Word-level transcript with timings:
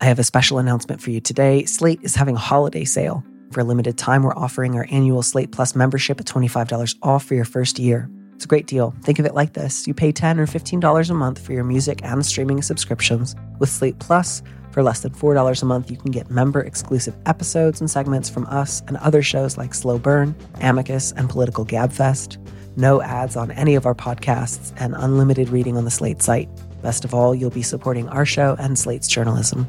I 0.00 0.04
have 0.04 0.20
a 0.20 0.24
special 0.24 0.58
announcement 0.58 1.02
for 1.02 1.10
you 1.10 1.20
today. 1.20 1.64
Slate 1.64 1.98
is 2.02 2.14
having 2.14 2.36
a 2.36 2.38
holiday 2.38 2.84
sale. 2.84 3.24
For 3.50 3.60
a 3.60 3.64
limited 3.64 3.98
time, 3.98 4.22
we're 4.22 4.36
offering 4.36 4.76
our 4.76 4.86
annual 4.90 5.22
Slate 5.24 5.50
Plus 5.50 5.74
membership 5.74 6.20
at 6.20 6.26
$25 6.26 6.96
off 7.02 7.24
for 7.24 7.34
your 7.34 7.44
first 7.44 7.80
year. 7.80 8.08
It's 8.36 8.44
a 8.44 8.48
great 8.48 8.68
deal. 8.68 8.94
Think 9.02 9.18
of 9.18 9.26
it 9.26 9.34
like 9.34 9.54
this 9.54 9.88
you 9.88 9.94
pay 9.94 10.12
10 10.12 10.38
or 10.38 10.46
$15 10.46 11.10
a 11.10 11.14
month 11.14 11.44
for 11.44 11.52
your 11.52 11.64
music 11.64 11.98
and 12.04 12.24
streaming 12.24 12.62
subscriptions. 12.62 13.34
With 13.58 13.70
Slate 13.70 13.98
Plus, 13.98 14.40
for 14.70 14.84
less 14.84 15.00
than 15.00 15.12
$4 15.14 15.62
a 15.62 15.66
month, 15.66 15.90
you 15.90 15.96
can 15.96 16.12
get 16.12 16.30
member 16.30 16.60
exclusive 16.60 17.16
episodes 17.26 17.80
and 17.80 17.90
segments 17.90 18.30
from 18.30 18.46
us 18.46 18.82
and 18.86 18.98
other 18.98 19.22
shows 19.22 19.58
like 19.58 19.74
Slow 19.74 19.98
Burn, 19.98 20.36
Amicus, 20.60 21.10
and 21.10 21.28
Political 21.28 21.66
Gabfest. 21.66 22.38
No 22.76 23.02
ads 23.02 23.34
on 23.34 23.50
any 23.50 23.74
of 23.74 23.84
our 23.84 23.96
podcasts 23.96 24.72
and 24.76 24.94
unlimited 24.96 25.48
reading 25.48 25.76
on 25.76 25.84
the 25.84 25.90
Slate 25.90 26.22
site. 26.22 26.48
Best 26.82 27.04
of 27.04 27.14
all, 27.14 27.34
you'll 27.34 27.50
be 27.50 27.62
supporting 27.62 28.08
our 28.10 28.24
show 28.24 28.54
and 28.60 28.78
Slate's 28.78 29.08
journalism. 29.08 29.66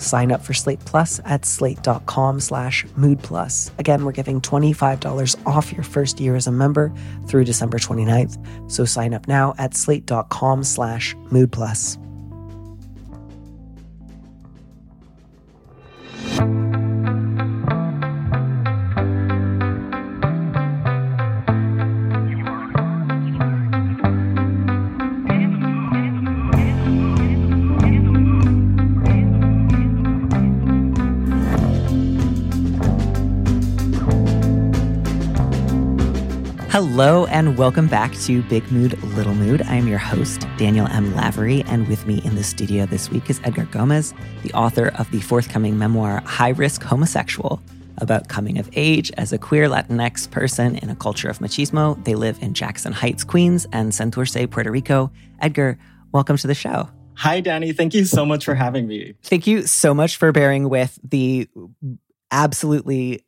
Sign 0.00 0.32
up 0.32 0.42
for 0.42 0.54
Slate 0.54 0.80
Plus 0.80 1.20
at 1.24 1.44
slate.com 1.44 2.40
slash 2.40 2.86
mood 2.96 3.22
plus. 3.22 3.70
Again, 3.78 4.04
we're 4.04 4.12
giving 4.12 4.40
$25 4.40 5.46
off 5.46 5.72
your 5.72 5.84
first 5.84 6.18
year 6.18 6.34
as 6.34 6.46
a 6.46 6.52
member 6.52 6.92
through 7.26 7.44
December 7.44 7.78
29th. 7.78 8.70
So 8.70 8.84
sign 8.84 9.14
up 9.14 9.28
now 9.28 9.54
at 9.58 9.74
slate.com 9.74 10.64
slash 10.64 11.14
mood 11.30 11.52
plus. 11.52 11.98
Hello 36.82 37.26
and 37.26 37.58
welcome 37.58 37.88
back 37.88 38.10
to 38.20 38.40
Big 38.44 38.72
Mood, 38.72 38.98
Little 39.02 39.34
Mood. 39.34 39.60
I 39.60 39.74
am 39.74 39.86
your 39.86 39.98
host, 39.98 40.46
Daniel 40.56 40.86
M. 40.86 41.14
Lavery, 41.14 41.62
and 41.64 41.86
with 41.88 42.06
me 42.06 42.22
in 42.24 42.36
the 42.36 42.42
studio 42.42 42.86
this 42.86 43.10
week 43.10 43.28
is 43.28 43.38
Edgar 43.44 43.66
Gomez, 43.66 44.14
the 44.42 44.52
author 44.54 44.88
of 44.94 45.10
the 45.10 45.20
forthcoming 45.20 45.76
memoir, 45.76 46.22
High 46.24 46.48
Risk 46.48 46.82
Homosexual, 46.82 47.60
about 47.98 48.28
coming 48.28 48.58
of 48.58 48.70
age 48.72 49.12
as 49.18 49.30
a 49.30 49.36
queer 49.36 49.68
Latinx 49.68 50.30
person 50.30 50.76
in 50.76 50.88
a 50.88 50.96
culture 50.96 51.28
of 51.28 51.40
machismo. 51.40 52.02
They 52.06 52.14
live 52.14 52.38
in 52.40 52.54
Jackson 52.54 52.94
Heights, 52.94 53.24
Queens, 53.24 53.66
and 53.72 53.92
Santurce, 53.92 54.50
Puerto 54.50 54.70
Rico. 54.70 55.12
Edgar, 55.40 55.76
welcome 56.12 56.38
to 56.38 56.46
the 56.46 56.54
show. 56.54 56.88
Hi, 57.16 57.40
Danny. 57.40 57.74
Thank 57.74 57.92
you 57.92 58.06
so 58.06 58.24
much 58.24 58.46
for 58.46 58.54
having 58.54 58.86
me. 58.86 59.16
Thank 59.22 59.46
you 59.46 59.66
so 59.66 59.92
much 59.92 60.16
for 60.16 60.32
bearing 60.32 60.70
with 60.70 60.98
the 61.04 61.46
absolutely 62.30 63.26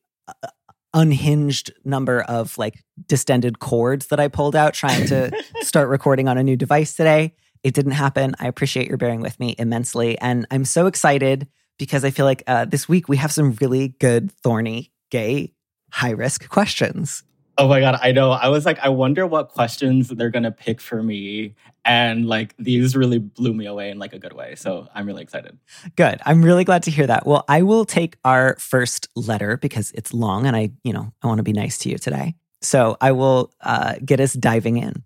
unhinged 0.95 1.73
number 1.85 2.23
of 2.23 2.57
like 2.59 2.85
distended 3.09 3.59
cords 3.59 4.07
that 4.07 4.21
I 4.21 4.29
pulled 4.29 4.55
out 4.55 4.75
trying 4.75 5.07
to 5.07 5.31
start 5.61 5.89
recording 5.89 6.29
on 6.29 6.39
a 6.39 6.43
new 6.43 6.57
device 6.57 6.95
today. 6.95 7.35
It 7.63 7.75
didn't 7.75 7.93
happen. 7.93 8.35
I 8.39 8.49
appreciate 8.49 8.89
your 8.89 8.99
bearing 8.99 9.21
with 9.21 9.39
me 9.39 9.55
immensely. 9.59 10.19
And 10.19 10.47
I'm 10.51 10.65
so 10.65 10.87
excited 10.87 11.49
because 11.79 12.05
I 12.05 12.11
feel 12.11 12.27
like 12.27 12.43
uh, 12.47 12.65
this 12.65 12.89
week 12.89 13.09
we 13.09 13.17
have 13.17 13.33
some 13.33 13.53
really 13.61 13.89
good, 14.01 14.31
thorny, 14.43 14.93
gay, 15.11 15.55
high 15.91 16.11
risk 16.11 16.49
questions. 16.49 17.23
Oh 17.59 17.69
my 17.69 17.81
God, 17.81 17.99
I 18.01 18.13
know. 18.13 18.31
I 18.31 18.49
was 18.49 18.65
like, 18.65 18.79
I 18.79 18.89
wonder 18.89 19.27
what 19.27 19.51
questions 19.51 20.09
they're 20.09 20.31
going 20.31 20.43
to 20.45 20.51
pick 20.51 20.81
for 20.81 21.03
me. 21.03 21.55
And 21.85 22.27
like, 22.27 22.55
these 22.59 22.97
really 22.97 23.19
blew 23.19 23.53
me 23.53 23.67
away 23.67 23.91
in 23.91 23.99
like 23.99 24.13
a 24.15 24.19
good 24.19 24.33
way. 24.33 24.55
So 24.55 24.89
I'm 24.95 25.07
really 25.07 25.23
excited. 25.23 25.59
Good. 25.97 26.21
I'm 26.25 26.43
really 26.43 26.65
glad 26.65 26.85
to 26.85 26.91
hear 26.91 27.07
that. 27.07 27.27
Well, 27.27 27.45
I 27.49 27.63
will 27.63 27.85
take 27.85 28.17
our 28.25 28.57
first 28.59 29.09
letter 29.15 29.57
because 29.57 29.91
it's 29.93 30.15
long 30.15 30.47
and 30.47 30.57
I, 30.57 30.71
you 30.83 30.93
know, 30.93 31.13
I 31.23 31.27
want 31.27 31.39
to 31.39 31.45
be 31.45 31.53
nice 31.53 31.79
to 31.79 31.91
you 31.91 31.99
today. 31.99 32.35
So 32.63 32.97
I 33.01 33.13
will 33.13 33.53
uh, 33.61 33.97
get 34.05 34.21
us 34.21 34.33
diving 34.33 34.79
in. 34.79 35.03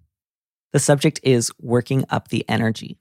The 0.73 0.78
subject 0.78 1.19
is 1.23 1.51
working 1.61 2.05
up 2.11 2.28
the 2.28 2.45
energy. 2.49 2.99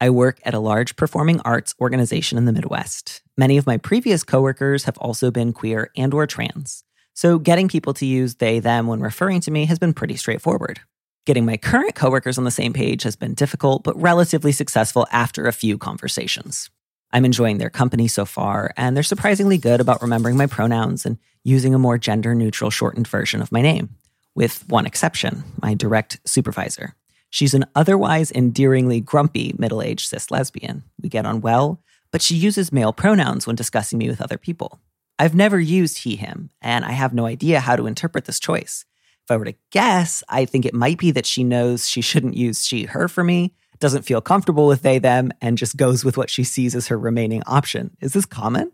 I 0.00 0.10
work 0.10 0.40
at 0.44 0.54
a 0.54 0.60
large 0.60 0.96
performing 0.96 1.40
arts 1.40 1.74
organization 1.80 2.38
in 2.38 2.44
the 2.44 2.52
Midwest. 2.52 3.22
Many 3.36 3.56
of 3.56 3.66
my 3.66 3.76
previous 3.76 4.24
coworkers 4.24 4.84
have 4.84 4.96
also 4.98 5.30
been 5.30 5.52
queer 5.52 5.90
and 5.96 6.14
or 6.14 6.26
trans. 6.26 6.84
So 7.18 7.40
getting 7.40 7.66
people 7.66 7.94
to 7.94 8.06
use 8.06 8.36
they, 8.36 8.60
them 8.60 8.86
when 8.86 9.00
referring 9.00 9.40
to 9.40 9.50
me 9.50 9.66
has 9.66 9.80
been 9.80 9.92
pretty 9.92 10.14
straightforward. 10.14 10.78
Getting 11.26 11.44
my 11.44 11.56
current 11.56 11.96
coworkers 11.96 12.38
on 12.38 12.44
the 12.44 12.52
same 12.52 12.72
page 12.72 13.02
has 13.02 13.16
been 13.16 13.34
difficult, 13.34 13.82
but 13.82 14.00
relatively 14.00 14.52
successful 14.52 15.04
after 15.10 15.48
a 15.48 15.52
few 15.52 15.78
conversations. 15.78 16.70
I'm 17.10 17.24
enjoying 17.24 17.58
their 17.58 17.70
company 17.70 18.06
so 18.06 18.24
far, 18.24 18.72
and 18.76 18.96
they're 18.96 19.02
surprisingly 19.02 19.58
good 19.58 19.80
about 19.80 20.00
remembering 20.00 20.36
my 20.36 20.46
pronouns 20.46 21.04
and 21.04 21.18
using 21.42 21.74
a 21.74 21.78
more 21.78 21.98
gender 21.98 22.36
neutral 22.36 22.70
shortened 22.70 23.08
version 23.08 23.42
of 23.42 23.50
my 23.50 23.62
name, 23.62 23.96
with 24.36 24.64
one 24.68 24.86
exception 24.86 25.42
my 25.60 25.74
direct 25.74 26.20
supervisor. 26.24 26.94
She's 27.30 27.52
an 27.52 27.64
otherwise 27.74 28.30
endearingly 28.30 29.00
grumpy 29.00 29.56
middle 29.58 29.82
aged 29.82 30.08
cis 30.08 30.30
lesbian. 30.30 30.84
We 31.02 31.08
get 31.08 31.26
on 31.26 31.40
well, 31.40 31.82
but 32.12 32.22
she 32.22 32.36
uses 32.36 32.70
male 32.70 32.92
pronouns 32.92 33.44
when 33.44 33.56
discussing 33.56 33.98
me 33.98 34.08
with 34.08 34.22
other 34.22 34.38
people. 34.38 34.78
I've 35.18 35.34
never 35.34 35.58
used 35.58 35.98
he, 35.98 36.16
him, 36.16 36.50
and 36.62 36.84
I 36.84 36.92
have 36.92 37.12
no 37.12 37.26
idea 37.26 37.60
how 37.60 37.74
to 37.76 37.86
interpret 37.86 38.24
this 38.24 38.38
choice. 38.38 38.84
If 39.24 39.30
I 39.32 39.36
were 39.36 39.44
to 39.44 39.54
guess, 39.70 40.22
I 40.28 40.44
think 40.44 40.64
it 40.64 40.74
might 40.74 40.98
be 40.98 41.10
that 41.10 41.26
she 41.26 41.42
knows 41.42 41.88
she 41.88 42.00
shouldn't 42.00 42.36
use 42.36 42.64
she, 42.64 42.84
her 42.84 43.08
for 43.08 43.24
me, 43.24 43.52
doesn't 43.80 44.02
feel 44.02 44.20
comfortable 44.20 44.66
with 44.66 44.82
they, 44.82 44.98
them, 44.98 45.32
and 45.40 45.58
just 45.58 45.76
goes 45.76 46.04
with 46.04 46.16
what 46.16 46.30
she 46.30 46.44
sees 46.44 46.74
as 46.74 46.88
her 46.88 46.98
remaining 46.98 47.42
option. 47.46 47.96
Is 48.00 48.12
this 48.12 48.26
common? 48.26 48.72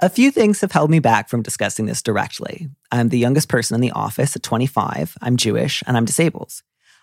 A 0.00 0.08
few 0.08 0.30
things 0.30 0.60
have 0.60 0.72
held 0.72 0.90
me 0.90 0.98
back 0.98 1.28
from 1.28 1.42
discussing 1.42 1.86
this 1.86 2.02
directly. 2.02 2.68
I'm 2.92 3.08
the 3.08 3.18
youngest 3.18 3.48
person 3.48 3.74
in 3.74 3.80
the 3.80 3.92
office 3.92 4.36
at 4.36 4.42
25, 4.42 5.16
I'm 5.22 5.36
Jewish, 5.36 5.82
and 5.86 5.96
I'm 5.96 6.04
disabled. 6.04 6.52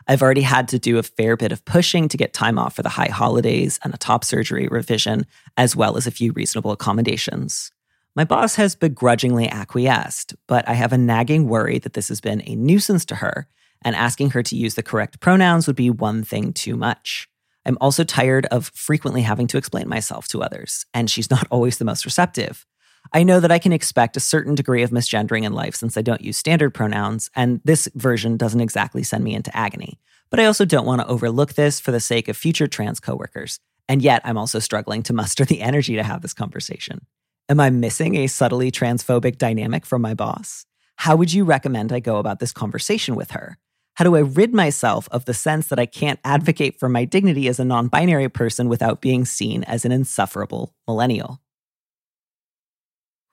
I've 0.08 0.22
already 0.22 0.42
had 0.42 0.68
to 0.70 0.80
do 0.80 0.98
a 0.98 1.04
fair 1.04 1.36
bit 1.36 1.52
of 1.52 1.66
pushing 1.66 2.08
to 2.10 2.18
get 2.18 2.34
time 2.34 2.60
off 2.60 2.76
for 2.76 2.84
the 2.84 2.90
high 2.90 3.10
holidays 3.10 3.80
and 3.84 3.94
a 3.94 3.98
top 3.98 4.24
surgery 4.24 4.68
revision, 4.68 5.26
as 5.58 5.76
well 5.76 5.98
as 5.98 6.06
a 6.06 6.12
few 6.12 6.32
reasonable 6.34 6.72
accommodations. 6.72 7.72
My 8.18 8.24
boss 8.24 8.56
has 8.56 8.76
begrudgingly 8.76 9.50
acquiesced, 9.50 10.36
but 10.48 10.66
I 10.70 10.74
have 10.74 10.94
a 10.94 10.98
nagging 10.98 11.50
worry 11.50 11.80
that 11.80 11.94
this 11.94 12.08
has 12.08 12.22
been 12.22 12.42
a 12.46 12.56
nuisance 12.56 13.04
to 13.06 13.16
her, 13.16 13.50
and 13.84 13.94
asking 13.94 14.30
her 14.30 14.42
to 14.44 14.56
use 14.56 14.76
the 14.76 14.84
correct 14.84 15.20
pronouns 15.20 15.68
would 15.68 15.76
be 15.76 15.90
one 15.90 16.24
thing 16.24 16.54
too 16.54 16.78
much. 16.78 17.28
I'm 17.66 17.78
also 17.82 18.06
tired 18.06 18.46
of 18.46 18.72
frequently 18.74 19.24
having 19.24 19.48
to 19.48 19.58
explain 19.58 19.90
myself 19.90 20.30
to 20.30 20.42
others, 20.42 20.86
and 20.94 21.10
she's 21.10 21.30
not 21.30 21.46
always 21.52 21.78
the 21.78 21.84
most 21.84 22.06
receptive. 22.06 22.66
I 23.12 23.24
know 23.24 23.42
that 23.42 23.52
I 23.52 23.60
can 23.60 23.74
expect 23.74 24.16
a 24.16 24.22
certain 24.22 24.56
degree 24.56 24.82
of 24.82 24.92
misgendering 24.92 25.44
in 25.44 25.52
life 25.52 25.76
since 25.76 25.98
I 25.98 26.02
don't 26.02 26.22
use 26.22 26.38
standard 26.38 26.74
pronouns, 26.74 27.30
and 27.36 27.60
this 27.66 27.90
version 27.96 28.38
doesn't 28.38 28.62
exactly 28.62 29.04
send 29.04 29.26
me 29.26 29.36
into 29.36 29.56
agony. 29.56 30.00
But 30.30 30.40
I 30.40 30.46
also 30.46 30.64
don't 30.64 30.86
want 30.86 31.02
to 31.02 31.08
overlook 31.08 31.56
this 31.56 31.82
for 31.82 31.92
the 31.92 32.00
sake 32.00 32.30
of 32.30 32.38
future 32.38 32.68
trans 32.68 33.02
coworkers. 33.02 33.60
And 33.90 34.02
yet, 34.02 34.22
I'm 34.24 34.38
also 34.38 34.60
struggling 34.60 35.04
to 35.04 35.14
muster 35.14 35.44
the 35.44 35.62
energy 35.62 35.98
to 35.98 36.04
have 36.04 36.22
this 36.22 36.34
conversation. 36.34 37.06
Am 37.48 37.60
I 37.60 37.70
missing 37.70 38.16
a 38.16 38.28
subtly 38.28 38.72
transphobic 38.72 39.38
dynamic 39.38 39.86
from 39.86 40.02
my 40.02 40.16
boss? 40.16 40.66
How 40.96 41.16
would 41.16 41.32
you 41.32 41.44
recommend 41.44 41.94
I 41.94 42.00
go 42.00 42.18
about 42.18 42.40
this 42.40 42.52
conversation 42.52 43.16
with 43.16 43.32
her? 43.32 43.60
How 43.94 44.04
do 44.04 44.16
I 44.16 44.22
rid 44.22 44.52
myself 44.52 45.08
of 45.12 45.26
the 45.26 45.34
sense 45.36 45.68
that 45.68 45.78
I 45.78 45.86
can't 45.86 46.20
advocate 46.24 46.80
for 46.80 46.90
my 46.90 47.06
dignity 47.06 47.48
as 47.48 47.60
a 47.60 47.66
non 47.66 47.88
binary 47.88 48.30
person 48.30 48.68
without 48.68 49.00
being 49.00 49.26
seen 49.26 49.64
as 49.66 49.86
an 49.86 49.92
insufferable 49.92 50.74
millennial? 50.88 51.40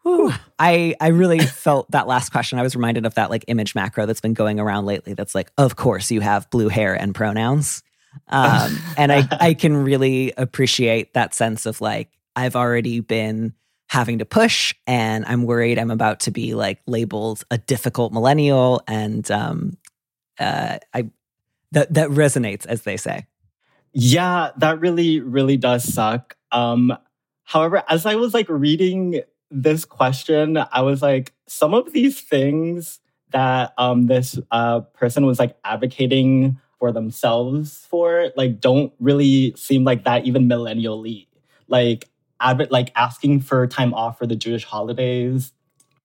Whew. 0.02 0.32
I, 0.58 0.94
I 1.00 1.08
really 1.08 1.38
felt 1.38 1.90
that 1.92 2.06
last 2.06 2.32
question. 2.32 2.58
I 2.58 2.62
was 2.62 2.76
reminded 2.76 3.06
of 3.06 3.14
that 3.14 3.30
like 3.30 3.46
image 3.48 3.74
macro 3.74 4.04
that's 4.04 4.20
been 4.20 4.34
going 4.34 4.60
around 4.60 4.84
lately 4.84 5.14
that's 5.14 5.34
like, 5.34 5.50
of 5.56 5.76
course, 5.76 6.10
you 6.10 6.20
have 6.20 6.50
blue 6.50 6.68
hair 6.68 6.94
and 6.94 7.14
pronouns. 7.14 7.82
Um, 8.28 8.76
and 8.98 9.10
I, 9.10 9.26
I 9.30 9.54
can 9.54 9.74
really 9.74 10.34
appreciate 10.36 11.14
that 11.14 11.32
sense 11.32 11.64
of 11.64 11.80
like, 11.80 12.10
I've 12.36 12.56
already 12.56 13.00
been 13.00 13.54
having 13.92 14.18
to 14.18 14.24
push 14.24 14.74
and 14.86 15.24
i'm 15.26 15.44
worried 15.44 15.78
i'm 15.78 15.90
about 15.90 16.20
to 16.20 16.30
be 16.30 16.54
like 16.54 16.80
labeled 16.86 17.44
a 17.50 17.58
difficult 17.58 18.12
millennial 18.12 18.82
and 18.88 19.30
um 19.30 19.76
uh 20.38 20.78
i 20.94 21.08
that 21.72 21.92
that 21.92 22.08
resonates 22.10 22.66
as 22.66 22.82
they 22.82 22.96
say 22.96 23.26
yeah 23.92 24.50
that 24.56 24.80
really 24.80 25.20
really 25.20 25.56
does 25.56 25.84
suck 25.84 26.36
um 26.52 26.96
however 27.44 27.82
as 27.88 28.06
i 28.06 28.14
was 28.14 28.32
like 28.32 28.48
reading 28.48 29.22
this 29.52 29.84
question, 29.84 30.58
I 30.72 30.80
was 30.80 31.02
like, 31.02 31.34
some 31.46 31.74
of 31.74 31.92
these 31.92 32.20
things 32.20 32.98
that 33.30 33.74
um, 33.78 34.06
this 34.06 34.38
uh, 34.50 34.80
person 34.80 35.26
was 35.26 35.38
like 35.38 35.56
advocating 35.64 36.58
for 36.78 36.90
themselves 36.90 37.86
for, 37.88 38.32
like, 38.36 38.60
don't 38.60 38.92
really 38.98 39.54
seem 39.56 39.84
like 39.84 40.04
that 40.04 40.24
even 40.24 40.48
millennially. 40.48 41.26
Like, 41.68 42.08
adv- 42.42 42.70
like 42.70 42.92
asking 42.96 43.40
for 43.40 43.66
time 43.66 43.94
off 43.94 44.18
for 44.18 44.26
the 44.26 44.36
Jewish 44.36 44.64
holidays, 44.64 45.52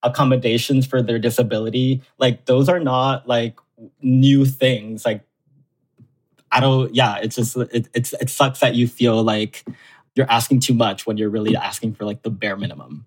accommodations 0.04 0.86
for 0.86 1.02
their 1.02 1.20
disability, 1.20 2.02
like 2.18 2.46
those 2.46 2.70
are 2.70 2.80
not 2.80 3.28
like 3.28 3.58
new 4.02 4.46
things. 4.46 5.06
Like, 5.06 5.24
I 6.52 6.60
don't. 6.60 6.94
Yeah, 6.96 7.18
it's 7.18 7.36
just 7.36 7.58
it, 7.58 7.90
it's 7.94 8.14
it 8.14 8.30
sucks 8.30 8.60
that 8.62 8.76
you 8.76 8.88
feel 8.88 9.22
like 9.24 9.66
you're 10.16 10.30
asking 10.32 10.62
too 10.62 10.74
much 10.74 11.06
when 11.06 11.18
you're 11.18 11.30
really 11.30 11.56
asking 11.56 11.94
for 11.94 12.06
like 12.06 12.24
the 12.24 12.30
bare 12.30 12.56
minimum. 12.56 13.06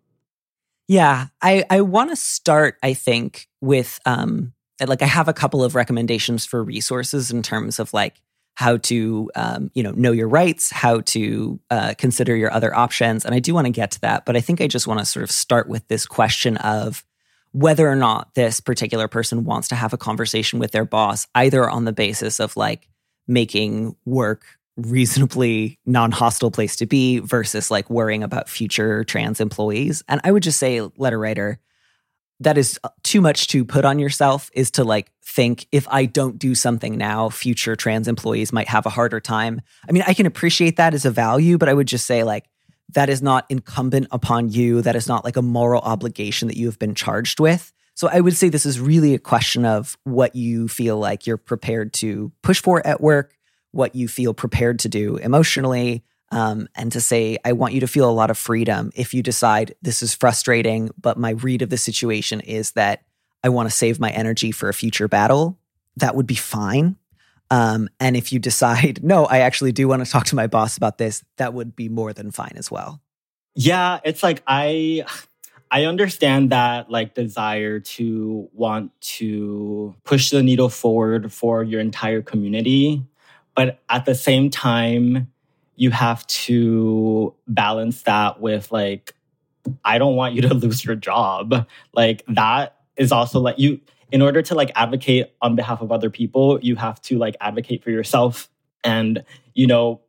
Yeah, 0.89 1.29
I 1.41 1.65
I 1.71 1.81
want 1.81 2.11
to 2.11 2.17
start. 2.17 2.77
I 2.83 2.95
think 2.95 3.49
with 3.61 3.99
um 4.05 4.53
like 4.87 5.03
I 5.03 5.07
have 5.07 5.29
a 5.29 5.33
couple 5.33 5.63
of 5.63 5.75
recommendations 5.75 6.47
for 6.47 6.63
resources 6.63 7.31
in 7.31 7.43
terms 7.43 7.79
of 7.79 7.93
like 7.93 8.21
how 8.55 8.77
to 8.77 9.31
um, 9.35 9.71
you 9.75 9.83
know 9.83 9.93
know 9.93 10.13
your 10.13 10.29
rights, 10.29 10.71
how 10.71 11.01
to 11.01 11.61
uh, 11.71 11.95
consider 11.97 12.37
your 12.37 12.53
other 12.53 12.75
options, 12.75 13.25
and 13.25 13.35
I 13.35 13.39
do 13.39 13.55
want 13.55 13.67
to 13.67 13.73
get 13.73 13.93
to 13.93 14.01
that. 14.03 14.27
But 14.27 14.37
I 14.37 14.41
think 14.41 14.61
I 14.61 14.67
just 14.67 14.87
want 14.87 15.01
to 15.01 15.07
sort 15.07 15.23
of 15.23 15.31
start 15.31 15.69
with 15.69 15.87
this 15.89 16.07
question 16.07 16.57
of 16.59 17.05
whether 17.53 17.89
or 17.89 17.97
not 17.97 18.35
this 18.35 18.61
particular 18.61 19.09
person 19.09 19.45
wants 19.45 19.69
to 19.69 19.75
have 19.75 19.93
a 19.93 19.99
conversation 19.99 20.59
with 20.59 20.71
their 20.71 20.85
boss, 20.85 21.27
either 21.35 21.69
on 21.69 21.85
the 21.85 21.93
basis 21.93 22.39
of 22.39 22.57
like 22.57 22.89
making 23.27 23.97
work 24.05 24.45
reasonably 24.77 25.79
non-hostile 25.85 26.51
place 26.51 26.77
to 26.77 26.87
be 26.87 27.19
versus 27.19 27.71
like 27.71 27.91
worrying 27.91 28.23
about 28.23 28.49
future 28.49 29.05
trans 29.05 29.41
employees. 29.41 30.03
And 30.09 30.21
I 30.25 30.33
would 30.33 30.43
just 30.43 30.59
say, 30.59 30.81
letter 30.97 31.19
writer, 31.19 31.59
that 32.41 32.59
is 32.59 32.81
uh, 32.83 32.89
too 33.03 33.21
much 33.21 33.49
to 33.49 33.65
put 33.65 33.85
on 33.85 33.99
yourself 33.99 34.51
is 34.55 34.71
to 34.73 34.85
like 34.85 35.11
think 35.23 35.67
if 35.71 35.87
I 35.89 36.07
don't 36.07 36.39
do 36.39 36.55
something 36.55 36.97
now, 36.97 37.29
future 37.29 37.77
trans 37.77 38.09
employees 38.09 38.53
might 38.53 38.69
have 38.69 38.87
a 38.87 38.91
harder 38.91 39.21
time. 39.21 39.61
I 39.89 39.93
mean, 39.93 40.03
I 40.07 40.15
can 40.15 40.27
appreciate 40.27 40.77
that 40.77 40.95
as 40.95 41.05
a 41.05 41.11
value, 41.11 41.59
but 41.59 41.69
I 41.69 41.75
would 41.75 41.87
just 41.87 42.07
say 42.07 42.25
like 42.25 42.47
that 42.95 43.09
is 43.09 43.23
not 43.23 43.47
incumbent 43.49 44.09
upon 44.11 44.49
you. 44.49 44.83
That 44.83 44.97
is 44.97 45.07
not 45.07 45.25
like 45.25 45.37
a 45.37 45.43
moral 45.43 45.83
obligation 45.83 46.49
that 46.49 46.57
you 46.57 46.67
have 46.67 46.79
been 46.79 46.95
charged 46.95 47.39
with. 47.39 47.73
So 47.95 48.09
I 48.11 48.21
would 48.21 48.35
say 48.35 48.49
this 48.49 48.67
is 48.67 48.81
really 48.81 49.15
a 49.15 49.19
question 49.19 49.65
of 49.65 49.99
what 50.05 50.35
you 50.35 50.69
feel 50.69 50.99
like 50.99 51.27
you're 51.27 51.37
prepared 51.37 51.93
to 51.95 52.33
push 52.43 52.61
for 52.61 52.85
at 52.87 53.01
work 53.01 53.37
what 53.73 53.95
you 53.95 54.09
feel 54.09 54.35
prepared 54.35 54.81
to 54.81 54.89
do 54.89 55.17
emotionally. 55.17 56.03
Um, 56.31 56.69
and 56.77 56.93
to 56.93 57.01
say, 57.01 57.39
I 57.45 57.53
want 57.53 57.75
you 57.75 57.81
to 57.81 57.89
feel 57.89 58.09
a 58.09 58.13
lot 58.13 58.31
of 58.31 58.39
freedom 58.39 58.93
if 58.95 59.13
you 59.13 59.23
decide 59.23 59.75
this 59.83 60.03
is 60.03 60.15
frustrating, 60.15 60.91
but 61.01 61.19
my 61.19 61.31
read 61.31 61.63
of 61.63 61.71
the 61.71 61.77
situation 61.77 62.41
is 62.41 62.73
that 62.73 63.03
I 63.43 63.49
want 63.49 63.69
to 63.69 63.75
save 63.75 63.99
my 63.99 64.11
energy 64.11 64.53
for 64.53 64.69
a 64.69 64.75
future 64.75 65.09
battle. 65.09 65.59
That 65.97 66.15
would 66.15 66.27
be 66.27 66.37
fine. 66.37 66.97
Um, 67.51 67.89
and 67.99 68.17
if 68.17 68.33
you 68.33 68.39
decide, 68.39 69.01
no, 69.05 69.27
I 69.27 69.39
actually 69.39 69.73
do 69.73 69.89
want 69.89 70.05
to 70.05 70.11
talk 70.11 70.27
to 70.27 70.37
my 70.37 70.47
boss 70.47 70.77
about 70.77 70.99
this, 70.99 71.25
that 71.37 71.53
would 71.53 71.75
be 71.75 71.89
more 71.89 72.13
than 72.13 72.31
fine 72.31 72.53
as 72.57 72.71
well. 72.71 73.01
Yeah, 73.57 73.99
it's 74.05 74.23
like 74.23 74.43
I 74.47 75.05
I 75.73 75.85
understand 75.85 76.51
that 76.51 76.91
like 76.91 77.15
desire 77.15 77.81
to 77.81 78.49
want 78.53 78.93
to 79.01 79.95
push 80.05 80.31
the 80.31 80.43
needle 80.43 80.69
forward 80.69 81.33
for 81.33 81.65
your 81.65 81.81
entire 81.81 82.23
community. 82.23 83.05
But 83.55 83.81
at 83.89 84.05
the 84.05 84.15
same 84.15 84.51
time, 84.51 85.33
you 85.81 85.91
have 85.91 86.27
to 86.27 87.35
balance 87.49 88.03
that 88.03 88.39
with 88.39 88.71
like, 88.71 89.15
I 89.83 89.97
don't 89.97 90.15
want 90.15 90.35
you 90.35 90.43
to 90.43 90.53
lose 90.65 90.85
your 90.85 90.95
job. 90.95 91.67
Like 91.95 92.23
that 92.29 92.77
is 92.99 93.11
also 93.11 93.41
like 93.41 93.59
you, 93.59 93.81
in 94.13 94.21
order 94.21 94.43
to 94.43 94.55
like 94.55 94.71
advocate 94.75 95.35
on 95.41 95.57
behalf 95.57 95.81
of 95.81 95.91
other 95.91 96.11
people, 96.11 96.61
you 96.61 96.77
have 96.77 97.01
to 97.03 97.17
like 97.17 97.35
advocate 97.41 97.83
for 97.83 97.89
yourself 97.91 98.51
and, 98.85 99.25
you 99.55 99.67
know, 99.67 100.03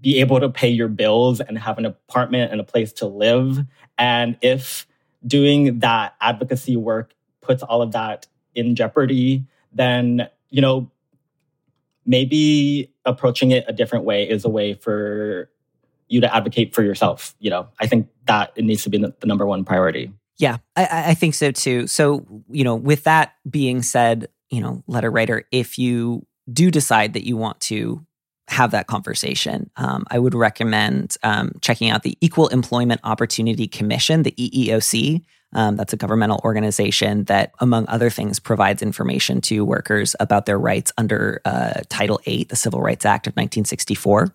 be 0.00 0.20
able 0.20 0.38
to 0.38 0.48
pay 0.48 0.68
your 0.68 0.86
bills 0.86 1.40
and 1.40 1.58
have 1.58 1.76
an 1.76 1.86
apartment 1.86 2.52
and 2.52 2.60
a 2.60 2.64
place 2.64 2.92
to 2.92 3.06
live. 3.06 3.64
And 3.98 4.38
if 4.42 4.86
doing 5.26 5.80
that 5.80 6.14
advocacy 6.20 6.76
work 6.76 7.14
puts 7.40 7.64
all 7.64 7.82
of 7.82 7.90
that 7.92 8.28
in 8.54 8.76
jeopardy, 8.76 9.44
then, 9.72 10.28
you 10.50 10.60
know, 10.60 10.88
maybe 12.06 12.92
approaching 13.06 13.52
it 13.52 13.64
a 13.66 13.72
different 13.72 14.04
way 14.04 14.28
is 14.28 14.44
a 14.44 14.48
way 14.48 14.74
for 14.74 15.50
you 16.08 16.20
to 16.20 16.34
advocate 16.34 16.74
for 16.74 16.82
yourself. 16.82 17.34
You 17.38 17.50
know, 17.50 17.68
I 17.80 17.86
think 17.86 18.08
that 18.26 18.52
it 18.56 18.64
needs 18.64 18.82
to 18.84 18.90
be 18.90 18.98
the 18.98 19.14
number 19.24 19.46
one 19.46 19.64
priority. 19.64 20.12
Yeah, 20.38 20.58
I, 20.76 21.10
I 21.10 21.14
think 21.14 21.34
so 21.34 21.50
too. 21.50 21.86
So, 21.86 22.26
you 22.50 22.64
know, 22.64 22.74
with 22.74 23.04
that 23.04 23.34
being 23.48 23.82
said, 23.82 24.28
you 24.50 24.60
know, 24.60 24.82
letter 24.86 25.10
writer, 25.10 25.44
if 25.50 25.78
you 25.78 26.26
do 26.52 26.70
decide 26.70 27.14
that 27.14 27.26
you 27.26 27.36
want 27.36 27.60
to 27.62 28.04
have 28.48 28.70
that 28.72 28.86
conversation, 28.86 29.70
um, 29.76 30.04
I 30.10 30.18
would 30.18 30.34
recommend 30.34 31.16
um, 31.22 31.52
checking 31.62 31.90
out 31.90 32.02
the 32.02 32.16
Equal 32.20 32.48
Employment 32.48 33.00
Opportunity 33.02 33.66
Commission, 33.66 34.22
the 34.22 34.32
EEOC. 34.32 35.22
Um, 35.56 35.76
that's 35.76 35.94
a 35.94 35.96
governmental 35.96 36.40
organization 36.44 37.24
that, 37.24 37.52
among 37.60 37.88
other 37.88 38.10
things, 38.10 38.38
provides 38.38 38.82
information 38.82 39.40
to 39.42 39.64
workers 39.64 40.14
about 40.20 40.44
their 40.44 40.58
rights 40.58 40.92
under 40.98 41.40
uh, 41.46 41.80
Title 41.88 42.20
VIII, 42.26 42.44
the 42.44 42.56
Civil 42.56 42.82
Rights 42.82 43.06
Act 43.06 43.26
of 43.26 43.32
1964. 43.32 44.34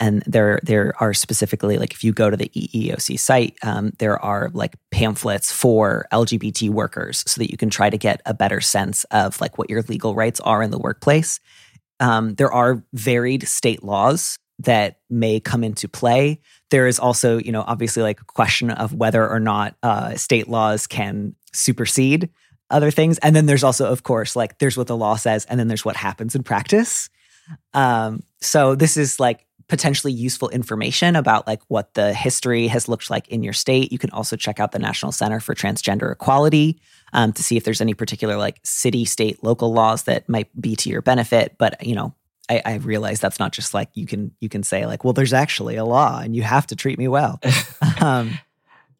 And 0.00 0.22
there, 0.26 0.58
there 0.64 0.94
are 0.98 1.14
specifically 1.14 1.78
like 1.78 1.92
if 1.92 2.02
you 2.02 2.12
go 2.12 2.30
to 2.30 2.36
the 2.36 2.48
EEOC 2.48 3.18
site, 3.18 3.56
um, 3.62 3.92
there 3.98 4.18
are 4.18 4.50
like 4.52 4.74
pamphlets 4.90 5.52
for 5.52 6.06
LGBT 6.12 6.70
workers, 6.70 7.22
so 7.28 7.40
that 7.40 7.50
you 7.50 7.56
can 7.56 7.70
try 7.70 7.88
to 7.88 7.98
get 7.98 8.20
a 8.26 8.34
better 8.34 8.60
sense 8.60 9.04
of 9.04 9.40
like 9.40 9.56
what 9.56 9.70
your 9.70 9.82
legal 9.82 10.16
rights 10.16 10.40
are 10.40 10.62
in 10.62 10.72
the 10.72 10.78
workplace. 10.78 11.38
Um, 12.00 12.34
there 12.34 12.52
are 12.52 12.82
varied 12.92 13.46
state 13.46 13.84
laws 13.84 14.36
that 14.60 14.98
may 15.08 15.38
come 15.38 15.62
into 15.62 15.88
play. 15.88 16.40
There 16.70 16.86
is 16.86 16.98
also, 16.98 17.38
you 17.38 17.52
know, 17.52 17.64
obviously 17.66 18.02
like 18.02 18.20
a 18.20 18.24
question 18.24 18.70
of 18.70 18.94
whether 18.94 19.28
or 19.28 19.40
not 19.40 19.76
uh, 19.82 20.14
state 20.14 20.48
laws 20.48 20.86
can 20.86 21.34
supersede 21.52 22.30
other 22.70 22.90
things. 22.90 23.18
And 23.18 23.34
then 23.34 23.46
there's 23.46 23.64
also, 23.64 23.90
of 23.90 24.02
course, 24.02 24.36
like 24.36 24.58
there's 24.58 24.76
what 24.76 24.86
the 24.86 24.96
law 24.96 25.16
says, 25.16 25.44
and 25.46 25.58
then 25.58 25.68
there's 25.68 25.84
what 25.84 25.96
happens 25.96 26.34
in 26.34 26.42
practice. 26.42 27.10
Um, 27.74 28.22
so 28.40 28.74
this 28.74 28.96
is 28.96 29.18
like 29.18 29.46
potentially 29.70 30.12
useful 30.12 30.48
information 30.48 31.14
about 31.14 31.46
like 31.46 31.62
what 31.68 31.94
the 31.94 32.12
history 32.12 32.66
has 32.66 32.88
looked 32.88 33.08
like 33.08 33.28
in 33.28 33.42
your 33.42 33.52
state. 33.52 33.92
You 33.92 33.98
can 33.98 34.10
also 34.10 34.36
check 34.36 34.58
out 34.58 34.72
the 34.72 34.78
National 34.78 35.12
Center 35.12 35.38
for 35.38 35.54
Transgender 35.54 36.12
Equality 36.12 36.80
um, 37.12 37.32
to 37.32 37.42
see 37.42 37.56
if 37.56 37.64
there's 37.64 37.80
any 37.80 37.94
particular 37.94 38.36
like 38.36 38.60
city, 38.64 39.04
state, 39.04 39.42
local 39.44 39.72
laws 39.72 40.02
that 40.04 40.28
might 40.28 40.48
be 40.60 40.74
to 40.76 40.90
your 40.90 41.02
benefit. 41.02 41.54
But 41.56 41.86
you 41.86 41.94
know, 41.94 42.14
I, 42.50 42.62
I 42.64 42.74
realize 42.74 43.20
that's 43.20 43.38
not 43.38 43.52
just 43.52 43.72
like 43.72 43.90
you 43.94 44.06
can 44.06 44.32
you 44.40 44.48
can 44.48 44.64
say 44.64 44.84
like, 44.84 45.04
well, 45.04 45.12
there's 45.12 45.32
actually 45.32 45.76
a 45.76 45.84
law 45.84 46.18
and 46.18 46.34
you 46.34 46.42
have 46.42 46.66
to 46.68 46.76
treat 46.76 46.98
me 46.98 47.06
well. 47.06 47.40
um, 48.00 48.38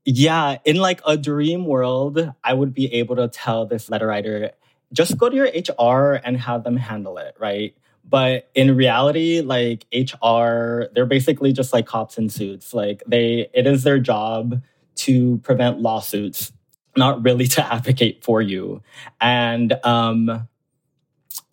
yeah, 0.04 0.58
in 0.64 0.76
like 0.76 1.00
a 1.04 1.16
dream 1.16 1.66
world, 1.66 2.32
I 2.44 2.54
would 2.54 2.72
be 2.72 2.92
able 2.94 3.16
to 3.16 3.28
tell 3.28 3.66
this 3.66 3.90
letter 3.90 4.06
writer, 4.06 4.52
just 4.92 5.18
go 5.18 5.28
to 5.28 5.36
your 5.36 5.46
HR 5.46 6.14
and 6.24 6.36
have 6.36 6.62
them 6.62 6.76
handle 6.76 7.18
it, 7.18 7.34
right? 7.38 7.76
But 8.08 8.50
in 8.54 8.76
reality, 8.76 9.40
like 9.40 9.84
HR, 9.92 10.84
they're 10.94 11.06
basically 11.06 11.52
just 11.52 11.72
like 11.72 11.86
cops 11.86 12.18
in 12.18 12.28
suits. 12.28 12.72
Like 12.72 13.02
they, 13.06 13.48
it 13.52 13.66
is 13.66 13.82
their 13.82 13.98
job 13.98 14.62
to 14.96 15.38
prevent 15.38 15.80
lawsuits, 15.80 16.52
not 16.96 17.22
really 17.22 17.46
to 17.48 17.64
advocate 17.72 18.24
for 18.24 18.40
you. 18.40 18.82
And 19.20 19.74
um, 19.84 20.48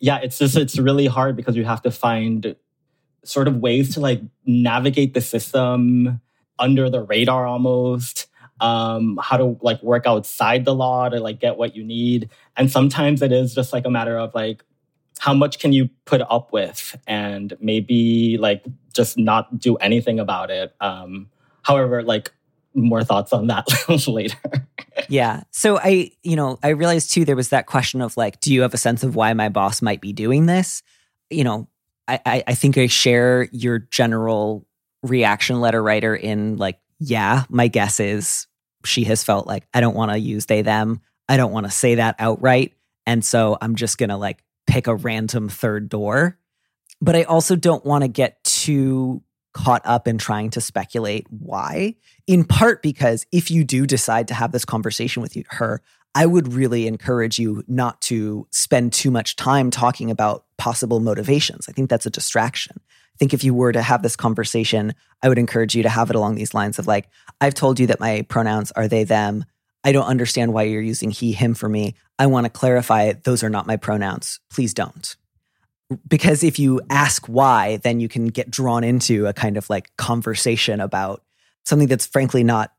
yeah, 0.00 0.18
it's 0.18 0.38
just 0.38 0.56
it's 0.56 0.78
really 0.78 1.06
hard 1.06 1.36
because 1.36 1.56
you 1.56 1.64
have 1.64 1.82
to 1.82 1.90
find 1.90 2.56
sort 3.24 3.48
of 3.48 3.56
ways 3.56 3.94
to 3.94 4.00
like 4.00 4.22
navigate 4.46 5.14
the 5.14 5.20
system 5.20 6.20
under 6.58 6.88
the 6.88 7.02
radar 7.02 7.46
almost 7.46 8.26
um 8.60 9.18
how 9.22 9.36
to 9.36 9.56
like 9.60 9.80
work 9.82 10.06
outside 10.06 10.64
the 10.64 10.74
law 10.74 11.08
to 11.08 11.20
like 11.20 11.40
get 11.40 11.56
what 11.56 11.76
you 11.76 11.84
need. 11.84 12.30
And 12.56 12.70
sometimes 12.70 13.22
it 13.22 13.32
is 13.32 13.54
just 13.54 13.72
like 13.72 13.86
a 13.86 13.90
matter 13.90 14.18
of 14.18 14.34
like 14.34 14.64
how 15.20 15.34
much 15.34 15.58
can 15.58 15.72
you 15.72 15.90
put 16.04 16.22
up 16.22 16.52
with? 16.52 16.96
And 17.06 17.56
maybe 17.60 18.36
like 18.38 18.64
just 18.94 19.18
not 19.18 19.58
do 19.58 19.76
anything 19.76 20.18
about 20.20 20.50
it. 20.50 20.74
Um 20.80 21.28
however 21.62 22.02
like 22.02 22.32
more 22.74 23.02
thoughts 23.02 23.32
on 23.32 23.46
that 23.46 23.66
later 24.08 24.36
yeah. 25.08 25.42
So 25.50 25.78
I, 25.78 26.10
you 26.22 26.36
know, 26.36 26.58
I 26.62 26.68
realized 26.68 27.12
too 27.12 27.24
there 27.24 27.36
was 27.36 27.50
that 27.50 27.66
question 27.66 28.00
of 28.00 28.16
like, 28.16 28.40
do 28.40 28.52
you 28.52 28.62
have 28.62 28.74
a 28.74 28.78
sense 28.78 29.04
of 29.04 29.14
why 29.14 29.32
my 29.34 29.48
boss 29.48 29.82
might 29.82 30.00
be 30.00 30.12
doing 30.12 30.46
this? 30.46 30.82
You 31.30 31.44
know, 31.44 31.68
I, 32.06 32.20
I, 32.24 32.44
I 32.48 32.54
think 32.54 32.78
I 32.78 32.86
share 32.86 33.48
your 33.52 33.78
general 33.78 34.66
reaction 35.02 35.60
letter 35.60 35.82
writer 35.82 36.16
in 36.16 36.56
like, 36.56 36.78
yeah, 36.98 37.44
my 37.48 37.68
guess 37.68 38.00
is 38.00 38.46
she 38.84 39.04
has 39.04 39.22
felt 39.22 39.46
like 39.46 39.66
I 39.72 39.80
don't 39.80 39.94
want 39.94 40.12
to 40.12 40.18
use 40.18 40.46
they 40.46 40.62
them. 40.62 41.00
I 41.28 41.36
don't 41.36 41.52
want 41.52 41.66
to 41.66 41.72
say 41.72 41.96
that 41.96 42.16
outright. 42.18 42.74
And 43.06 43.24
so 43.24 43.56
I'm 43.60 43.76
just 43.76 43.98
gonna 43.98 44.18
like 44.18 44.42
pick 44.66 44.86
a 44.86 44.96
random 44.96 45.48
third 45.48 45.88
door. 45.88 46.38
But 47.00 47.14
I 47.14 47.22
also 47.22 47.54
don't 47.54 47.84
want 47.84 48.02
to 48.02 48.08
get 48.08 48.42
too 48.42 49.22
caught 49.58 49.82
up 49.84 50.06
in 50.06 50.18
trying 50.18 50.50
to 50.50 50.60
speculate 50.60 51.26
why. 51.30 51.96
In 52.28 52.44
part 52.44 52.80
because 52.80 53.26
if 53.32 53.50
you 53.50 53.64
do 53.64 53.86
decide 53.86 54.28
to 54.28 54.34
have 54.34 54.52
this 54.52 54.64
conversation 54.64 55.20
with 55.20 55.34
you, 55.34 55.42
her, 55.48 55.82
I 56.14 56.26
would 56.26 56.52
really 56.52 56.86
encourage 56.86 57.40
you 57.40 57.64
not 57.66 58.00
to 58.02 58.46
spend 58.52 58.92
too 58.92 59.10
much 59.10 59.34
time 59.34 59.72
talking 59.72 60.12
about 60.12 60.44
possible 60.58 61.00
motivations. 61.00 61.68
I 61.68 61.72
think 61.72 61.90
that's 61.90 62.06
a 62.06 62.10
distraction. 62.10 62.76
I 62.78 63.16
think 63.18 63.34
if 63.34 63.42
you 63.42 63.52
were 63.52 63.72
to 63.72 63.82
have 63.82 64.02
this 64.02 64.14
conversation, 64.14 64.94
I 65.24 65.28
would 65.28 65.38
encourage 65.38 65.74
you 65.74 65.82
to 65.82 65.88
have 65.88 66.08
it 66.08 66.16
along 66.16 66.36
these 66.36 66.54
lines 66.54 66.78
of 66.78 66.86
like, 66.86 67.08
I've 67.40 67.54
told 67.54 67.80
you 67.80 67.88
that 67.88 68.00
my 68.00 68.22
pronouns 68.28 68.70
are 68.72 68.86
they, 68.86 69.02
them. 69.02 69.44
I 69.82 69.90
don't 69.90 70.06
understand 70.06 70.52
why 70.52 70.64
you're 70.64 70.80
using 70.80 71.10
he, 71.10 71.32
him 71.32 71.54
for 71.54 71.68
me. 71.68 71.96
I 72.16 72.26
want 72.26 72.44
to 72.44 72.50
clarify 72.50 73.12
those 73.12 73.42
are 73.42 73.50
not 73.50 73.66
my 73.66 73.76
pronouns. 73.76 74.38
Please 74.50 74.72
don't. 74.72 75.16
Because 76.06 76.44
if 76.44 76.58
you 76.58 76.80
ask 76.90 77.26
why, 77.26 77.78
then 77.78 78.00
you 78.00 78.08
can 78.08 78.26
get 78.26 78.50
drawn 78.50 78.84
into 78.84 79.26
a 79.26 79.32
kind 79.32 79.56
of 79.56 79.70
like 79.70 79.96
conversation 79.96 80.80
about 80.80 81.22
something 81.64 81.88
that's 81.88 82.06
frankly 82.06 82.44
not 82.44 82.72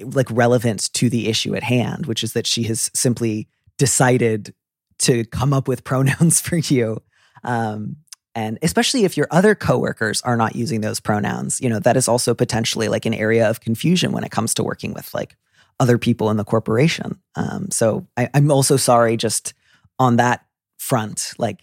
like 0.00 0.26
relevant 0.30 0.92
to 0.94 1.08
the 1.08 1.28
issue 1.28 1.54
at 1.54 1.62
hand, 1.62 2.06
which 2.06 2.24
is 2.24 2.32
that 2.32 2.46
she 2.46 2.64
has 2.64 2.90
simply 2.94 3.48
decided 3.78 4.54
to 4.98 5.24
come 5.26 5.52
up 5.52 5.68
with 5.68 5.84
pronouns 5.84 6.40
for 6.40 6.56
you. 6.56 7.02
Um, 7.44 7.96
and 8.34 8.58
especially 8.62 9.04
if 9.04 9.16
your 9.16 9.26
other 9.30 9.54
coworkers 9.54 10.22
are 10.22 10.36
not 10.36 10.54
using 10.54 10.82
those 10.82 11.00
pronouns, 11.00 11.60
you 11.60 11.68
know, 11.68 11.80
that 11.80 11.96
is 11.96 12.06
also 12.06 12.34
potentially 12.34 12.88
like 12.88 13.06
an 13.06 13.14
area 13.14 13.48
of 13.48 13.60
confusion 13.60 14.12
when 14.12 14.22
it 14.22 14.30
comes 14.30 14.54
to 14.54 14.62
working 14.62 14.94
with 14.94 15.12
like 15.12 15.36
other 15.80 15.98
people 15.98 16.30
in 16.30 16.36
the 16.36 16.44
corporation. 16.44 17.18
Um, 17.34 17.70
so 17.70 18.06
I, 18.16 18.28
I'm 18.34 18.50
also 18.52 18.76
sorry 18.76 19.16
just 19.16 19.54
on 19.98 20.16
that 20.16 20.44
front, 20.78 21.32
like 21.38 21.60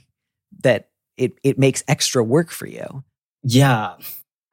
that 0.67 0.89
it 1.15 1.39
it 1.43 1.57
makes 1.57 1.83
extra 1.88 2.24
work 2.24 2.51
for 2.51 2.67
you. 2.67 3.03
Yeah. 3.41 3.95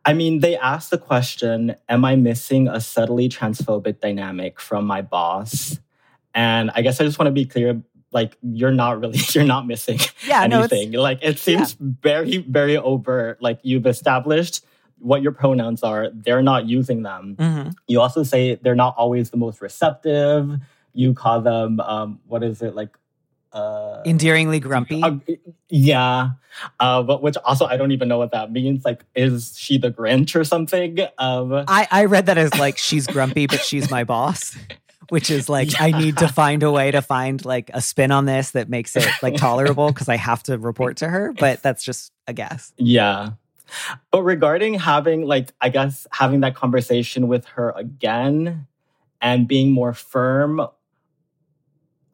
I 0.07 0.13
mean, 0.13 0.41
they 0.41 0.57
asked 0.57 0.91
the 0.91 0.99
question, 0.99 1.75
am 1.89 2.05
I 2.05 2.15
missing 2.15 2.69
a 2.69 2.81
subtly 2.81 3.29
transphobic 3.29 4.01
dynamic 4.01 4.61
from 4.61 4.85
my 4.85 5.03
boss? 5.03 5.81
And 6.35 6.71
I 6.75 6.83
guess 6.83 7.01
I 7.01 7.05
just 7.05 7.19
want 7.19 7.29
to 7.29 7.33
be 7.33 7.47
clear 7.47 7.83
like 8.13 8.37
you're 8.43 8.71
not 8.71 9.01
really 9.01 9.19
you're 9.31 9.45
not 9.45 9.67
missing 9.67 9.99
yeah, 10.27 10.43
anything. 10.43 10.93
No, 10.93 11.03
like 11.03 11.19
it 11.23 11.39
seems 11.39 11.77
yeah. 11.81 11.89
very 12.01 12.39
very 12.39 12.77
overt 12.77 13.43
like 13.43 13.59
you've 13.63 13.87
established 13.87 14.65
what 14.99 15.21
your 15.21 15.33
pronouns 15.33 15.83
are, 15.83 16.09
they're 16.15 16.43
not 16.43 16.67
using 16.67 17.03
them. 17.03 17.37
Mm-hmm. 17.39 17.71
You 17.89 18.01
also 18.01 18.23
say 18.23 18.55
they're 18.55 18.75
not 18.75 18.95
always 18.97 19.31
the 19.31 19.37
most 19.37 19.61
receptive. 19.61 20.61
You 20.93 21.13
call 21.13 21.41
them 21.41 21.81
um 21.81 22.21
what 22.27 22.45
is 22.45 22.63
it 22.63 22.75
like 22.77 22.97
uh, 23.55 24.03
endearingly 24.05 24.61
grumpy. 24.61 25.03
Uh, 25.03 25.17
yeah, 25.71 26.31
uh, 26.81 27.03
but 27.03 27.23
which 27.23 27.37
also 27.45 27.67
I 27.67 27.77
don't 27.77 27.93
even 27.93 28.09
know 28.09 28.19
what 28.19 28.33
that 28.33 28.53
means. 28.53 28.85
Like, 28.85 29.05
is 29.15 29.55
she 29.57 29.79
the 29.79 29.91
Grinch 29.91 30.39
or 30.39 30.45
something? 30.45 30.99
Um, 31.19 31.65
I 31.69 31.89
I 31.91 32.05
read 32.07 32.27
that 32.27 32.37
as 32.37 32.55
like 32.59 32.77
she's 32.77 33.07
grumpy, 33.07 33.47
but 33.47 33.61
she's 33.61 33.91
my 33.91 34.05
boss. 34.05 34.57
Which 35.11 35.31
is 35.31 35.51
like 35.51 35.73
yeah. 35.73 35.85
I 35.85 35.91
need 35.91 36.17
to 36.17 36.29
find 36.29 36.63
a 36.63 36.71
way 36.71 36.91
to 36.91 37.03
find 37.03 37.45
like 37.45 37.71
a 37.75 37.83
spin 37.83 38.11
on 38.11 38.25
this 38.25 38.53
that 38.53 38.71
makes 38.71 38.97
it 38.97 39.07
like 39.23 39.37
tolerable 39.37 39.89
because 39.89 40.09
I 40.09 40.17
have 40.17 40.43
to 40.45 40.57
report 40.57 40.97
to 40.97 41.09
her. 41.09 41.35
But 41.35 41.63
that's 41.63 41.85
just 41.85 42.11
a 42.27 42.33
guess. 42.33 42.73
Yeah. 42.79 43.33
But 44.11 44.23
regarding 44.23 44.75
having 44.75 45.27
like 45.27 45.53
I 45.61 45.69
guess 45.69 46.07
having 46.11 46.41
that 46.41 46.55
conversation 46.55 47.29
with 47.29 47.45
her 47.49 47.75
again 47.77 48.67
and 49.21 49.47
being 49.47 49.73
more 49.73 49.93
firm 49.93 50.67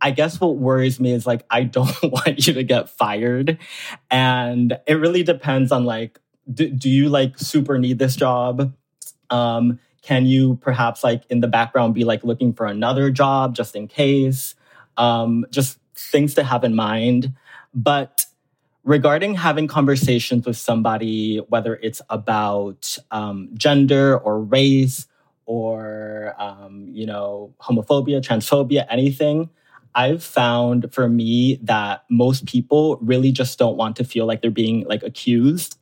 I 0.00 0.10
guess 0.10 0.40
what 0.40 0.56
worries 0.56 0.98
me 0.98 1.12
is 1.12 1.26
like, 1.26 1.44
I 1.50 1.64
don't 1.64 2.02
want 2.02 2.46
you 2.46 2.54
to 2.54 2.62
get 2.62 2.88
fired. 2.90 3.58
And 4.10 4.78
it 4.86 4.94
really 4.94 5.22
depends 5.22 5.72
on 5.72 5.84
like, 5.84 6.18
do, 6.52 6.68
do 6.70 6.88
you 6.88 7.08
like 7.08 7.38
super 7.38 7.78
need 7.78 7.98
this 7.98 8.16
job? 8.16 8.74
Um, 9.28 9.78
can 10.02 10.26
you 10.26 10.56
perhaps 10.56 11.04
like 11.04 11.24
in 11.28 11.40
the 11.40 11.48
background 11.48 11.94
be 11.94 12.04
like 12.04 12.24
looking 12.24 12.52
for 12.52 12.66
another 12.66 13.10
job 13.10 13.54
just 13.54 13.76
in 13.76 13.86
case? 13.86 14.54
Um, 14.96 15.46
just 15.50 15.78
things 15.94 16.34
to 16.34 16.42
have 16.42 16.64
in 16.64 16.74
mind. 16.74 17.34
But 17.74 18.26
regarding 18.84 19.34
having 19.34 19.66
conversations 19.66 20.46
with 20.46 20.56
somebody, 20.56 21.38
whether 21.48 21.76
it's 21.76 22.00
about 22.08 22.96
um, 23.10 23.50
gender 23.54 24.18
or 24.18 24.40
race 24.40 25.06
or 25.46 26.34
um, 26.38 26.88
you 26.90 27.06
know 27.06 27.52
homophobia, 27.60 28.20
transphobia, 28.20 28.86
anything, 28.88 29.50
I've 29.94 30.22
found 30.22 30.92
for 30.92 31.08
me 31.08 31.58
that 31.62 32.04
most 32.08 32.46
people 32.46 32.98
really 33.00 33.32
just 33.32 33.58
don't 33.58 33.76
want 33.76 33.96
to 33.96 34.04
feel 34.04 34.26
like 34.26 34.42
they're 34.42 34.50
being 34.50 34.84
like 34.86 35.02
accused. 35.02 35.76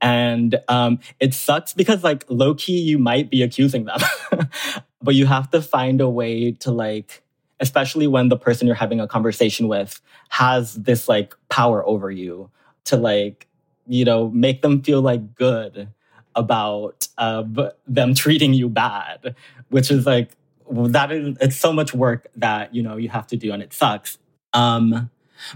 And 0.00 0.58
um, 0.68 0.98
it 1.20 1.34
sucks 1.34 1.72
because 1.72 2.02
like 2.02 2.24
low 2.28 2.54
key, 2.54 2.78
you 2.78 2.98
might 2.98 3.30
be 3.30 3.42
accusing 3.42 3.84
them, 3.84 4.00
but 5.02 5.14
you 5.14 5.26
have 5.26 5.50
to 5.50 5.60
find 5.60 6.00
a 6.00 6.08
way 6.08 6.52
to 6.52 6.70
like, 6.70 7.22
especially 7.60 8.06
when 8.06 8.28
the 8.28 8.36
person 8.36 8.66
you're 8.66 8.76
having 8.76 9.00
a 9.00 9.06
conversation 9.06 9.68
with 9.68 10.00
has 10.30 10.74
this 10.74 11.08
like 11.08 11.34
power 11.50 11.86
over 11.86 12.10
you 12.10 12.50
to 12.84 12.96
like, 12.96 13.46
you 13.86 14.04
know, 14.04 14.30
make 14.30 14.62
them 14.62 14.82
feel 14.82 15.02
like 15.02 15.34
good 15.34 15.88
about 16.34 17.08
uh, 17.18 17.44
them 17.86 18.14
treating 18.14 18.54
you 18.54 18.68
bad, 18.68 19.34
which 19.68 19.90
is 19.90 20.06
like 20.06 20.30
that 20.70 21.12
is 21.12 21.36
it's 21.40 21.56
so 21.56 21.72
much 21.72 21.92
work 21.94 22.28
that 22.36 22.74
you 22.74 22.82
know 22.82 22.96
you 22.96 23.08
have 23.08 23.26
to 23.28 23.36
do 23.36 23.52
and 23.52 23.62
it 23.62 23.72
sucks. 23.72 24.18
Um 24.52 25.10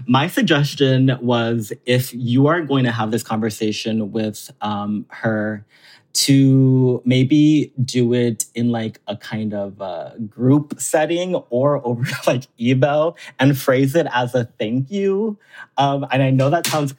my 0.07 0.27
suggestion 0.27 1.17
was 1.21 1.71
if 1.85 2.13
you 2.13 2.47
are 2.47 2.61
going 2.61 2.85
to 2.85 2.91
have 2.91 3.11
this 3.11 3.23
conversation 3.23 4.11
with 4.11 4.51
um, 4.61 5.05
her 5.09 5.65
to 6.13 7.01
maybe 7.03 7.73
do 7.83 8.13
it 8.13 8.45
in 8.55 8.69
like 8.69 9.01
a 9.07 9.17
kind 9.17 9.53
of 9.53 9.81
a 9.81 10.15
group 10.29 10.79
setting 10.79 11.35
or 11.49 11.85
over 11.87 12.05
like 12.25 12.47
email 12.59 13.17
and 13.37 13.57
phrase 13.57 13.95
it 13.95 14.07
as 14.13 14.33
a 14.33 14.45
thank 14.57 14.89
you. 14.89 15.37
Um, 15.77 16.05
and 16.11 16.23
i 16.23 16.29
know 16.29 16.49
that 16.49 16.65
sounds 16.65 16.95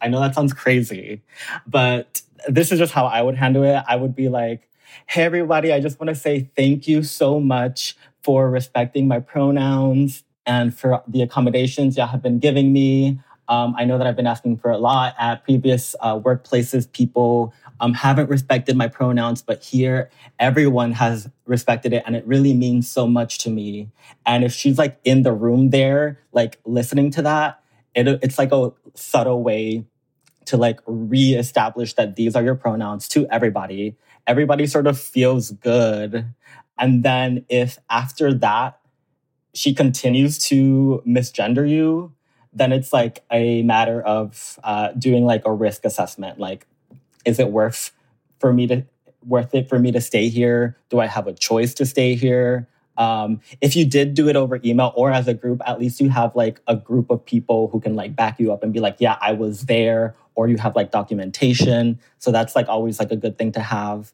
i 0.00 0.08
know 0.08 0.20
that 0.20 0.34
sounds 0.34 0.52
crazy 0.52 1.22
but 1.66 2.22
this 2.48 2.70
is 2.72 2.78
just 2.78 2.92
how 2.92 3.06
i 3.06 3.20
would 3.20 3.36
handle 3.36 3.64
it. 3.64 3.82
I 3.88 3.96
would 3.96 4.14
be 4.14 4.28
like 4.28 4.68
Hey, 5.06 5.24
everybody, 5.24 5.72
I 5.72 5.80
just 5.80 6.00
want 6.00 6.08
to 6.08 6.14
say 6.14 6.50
thank 6.56 6.88
you 6.88 7.02
so 7.02 7.40
much 7.40 7.96
for 8.22 8.50
respecting 8.50 9.08
my 9.08 9.20
pronouns 9.20 10.24
and 10.46 10.76
for 10.76 11.02
the 11.06 11.22
accommodations 11.22 11.96
y'all 11.96 12.06
have 12.06 12.22
been 12.22 12.38
giving 12.38 12.72
me. 12.72 13.20
Um, 13.48 13.74
I 13.76 13.84
know 13.84 13.98
that 13.98 14.06
I've 14.06 14.16
been 14.16 14.26
asking 14.26 14.58
for 14.58 14.70
a 14.70 14.78
lot 14.78 15.14
at 15.18 15.44
previous 15.44 15.94
uh, 16.00 16.18
workplaces. 16.18 16.90
People 16.90 17.52
um, 17.80 17.92
haven't 17.92 18.30
respected 18.30 18.76
my 18.76 18.88
pronouns, 18.88 19.42
but 19.42 19.62
here 19.62 20.10
everyone 20.38 20.92
has 20.92 21.28
respected 21.44 21.92
it, 21.92 22.02
and 22.06 22.16
it 22.16 22.26
really 22.26 22.54
means 22.54 22.88
so 22.88 23.06
much 23.06 23.38
to 23.38 23.50
me. 23.50 23.90
And 24.24 24.44
if 24.44 24.52
she's 24.52 24.78
like 24.78 24.98
in 25.04 25.22
the 25.22 25.32
room 25.32 25.70
there, 25.70 26.18
like 26.32 26.60
listening 26.64 27.10
to 27.12 27.22
that, 27.22 27.62
it, 27.94 28.08
it's 28.22 28.38
like 28.38 28.52
a 28.52 28.72
subtle 28.94 29.42
way 29.42 29.84
to 30.46 30.56
like 30.56 30.80
reestablish 30.86 31.94
that 31.94 32.16
these 32.16 32.34
are 32.34 32.42
your 32.42 32.54
pronouns 32.54 33.08
to 33.08 33.26
everybody 33.28 33.96
everybody 34.26 34.66
sort 34.66 34.86
of 34.86 34.98
feels 34.98 35.50
good. 35.52 36.26
And 36.78 37.02
then 37.02 37.44
if 37.48 37.78
after 37.90 38.32
that 38.34 38.78
she 39.54 39.74
continues 39.74 40.38
to 40.48 41.02
misgender 41.06 41.68
you, 41.68 42.12
then 42.52 42.72
it's 42.72 42.92
like 42.92 43.24
a 43.30 43.62
matter 43.62 44.02
of 44.02 44.58
uh, 44.64 44.92
doing 44.92 45.24
like 45.24 45.42
a 45.46 45.52
risk 45.52 45.84
assessment. 45.84 46.38
Like, 46.38 46.66
is 47.24 47.38
it 47.38 47.50
worth 47.50 47.92
for 48.38 48.52
me 48.52 48.66
to 48.66 48.84
worth 49.24 49.54
it 49.54 49.68
for 49.68 49.78
me 49.78 49.92
to 49.92 50.00
stay 50.00 50.28
here? 50.28 50.76
Do 50.90 51.00
I 51.00 51.06
have 51.06 51.26
a 51.26 51.32
choice 51.32 51.74
to 51.74 51.86
stay 51.86 52.14
here? 52.14 52.68
Um, 52.96 53.40
if 53.60 53.74
you 53.74 53.84
did 53.84 54.14
do 54.14 54.28
it 54.28 54.36
over 54.36 54.60
email 54.64 54.92
or 54.96 55.10
as 55.10 55.28
a 55.28 55.34
group, 55.34 55.60
at 55.66 55.78
least 55.80 56.00
you 56.00 56.10
have 56.10 56.36
like 56.36 56.60
a 56.66 56.76
group 56.76 57.10
of 57.10 57.24
people 57.24 57.68
who 57.68 57.80
can 57.80 57.94
like 57.94 58.14
back 58.14 58.38
you 58.38 58.52
up 58.52 58.62
and 58.62 58.72
be 58.72 58.80
like, 58.80 58.96
yeah, 58.98 59.16
I 59.20 59.32
was 59.32 59.66
there, 59.66 60.14
or 60.34 60.48
you 60.48 60.56
have 60.58 60.76
like 60.76 60.90
documentation. 60.90 61.98
So 62.18 62.30
that's 62.30 62.54
like 62.54 62.68
always 62.68 62.98
like 62.98 63.10
a 63.10 63.16
good 63.16 63.38
thing 63.38 63.52
to 63.52 63.60
have. 63.60 64.12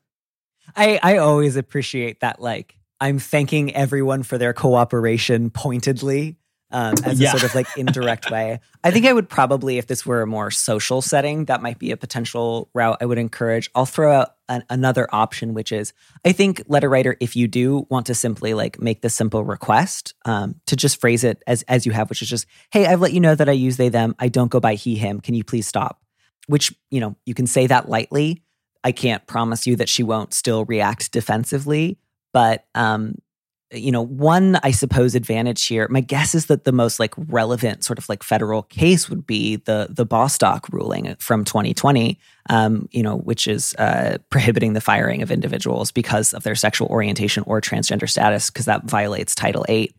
I, 0.77 0.99
I 1.03 1.19
always 1.19 1.57
appreciate 1.57 2.21
that 2.21 2.41
like 2.41 2.77
I'm 3.01 3.19
thanking 3.19 3.75
everyone 3.75 4.23
for 4.23 4.39
their 4.39 4.53
cooperation 4.53 5.51
pointedly 5.51 6.37
um, 6.71 6.95
as 7.05 7.21
yeah. 7.21 7.29
a 7.29 7.31
sort 7.31 7.45
of 7.45 7.55
like 7.55 7.67
indirect 7.77 8.31
way. 8.31 8.61
I 8.85 8.91
think 8.91 9.07
I 9.07 9.13
would 9.13 9.29
probably, 9.29 9.79
if 9.79 9.87
this 9.87 10.05
were 10.05 10.23
a 10.23 10.27
more 10.27 10.51
social 10.51 11.01
setting, 11.01 11.47
that 11.47 11.63
might 11.63 11.79
be 11.79 11.91
a 11.91 11.97
potential 11.97 12.69
route 12.75 12.99
I 13.01 13.07
would 13.07 13.19
encourage. 13.19 13.71
I'll 13.75 13.87
throw 13.87 14.13
out 14.13 14.35
an, 14.49 14.65
another 14.69 15.09
option, 15.13 15.55
which 15.55 15.73
is 15.73 15.93
I 16.25 16.33
think 16.33 16.63
letter 16.69 16.89
writer, 16.89 17.17
if 17.21 17.37
you 17.37 17.49
do 17.49 17.87
want 17.91 18.07
to 18.07 18.15
simply 18.15 18.55
like 18.55 18.81
make 18.81 19.03
the 19.03 19.11
simple 19.11 19.45
request, 19.45 20.15
um, 20.25 20.57
to 20.67 20.77
just 20.77 21.01
phrase 21.01 21.25
it 21.25 21.43
as 21.47 21.63
as 21.65 21.87
you 21.87 21.93
have, 21.93 22.09
which 22.09 22.23
is 22.23 22.29
just, 22.29 22.47
hey, 22.71 22.87
I've 22.87 23.01
let 23.01 23.13
you 23.13 23.21
know 23.21 23.35
that 23.35 23.49
I 23.49 23.53
use 23.53 23.77
they 23.77 23.89
them. 23.89 24.15
I 24.19 24.29
don't 24.29 24.51
go 24.51 24.61
by 24.61 24.75
he 24.75 24.97
him. 24.97 25.21
Can 25.21 25.35
you 25.35 25.45
please 25.45 25.67
stop? 25.67 26.03
Which 26.47 26.75
you 26.91 27.01
know 27.01 27.17
you 27.25 27.35
can 27.35 27.47
say 27.47 27.67
that 27.67 27.89
lightly. 27.89 28.43
I 28.85 28.93
can't 28.93 29.27
promise 29.27 29.67
you 29.67 29.77
that 29.77 29.89
she 29.89 30.03
won't 30.03 30.33
still 30.33 30.65
react 30.65 31.13
defensively, 31.13 31.99
but 32.33 32.65
um, 32.75 33.17
you 33.73 33.93
know, 33.93 34.03
one, 34.03 34.59
I 34.63 34.71
suppose, 34.71 35.15
advantage 35.15 35.67
here. 35.67 35.87
My 35.91 36.01
guess 36.01 36.35
is 36.35 36.47
that 36.47 36.65
the 36.65 36.73
most 36.73 36.99
like 36.99 37.13
relevant 37.17 37.85
sort 37.85 37.99
of 37.99 38.09
like 38.09 38.23
federal 38.23 38.63
case 38.63 39.11
would 39.11 39.27
be 39.27 39.57
the 39.57 39.89
the 39.91 40.07
Bostock 40.07 40.69
ruling 40.71 41.15
from 41.19 41.45
2020, 41.45 42.19
um, 42.49 42.89
you 42.93 43.03
know, 43.03 43.17
which 43.17 43.47
is 43.47 43.75
uh, 43.75 44.19
prohibiting 44.31 44.73
the 44.73 44.81
firing 44.81 45.21
of 45.21 45.31
individuals 45.31 45.93
because 45.93 46.33
of 46.33 46.45
their 46.45 46.55
sexual 46.55 46.89
orientation 46.89 47.45
or 47.47 47.61
transgender 47.61 48.09
status, 48.09 48.49
because 48.49 48.65
that 48.65 48.85
violates 48.85 49.35
Title 49.35 49.65
VIII. 49.69 49.95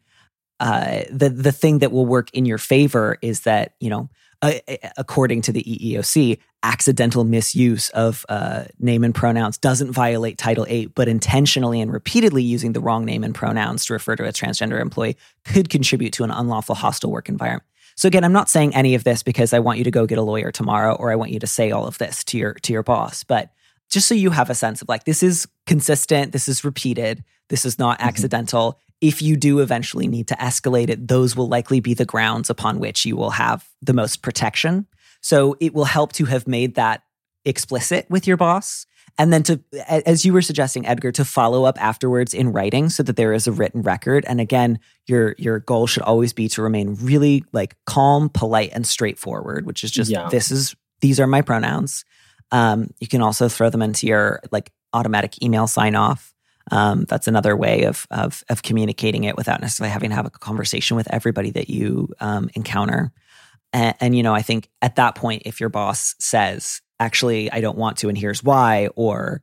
Uh, 0.59 1.03
the 1.11 1.29
the 1.29 1.51
thing 1.51 1.79
that 1.79 1.91
will 1.91 2.07
work 2.07 2.29
in 2.33 2.45
your 2.45 2.57
favor 2.57 3.17
is 3.21 3.41
that 3.41 3.75
you 3.79 3.89
know 3.89 4.09
uh, 4.41 4.53
according 4.98 5.41
to 5.43 5.51
the 5.51 5.63
EEOC, 5.63 6.39
accidental 6.63 7.24
misuse 7.24 7.89
of 7.89 8.25
uh, 8.29 8.65
name 8.79 9.03
and 9.03 9.15
pronouns 9.15 9.58
doesn't 9.58 9.91
violate 9.91 10.38
Title 10.38 10.65
VIII, 10.65 10.88
but 10.88 11.08
intentionally 11.08 11.81
and 11.81 11.91
repeatedly 11.91 12.43
using 12.43 12.74
the 12.74 12.81
wrong 12.81 13.05
name 13.05 13.24
and 13.24 13.34
pronouns 13.36 13.86
to 13.86 13.93
refer 13.93 14.15
to 14.15 14.25
a 14.25 14.31
transgender 14.31 14.79
employee 14.79 15.17
could 15.46 15.69
contribute 15.69 16.13
to 16.13 16.24
an 16.24 16.31
unlawful 16.31 16.75
hostile 16.75 17.12
work 17.12 17.29
environment. 17.29 17.63
So 17.96 18.08
again, 18.08 18.24
I'm 18.24 18.34
not 18.34 18.50
saying 18.50 18.75
any 18.75 18.96
of 18.96 19.03
this 19.03 19.24
because 19.24 19.51
I 19.51 19.60
want 19.60 19.77
you 19.77 19.84
to 19.84 19.91
go 19.91 20.05
get 20.05 20.17
a 20.17 20.22
lawyer 20.22 20.51
tomorrow 20.51 20.96
or 20.96 21.12
I 21.12 21.15
want 21.15 21.31
you 21.31 21.39
to 21.39 21.48
say 21.48 21.72
all 21.72 21.86
of 21.86 21.98
this 21.98 22.24
to 22.25 22.38
your 22.38 22.53
to 22.53 22.72
your 22.72 22.84
boss, 22.84 23.25
but 23.25 23.51
just 23.89 24.08
so 24.08 24.15
you 24.15 24.29
have 24.29 24.50
a 24.50 24.55
sense 24.55 24.81
of 24.81 24.88
like 24.88 25.03
this 25.03 25.22
is 25.22 25.48
consistent, 25.65 26.31
this 26.31 26.48
is 26.48 26.63
repeated, 26.63 27.24
this 27.50 27.65
is 27.65 27.77
not 27.77 28.00
mm-hmm. 28.00 28.08
accidental 28.08 28.79
if 29.01 29.22
you 29.22 29.38
do 29.38 29.60
eventually 29.60 30.08
need 30.08 30.27
to 30.27 30.36
escalate 30.36 30.89
it, 30.89 31.08
those 31.08 31.36
will 31.36 31.48
likely 31.48 31.79
be 31.79 31.94
the 31.94 32.06
grounds 32.06 32.50
upon 32.50 32.79
which 32.79 33.06
you 33.06 33.15
will 33.15 33.32
have 33.32 33.68
the 33.82 33.94
most 33.94 34.22
protection. 34.22 34.88
So 35.22 35.56
it 35.60 35.74
will 35.74 35.86
help 35.86 36.13
to 36.13 36.25
have 36.25 36.48
made 36.48 36.75
that 36.75 37.03
explicit 37.46 38.06
with 38.10 38.27
your 38.27 38.38
boss. 38.38 38.86
And 39.18 39.34
then 39.34 39.44
to, 39.44 39.60
as 39.89 40.24
you 40.24 40.32
were 40.32 40.41
suggesting, 40.41 40.86
Edgar, 40.86 41.12
to 41.13 41.25
follow 41.25 41.65
up 41.65 41.82
afterwards 41.82 42.34
in 42.34 42.53
writing 42.53 42.89
so 42.89 43.03
that 43.03 43.15
there 43.15 43.34
is 43.34 43.48
a 43.48 43.51
written 43.51 43.82
record. 43.82 44.24
And 44.27 44.39
again, 44.39 44.79
your 45.08 45.36
your 45.38 45.60
goal 45.60 45.88
should 45.88 46.03
always 46.03 46.32
be 46.32 46.48
to 46.50 46.62
remain 46.62 46.96
really 47.01 47.44
like 47.51 47.75
calm, 47.86 48.29
polite, 48.29 48.72
and 48.74 48.88
straightforward, 48.88 49.65
which 49.65 49.84
is 49.84 49.91
just 49.91 50.10
yeah. 50.10 50.29
this 50.29 50.51
is 50.51 50.75
these 51.01 51.20
are 51.20 51.27
my 51.27 51.41
pronouns. 51.41 52.06
Um, 52.51 52.94
you 53.00 53.08
can 53.08 53.22
also 53.22 53.50
throw 53.50 53.70
them 53.70 53.82
into 53.82 54.08
your 54.08 54.41
like 54.51 54.72
automatic 54.94 55.41
email 55.44 55.68
sign 55.68 55.96
off. 55.96 56.34
Um, 56.71 57.05
that's 57.05 57.27
another 57.27 57.55
way 57.55 57.83
of, 57.83 58.07
of, 58.11 58.43
of 58.49 58.63
communicating 58.63 59.23
it 59.23 59.35
without 59.35 59.61
necessarily 59.61 59.91
having 59.91 60.09
to 60.09 60.15
have 60.15 60.25
a 60.25 60.31
conversation 60.31 60.97
with 60.97 61.11
everybody 61.11 61.51
that 61.51 61.69
you 61.69 62.09
um, 62.19 62.49
encounter. 62.53 63.11
And, 63.73 63.95
and 63.99 64.15
you 64.15 64.23
know, 64.23 64.33
I 64.33 64.41
think 64.41 64.69
at 64.81 64.95
that 64.95 65.15
point, 65.15 65.43
if 65.45 65.59
your 65.59 65.69
boss 65.69 66.15
says, 66.19 66.81
"Actually, 66.99 67.51
I 67.51 67.61
don't 67.61 67.77
want 67.77 67.97
to, 67.97 68.09
and 68.09 68.17
here's 68.17 68.43
why," 68.43 68.89
or 68.95 69.41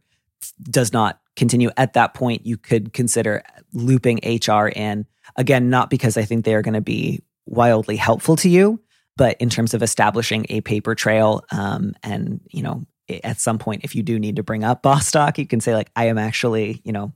does 0.63 0.93
not 0.93 1.21
continue, 1.37 1.71
at 1.77 1.95
that 1.95 2.15
point, 2.15 2.47
you 2.47 2.57
could 2.57 2.93
consider 2.93 3.43
looping 3.73 4.21
HR 4.25 4.69
in. 4.69 5.07
Again, 5.37 5.71
not 5.71 5.91
because 5.91 6.17
I 6.17 6.25
think 6.25 6.45
they 6.45 6.55
are 6.55 6.63
going 6.63 6.75
to 6.75 6.81
be 6.81 7.23
wildly 7.47 7.97
helpful 7.97 8.37
to 8.37 8.49
you, 8.49 8.81
but 9.17 9.37
in 9.41 9.51
terms 9.51 9.75
of 9.75 9.83
establishing 9.83 10.47
a 10.49 10.61
paper 10.61 10.95
trail 10.95 11.45
um, 11.51 11.95
and 12.03 12.41
you 12.51 12.63
know 12.63 12.85
at 13.09 13.41
some 13.41 13.59
point, 13.59 13.85
if 13.85 13.95
you 13.95 14.03
do 14.03 14.19
need 14.19 14.37
to 14.37 14.43
bring 14.43 14.65
up 14.65 14.83
Bostock, 14.83 15.39
you 15.39 15.47
can 15.47 15.61
say 15.61 15.75
like, 15.75 15.91
I 15.95 16.07
am 16.07 16.19
actually, 16.19 16.81
you 16.85 16.93
know, 16.93 17.13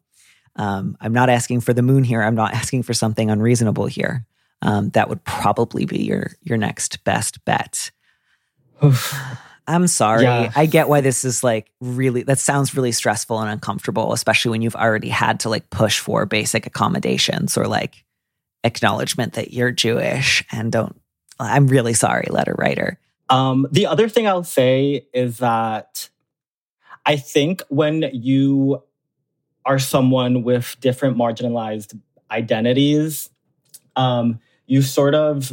um, 0.56 0.96
I'm 1.00 1.12
not 1.12 1.30
asking 1.30 1.60
for 1.60 1.72
the 1.72 1.82
moon 1.82 2.04
here. 2.04 2.22
I'm 2.22 2.34
not 2.34 2.54
asking 2.54 2.82
for 2.82 2.94
something 2.94 3.30
unreasonable 3.30 3.86
here. 3.86 4.26
Um, 4.62 4.90
that 4.90 5.08
would 5.08 5.24
probably 5.24 5.86
be 5.86 6.02
your 6.02 6.32
your 6.42 6.58
next 6.58 7.02
best 7.04 7.44
bet. 7.44 7.90
I'm 9.66 9.86
sorry. 9.86 10.24
Yeah. 10.24 10.50
I 10.56 10.66
get 10.66 10.88
why 10.88 11.00
this 11.00 11.24
is 11.24 11.44
like 11.44 11.70
really 11.80 12.24
that 12.24 12.38
sounds 12.38 12.74
really 12.74 12.92
stressful 12.92 13.38
and 13.40 13.50
uncomfortable, 13.50 14.12
especially 14.12 14.50
when 14.50 14.62
you've 14.62 14.76
already 14.76 15.08
had 15.08 15.40
to 15.40 15.48
like 15.48 15.70
push 15.70 16.00
for 16.00 16.26
basic 16.26 16.66
accommodations 16.66 17.56
or 17.56 17.66
like 17.66 18.04
acknowledgement 18.64 19.34
that 19.34 19.52
you're 19.52 19.70
Jewish 19.70 20.44
and 20.50 20.72
don't 20.72 21.00
I'm 21.38 21.68
really 21.68 21.94
sorry, 21.94 22.26
letter 22.28 22.54
writer. 22.58 22.98
Um, 23.30 23.66
the 23.70 23.86
other 23.86 24.08
thing 24.08 24.26
I'll 24.26 24.44
say 24.44 25.06
is 25.14 25.38
that 25.38 26.10
I 27.06 27.16
think 27.16 27.62
when 27.68 28.10
you 28.12 28.82
are 29.64 29.78
someone 29.78 30.42
with 30.42 30.76
different 30.80 31.16
marginalized 31.16 31.98
identities, 32.30 33.30
um, 33.96 34.40
you 34.66 34.82
sort 34.82 35.14
of 35.14 35.52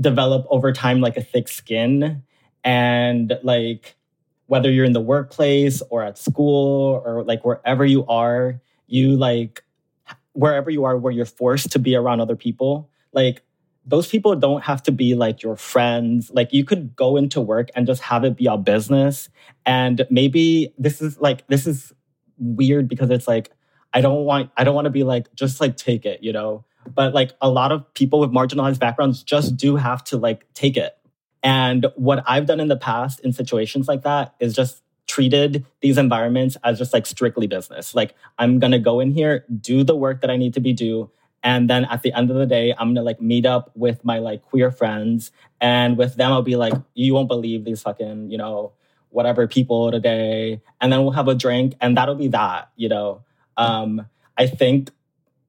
develop 0.00 0.46
over 0.50 0.72
time 0.72 1.00
like 1.00 1.16
a 1.16 1.22
thick 1.22 1.48
skin. 1.48 2.22
And 2.64 3.38
like, 3.42 3.96
whether 4.46 4.70
you're 4.70 4.84
in 4.86 4.94
the 4.94 5.00
workplace 5.00 5.82
or 5.90 6.02
at 6.02 6.18
school 6.18 7.02
or 7.04 7.24
like 7.24 7.44
wherever 7.44 7.84
you 7.84 8.06
are, 8.06 8.60
you 8.86 9.16
like, 9.16 9.64
wherever 10.32 10.70
you 10.70 10.84
are, 10.84 10.96
where 10.96 11.12
you're 11.12 11.26
forced 11.26 11.72
to 11.72 11.78
be 11.78 11.96
around 11.96 12.20
other 12.20 12.36
people, 12.36 12.90
like, 13.12 13.42
those 13.88 14.06
people 14.06 14.36
don't 14.36 14.62
have 14.64 14.82
to 14.82 14.92
be 14.92 15.14
like 15.14 15.42
your 15.42 15.56
friends. 15.56 16.30
Like 16.32 16.52
you 16.52 16.62
could 16.62 16.94
go 16.94 17.16
into 17.16 17.40
work 17.40 17.70
and 17.74 17.86
just 17.86 18.02
have 18.02 18.22
it 18.22 18.36
be 18.36 18.46
a 18.46 18.58
business. 18.58 19.30
And 19.64 20.06
maybe 20.10 20.74
this 20.78 21.00
is 21.00 21.18
like, 21.18 21.46
this 21.48 21.66
is 21.66 21.92
weird 22.36 22.86
because 22.86 23.08
it's 23.08 23.26
like, 23.26 23.50
I 23.94 24.02
don't 24.02 24.26
want, 24.26 24.50
I 24.58 24.64
don't 24.64 24.74
want 24.74 24.84
to 24.84 24.90
be 24.90 25.04
like, 25.04 25.34
just 25.34 25.58
like 25.58 25.78
take 25.78 26.04
it, 26.04 26.22
you 26.22 26.32
know? 26.32 26.66
But 26.94 27.14
like 27.14 27.32
a 27.40 27.48
lot 27.48 27.72
of 27.72 27.92
people 27.94 28.20
with 28.20 28.30
marginalized 28.30 28.78
backgrounds 28.78 29.22
just 29.22 29.56
do 29.56 29.76
have 29.76 30.04
to 30.04 30.18
like 30.18 30.52
take 30.52 30.76
it. 30.76 30.94
And 31.42 31.86
what 31.96 32.22
I've 32.26 32.44
done 32.44 32.60
in 32.60 32.68
the 32.68 32.76
past 32.76 33.20
in 33.20 33.32
situations 33.32 33.88
like 33.88 34.02
that 34.02 34.34
is 34.38 34.54
just 34.54 34.82
treated 35.06 35.64
these 35.80 35.96
environments 35.96 36.58
as 36.62 36.78
just 36.78 36.92
like 36.92 37.06
strictly 37.06 37.46
business. 37.46 37.94
Like 37.94 38.14
I'm 38.38 38.58
going 38.58 38.72
to 38.72 38.78
go 38.78 39.00
in 39.00 39.12
here, 39.12 39.46
do 39.60 39.82
the 39.82 39.96
work 39.96 40.20
that 40.20 40.30
I 40.30 40.36
need 40.36 40.52
to 40.54 40.60
be 40.60 40.74
do, 40.74 41.10
and 41.42 41.70
then 41.70 41.84
at 41.84 42.02
the 42.02 42.12
end 42.12 42.30
of 42.30 42.36
the 42.36 42.46
day, 42.46 42.74
I'm 42.78 42.94
gonna 42.94 43.02
like 43.02 43.20
meet 43.20 43.46
up 43.46 43.70
with 43.74 44.04
my 44.04 44.18
like 44.18 44.42
queer 44.42 44.70
friends. 44.70 45.30
And 45.60 45.96
with 45.96 46.16
them, 46.16 46.32
I'll 46.32 46.42
be 46.42 46.56
like, 46.56 46.74
you 46.94 47.14
won't 47.14 47.28
believe 47.28 47.64
these 47.64 47.82
fucking, 47.82 48.30
you 48.30 48.38
know, 48.38 48.72
whatever 49.10 49.46
people 49.46 49.90
today. 49.90 50.60
And 50.80 50.92
then 50.92 51.02
we'll 51.02 51.12
have 51.12 51.28
a 51.28 51.34
drink 51.34 51.74
and 51.80 51.96
that'll 51.96 52.14
be 52.14 52.28
that, 52.28 52.70
you 52.76 52.88
know. 52.88 53.24
Um, 53.56 54.06
I 54.36 54.46
think 54.46 54.90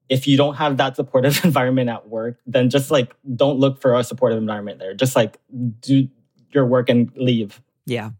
if 0.08 0.26
you 0.26 0.36
don't 0.36 0.54
have 0.54 0.76
that 0.78 0.96
supportive 0.96 1.44
environment 1.44 1.88
at 1.88 2.08
work, 2.08 2.38
then 2.46 2.70
just 2.70 2.90
like 2.90 3.14
don't 3.36 3.58
look 3.58 3.80
for 3.80 3.94
a 3.94 4.04
supportive 4.04 4.38
environment 4.38 4.78
there. 4.78 4.94
Just 4.94 5.16
like 5.16 5.38
do 5.80 6.08
your 6.50 6.66
work 6.66 6.88
and 6.88 7.12
leave. 7.16 7.60
Yeah. 7.86 8.10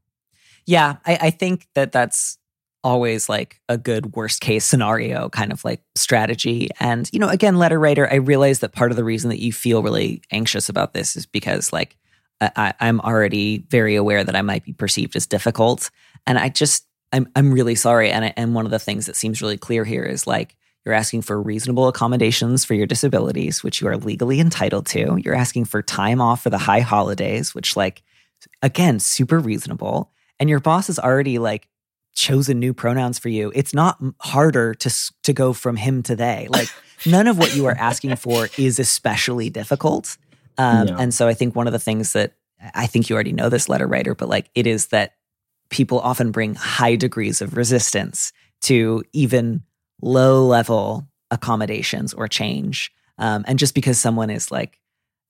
Yeah. 0.66 0.96
I, 1.04 1.18
I 1.22 1.30
think 1.30 1.66
that 1.74 1.92
that's 1.92 2.38
always 2.82 3.28
like 3.28 3.60
a 3.68 3.76
good 3.76 4.14
worst 4.14 4.40
case 4.40 4.64
scenario 4.64 5.28
kind 5.28 5.52
of 5.52 5.64
like 5.64 5.82
strategy. 5.94 6.68
And, 6.80 7.08
you 7.12 7.18
know, 7.18 7.28
again, 7.28 7.58
letter 7.58 7.78
writer, 7.78 8.10
I 8.10 8.16
realize 8.16 8.60
that 8.60 8.72
part 8.72 8.90
of 8.90 8.96
the 8.96 9.04
reason 9.04 9.30
that 9.30 9.40
you 9.40 9.52
feel 9.52 9.82
really 9.82 10.22
anxious 10.30 10.68
about 10.68 10.94
this 10.94 11.16
is 11.16 11.26
because 11.26 11.72
like 11.72 11.96
I, 12.40 12.72
I'm 12.80 13.00
already 13.00 13.58
very 13.68 13.96
aware 13.96 14.24
that 14.24 14.36
I 14.36 14.42
might 14.42 14.64
be 14.64 14.72
perceived 14.72 15.14
as 15.14 15.26
difficult. 15.26 15.90
And 16.26 16.38
I 16.38 16.48
just, 16.48 16.86
I'm, 17.12 17.28
I'm 17.36 17.52
really 17.52 17.74
sorry. 17.74 18.10
And, 18.10 18.24
I, 18.24 18.34
and 18.36 18.54
one 18.54 18.64
of 18.64 18.70
the 18.70 18.78
things 18.78 19.06
that 19.06 19.16
seems 19.16 19.42
really 19.42 19.58
clear 19.58 19.84
here 19.84 20.04
is 20.04 20.26
like, 20.26 20.56
you're 20.86 20.94
asking 20.94 21.22
for 21.22 21.40
reasonable 21.40 21.88
accommodations 21.88 22.64
for 22.64 22.72
your 22.72 22.86
disabilities, 22.86 23.62
which 23.62 23.82
you 23.82 23.88
are 23.88 23.98
legally 23.98 24.40
entitled 24.40 24.86
to. 24.86 25.18
You're 25.22 25.34
asking 25.34 25.66
for 25.66 25.82
time 25.82 26.22
off 26.22 26.42
for 26.42 26.48
the 26.48 26.56
high 26.56 26.80
holidays, 26.80 27.54
which, 27.54 27.76
like, 27.76 28.02
again, 28.62 28.98
super 28.98 29.38
reasonable. 29.38 30.10
And 30.38 30.48
your 30.48 30.60
boss 30.60 30.88
is 30.88 30.98
already 30.98 31.38
like 31.38 31.68
chosen 32.14 32.58
new 32.58 32.74
pronouns 32.74 33.18
for 33.18 33.28
you, 33.28 33.52
it's 33.54 33.74
not 33.74 33.98
harder 34.20 34.74
to 34.74 35.12
to 35.22 35.32
go 35.32 35.52
from 35.52 35.76
him 35.76 36.02
to 36.04 36.16
they. 36.16 36.48
Like 36.50 36.68
none 37.06 37.26
of 37.26 37.38
what 37.38 37.54
you 37.54 37.66
are 37.66 37.76
asking 37.76 38.16
for 38.16 38.48
is 38.58 38.78
especially 38.78 39.50
difficult. 39.50 40.16
Um, 40.58 40.88
yeah. 40.88 40.96
And 40.98 41.14
so 41.14 41.28
I 41.28 41.34
think 41.34 41.56
one 41.56 41.66
of 41.66 41.72
the 41.72 41.78
things 41.78 42.12
that 42.12 42.34
I 42.74 42.86
think 42.86 43.08
you 43.08 43.14
already 43.14 43.32
know 43.32 43.48
this 43.48 43.68
letter 43.68 43.86
writer, 43.86 44.14
but 44.14 44.28
like 44.28 44.50
it 44.54 44.66
is 44.66 44.88
that 44.88 45.14
people 45.70 46.00
often 46.00 46.30
bring 46.32 46.54
high 46.54 46.96
degrees 46.96 47.40
of 47.40 47.56
resistance 47.56 48.32
to 48.62 49.02
even 49.12 49.62
low 50.02 50.44
level 50.44 51.08
accommodations 51.30 52.12
or 52.12 52.28
change. 52.28 52.92
Um, 53.18 53.44
and 53.46 53.58
just 53.58 53.74
because 53.74 53.98
someone 53.98 54.30
is 54.30 54.50
like, 54.50 54.78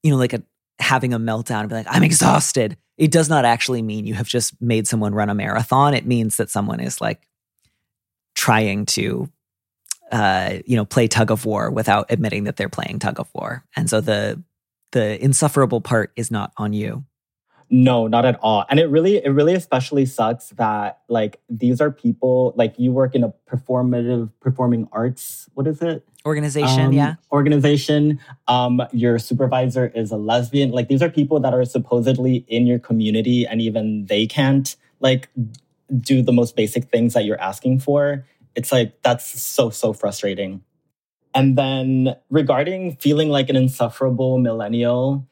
you 0.03 0.11
know, 0.11 0.17
like 0.17 0.33
a 0.33 0.43
having 0.79 1.13
a 1.13 1.19
meltdown 1.19 1.61
and 1.61 1.69
be 1.69 1.75
like, 1.75 1.87
I'm 1.89 2.03
exhausted 2.03 2.77
it 3.01 3.11
does 3.11 3.31
not 3.31 3.47
actually 3.47 3.81
mean 3.81 4.07
you 4.07 4.13
have 4.13 4.29
just 4.29 4.61
made 4.61 4.87
someone 4.87 5.15
run 5.15 5.31
a 5.31 5.35
marathon. 5.35 5.95
It 5.95 6.05
means 6.05 6.37
that 6.37 6.51
someone 6.51 6.81
is 6.81 7.01
like 7.01 7.27
trying 8.35 8.85
to, 8.85 9.27
uh, 10.13 10.59
you 10.67 10.77
know, 10.77 10.85
play 10.85 11.09
tug 11.09 11.31
of 11.31 11.47
war 11.47 11.71
without 11.71 12.05
admitting 12.11 12.45
that 12.45 12.59
they're 12.59 12.69
playing 12.69 12.99
tug 12.99 13.19
of 13.19 13.31
war. 13.35 13.65
And 13.75 13.89
so 13.89 14.03
the 14.03 14.43
the 14.93 15.23
insufferable 15.25 15.81
part 15.81 16.13
is 16.15 16.31
not 16.31 16.53
on 16.59 16.75
you. 16.75 17.05
No, 17.73 18.09
not 18.09 18.25
at 18.25 18.37
all. 18.43 18.65
And 18.69 18.81
it 18.81 18.87
really, 18.87 19.25
it 19.25 19.31
really 19.31 19.55
especially 19.55 20.05
sucks 20.05 20.49
that 20.51 21.03
like 21.09 21.41
these 21.49 21.81
are 21.81 21.93
people 21.93 22.53
like 22.57 22.75
you 22.79 22.91
work 22.91 23.15
in 23.15 23.23
a 23.23 23.33
performative 23.49 24.29
performing 24.41 24.89
arts. 24.91 25.49
What 25.55 25.69
is 25.69 25.81
it? 25.81 26.05
Organization, 26.27 26.87
um, 26.87 26.93
yeah. 26.93 27.15
Organization. 27.31 28.19
Um, 28.49 28.83
your 28.93 29.21
supervisor 29.21 29.87
is 29.95 30.11
a 30.11 30.17
lesbian. 30.17 30.73
Like 30.73 30.89
these 30.89 31.01
are 31.01 31.09
people 31.09 31.39
that 31.41 31.55
are 31.55 31.65
supposedly 31.65 32.45
in 32.49 32.67
your 32.67 32.81
community 32.81 33.47
and 33.47 33.61
even 33.61 34.07
they 34.07 34.27
can't 34.27 34.75
like 34.99 35.29
do 35.97 36.23
the 36.23 36.33
most 36.33 36.57
basic 36.57 36.87
things 36.87 37.15
that 37.15 37.25
you're 37.25 37.41
asking 37.41 37.79
for. 37.79 38.27
It's 38.57 38.73
like 38.73 39.01
that's 39.03 39.41
so, 39.41 39.71
so 39.71 39.93
frustrating. 39.93 40.63
And 41.35 41.57
then 41.57 42.17
regarding 42.31 42.97
feeling 42.97 43.29
like 43.29 43.49
an 43.49 43.55
insufferable 43.55 44.39
millennial, 44.39 45.29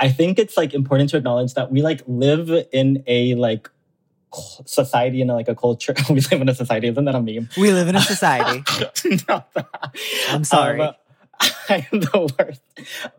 I 0.00 0.08
think 0.08 0.38
it's 0.38 0.56
like 0.56 0.72
important 0.72 1.10
to 1.10 1.18
acknowledge 1.18 1.54
that 1.54 1.70
we 1.70 1.82
like 1.82 2.00
live 2.06 2.50
in 2.72 3.04
a 3.06 3.34
like 3.34 3.70
society 4.32 5.20
and 5.20 5.30
like 5.30 5.48
a 5.48 5.54
culture. 5.54 5.94
we 6.08 6.20
live 6.20 6.40
in 6.40 6.48
a 6.48 6.54
society, 6.54 6.88
isn't 6.88 7.04
that 7.04 7.14
a 7.14 7.20
meme? 7.20 7.50
We 7.58 7.70
live 7.70 7.86
in 7.86 7.96
a 7.96 8.00
society. 8.00 8.64
I'm 10.28 10.44
sorry. 10.44 10.80
Um, 10.80 10.94
I'm 11.68 11.84
the 11.90 12.34
worst. 12.38 12.62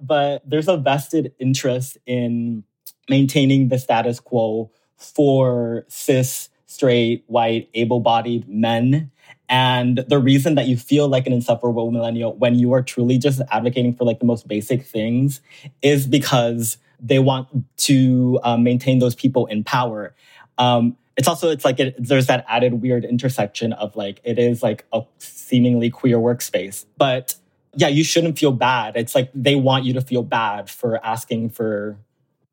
But 0.01 0.49
there's 0.49 0.67
a 0.67 0.77
vested 0.77 1.33
interest 1.39 1.99
in 2.07 2.63
maintaining 3.07 3.69
the 3.69 3.77
status 3.77 4.19
quo 4.19 4.71
for 4.97 5.85
cis, 5.87 6.49
straight, 6.65 7.23
white, 7.27 7.69
able 7.75 7.99
bodied 7.99 8.49
men. 8.49 9.11
And 9.51 9.97
the 10.07 10.17
reason 10.17 10.55
that 10.55 10.67
you 10.67 10.77
feel 10.77 11.09
like 11.09 11.27
an 11.27 11.33
insufferable 11.33 11.91
millennial 11.91 12.33
when 12.35 12.57
you 12.57 12.71
are 12.71 12.81
truly 12.81 13.17
just 13.17 13.41
advocating 13.51 13.93
for 13.93 14.05
like 14.05 14.19
the 14.19 14.25
most 14.25 14.47
basic 14.47 14.83
things 14.83 15.41
is 15.81 16.07
because 16.07 16.77
they 17.01 17.19
want 17.19 17.49
to 17.77 18.39
um, 18.43 18.63
maintain 18.63 18.99
those 18.99 19.13
people 19.13 19.47
in 19.47 19.65
power. 19.65 20.15
Um, 20.57 20.95
it's 21.17 21.27
also 21.27 21.49
it's 21.49 21.65
like 21.65 21.79
it, 21.81 21.95
there's 21.99 22.27
that 22.27 22.45
added 22.47 22.81
weird 22.81 23.03
intersection 23.03 23.73
of 23.73 23.93
like 23.97 24.21
it 24.23 24.39
is 24.39 24.63
like 24.63 24.85
a 24.93 25.01
seemingly 25.19 25.89
queer 25.89 26.17
workspace, 26.17 26.85
but 26.97 27.35
yeah, 27.75 27.89
you 27.89 28.05
shouldn't 28.05 28.39
feel 28.39 28.53
bad. 28.53 28.95
It's 28.95 29.15
like 29.15 29.29
they 29.35 29.55
want 29.55 29.83
you 29.83 29.93
to 29.93 30.01
feel 30.01 30.23
bad 30.23 30.69
for 30.69 31.03
asking 31.05 31.49
for 31.49 31.97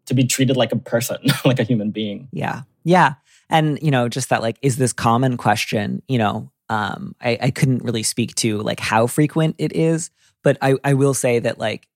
to 0.07 0.15
be 0.15 0.25
treated 0.25 0.57
like 0.57 0.73
a 0.73 0.77
person, 0.77 1.19
like 1.45 1.61
a 1.61 1.65
human 1.65 1.91
being. 1.91 2.29
Yeah. 2.33 2.63
Yeah. 2.83 3.15
And, 3.51 3.79
you 3.81 3.91
know, 3.91 4.09
just 4.09 4.31
that 4.31 4.43
like, 4.43 4.59
is 4.63 4.77
this 4.77 4.93
common 4.93 5.37
question, 5.37 6.03
you 6.09 6.19
know, 6.19 6.51
um, 6.69 7.15
I, 7.21 7.39
I 7.41 7.51
couldn't 7.51 7.85
really 7.85 8.03
speak 8.03 8.35
to 8.37 8.59
like 8.59 8.81
how 8.81 9.07
frequent 9.07 9.57
it 9.59 9.75
is, 9.75 10.11
but 10.43 10.59
I, 10.61 10.77
I 10.85 10.95
will 10.95 11.15
say 11.15 11.39
that 11.39 11.59
like 11.59 11.89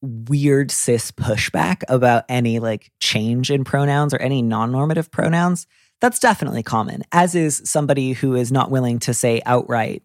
weird 0.00 0.70
cis 0.70 1.10
pushback 1.10 1.82
about 1.88 2.24
any 2.28 2.58
like 2.58 2.90
change 3.00 3.50
in 3.50 3.64
pronouns 3.64 4.14
or 4.14 4.18
any 4.18 4.42
non-normative 4.42 5.10
pronouns, 5.10 5.66
that's 6.00 6.18
definitely 6.18 6.62
common, 6.62 7.02
as 7.10 7.34
is 7.34 7.62
somebody 7.64 8.12
who 8.12 8.34
is 8.34 8.52
not 8.52 8.70
willing 8.70 8.98
to 9.00 9.14
say 9.14 9.42
outright, 9.44 10.02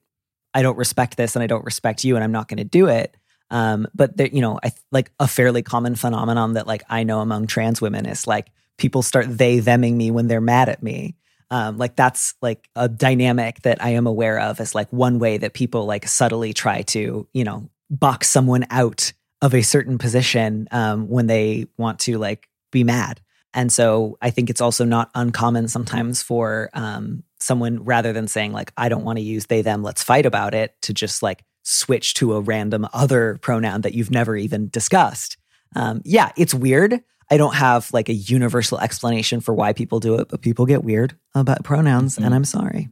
I 0.54 0.62
don't 0.62 0.78
respect 0.78 1.18
this 1.18 1.36
and 1.36 1.44
I 1.44 1.48
don't 1.48 1.66
respect 1.66 2.04
you 2.04 2.16
and 2.16 2.24
I'm 2.24 2.32
not 2.32 2.48
going 2.48 2.58
to 2.58 2.64
do 2.64 2.88
it. 2.88 3.16
Um, 3.52 3.88
but 3.94 4.18
there, 4.18 4.28
you 4.28 4.42
know, 4.42 4.60
I 4.64 4.72
like 4.92 5.12
a 5.20 5.28
fairly 5.28 5.62
common 5.62 5.96
phenomenon 5.96 6.54
that 6.54 6.66
like 6.66 6.84
I 6.90 7.04
know 7.04 7.20
among 7.20 7.48
trans 7.48 7.82
women 7.82 8.06
is 8.08 8.26
like 8.26 8.48
people 8.78 9.04
start 9.04 9.26
they 9.30 9.60
theming 9.60 9.94
me 9.94 10.10
when 10.10 10.28
they're 10.28 10.42
mad 10.42 10.70
at 10.70 10.82
me. 10.82 11.16
Um, 11.54 11.78
like 11.78 11.96
that's 11.96 12.34
like 12.42 12.68
a 12.76 12.90
dynamic 12.90 13.62
that 13.62 13.78
I 13.80 13.90
am 13.90 14.08
aware 14.08 14.40
of 14.40 14.60
as 14.60 14.74
like 14.74 14.92
one 14.92 15.20
way 15.20 15.38
that 15.38 15.54
people 15.54 15.86
like 15.86 16.08
subtly 16.08 16.52
try 16.52 16.82
to, 16.82 17.28
you 17.32 17.44
know, 17.44 17.70
box 17.92 18.28
someone 18.28 18.66
out 18.72 19.14
of 19.40 19.54
a 19.54 19.62
certain 19.62 20.00
position 20.00 20.68
um, 20.72 21.08
when 21.08 21.28
they 21.28 21.68
want 21.78 22.00
to 22.00 22.18
like 22.18 22.50
be 22.72 22.84
mad. 22.84 23.22
And 23.54 23.72
so 23.72 24.18
I 24.20 24.32
think 24.32 24.50
it's 24.50 24.62
also 24.62 24.84
not 24.84 25.12
uncommon 25.14 25.68
sometimes 25.68 26.24
for 26.24 26.72
um, 26.74 27.22
someone 27.40 27.84
rather 27.84 28.14
than 28.14 28.28
saying 28.28 28.52
like 28.52 28.74
I 28.76 28.90
don't 28.90 29.04
want 29.04 29.20
to 29.20 29.24
use 29.24 29.46
they 29.46 29.62
them 29.62 29.84
let's 29.84 30.02
fight 30.02 30.26
about 30.26 30.56
it 30.56 30.74
to 30.82 30.92
just 30.92 31.22
like 31.22 31.44
switch 31.62 32.16
to 32.16 32.34
a 32.34 32.42
random 32.42 32.88
other 32.94 33.38
pronoun 33.44 33.82
that 33.82 33.94
you've 33.94 34.10
never 34.10 34.36
even 34.36 34.70
discussed. 34.70 35.38
Um, 35.76 36.02
yeah, 36.04 36.32
it's 36.36 36.56
weird. 36.56 37.04
I 37.34 37.38
don't 37.38 37.56
have 37.56 37.92
like 37.92 38.10
a 38.10 38.14
universal 38.14 38.80
explanation 38.80 39.42
for 39.42 39.56
why 39.56 39.74
people 39.74 40.00
do 40.00 40.14
it, 40.20 40.28
but 40.30 40.42
people 40.42 40.68
get 40.68 40.84
weird 40.84 41.18
about 41.34 41.64
pronouns, 41.64 42.14
mm-hmm. 42.14 42.26
and 42.26 42.36
I'm 42.36 42.46
sorry. 42.46 42.90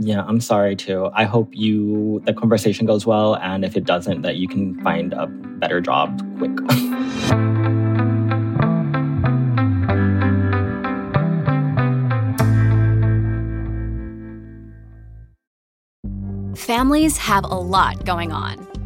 Yeah, 0.00 0.24
I'm 0.26 0.40
sorry 0.40 0.74
too. 0.74 1.08
I 1.14 1.22
hope 1.22 1.50
you 1.52 2.20
the 2.24 2.34
conversation 2.34 2.84
goes 2.84 3.06
well, 3.06 3.36
and 3.36 3.64
if 3.64 3.76
it 3.76 3.84
doesn't, 3.84 4.22
that 4.22 4.38
you 4.38 4.48
can 4.48 4.82
find 4.82 5.12
a 5.12 5.28
better 5.28 5.80
job 5.80 6.20
quick. 6.38 6.50
Families 16.56 17.18
have 17.18 17.44
a 17.44 17.54
lot 17.54 18.04
going 18.04 18.32
on. 18.32 18.65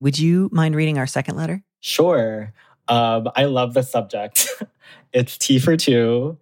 Would 0.00 0.18
you 0.18 0.48
mind 0.50 0.74
reading 0.74 0.98
our 0.98 1.06
second 1.06 1.36
letter? 1.36 1.62
Sure. 1.80 2.52
Um, 2.88 3.28
I 3.36 3.44
love 3.44 3.74
the 3.74 3.82
subject. 3.82 4.48
it's 5.12 5.36
T 5.36 5.58
for 5.58 5.76
two. 5.76 6.38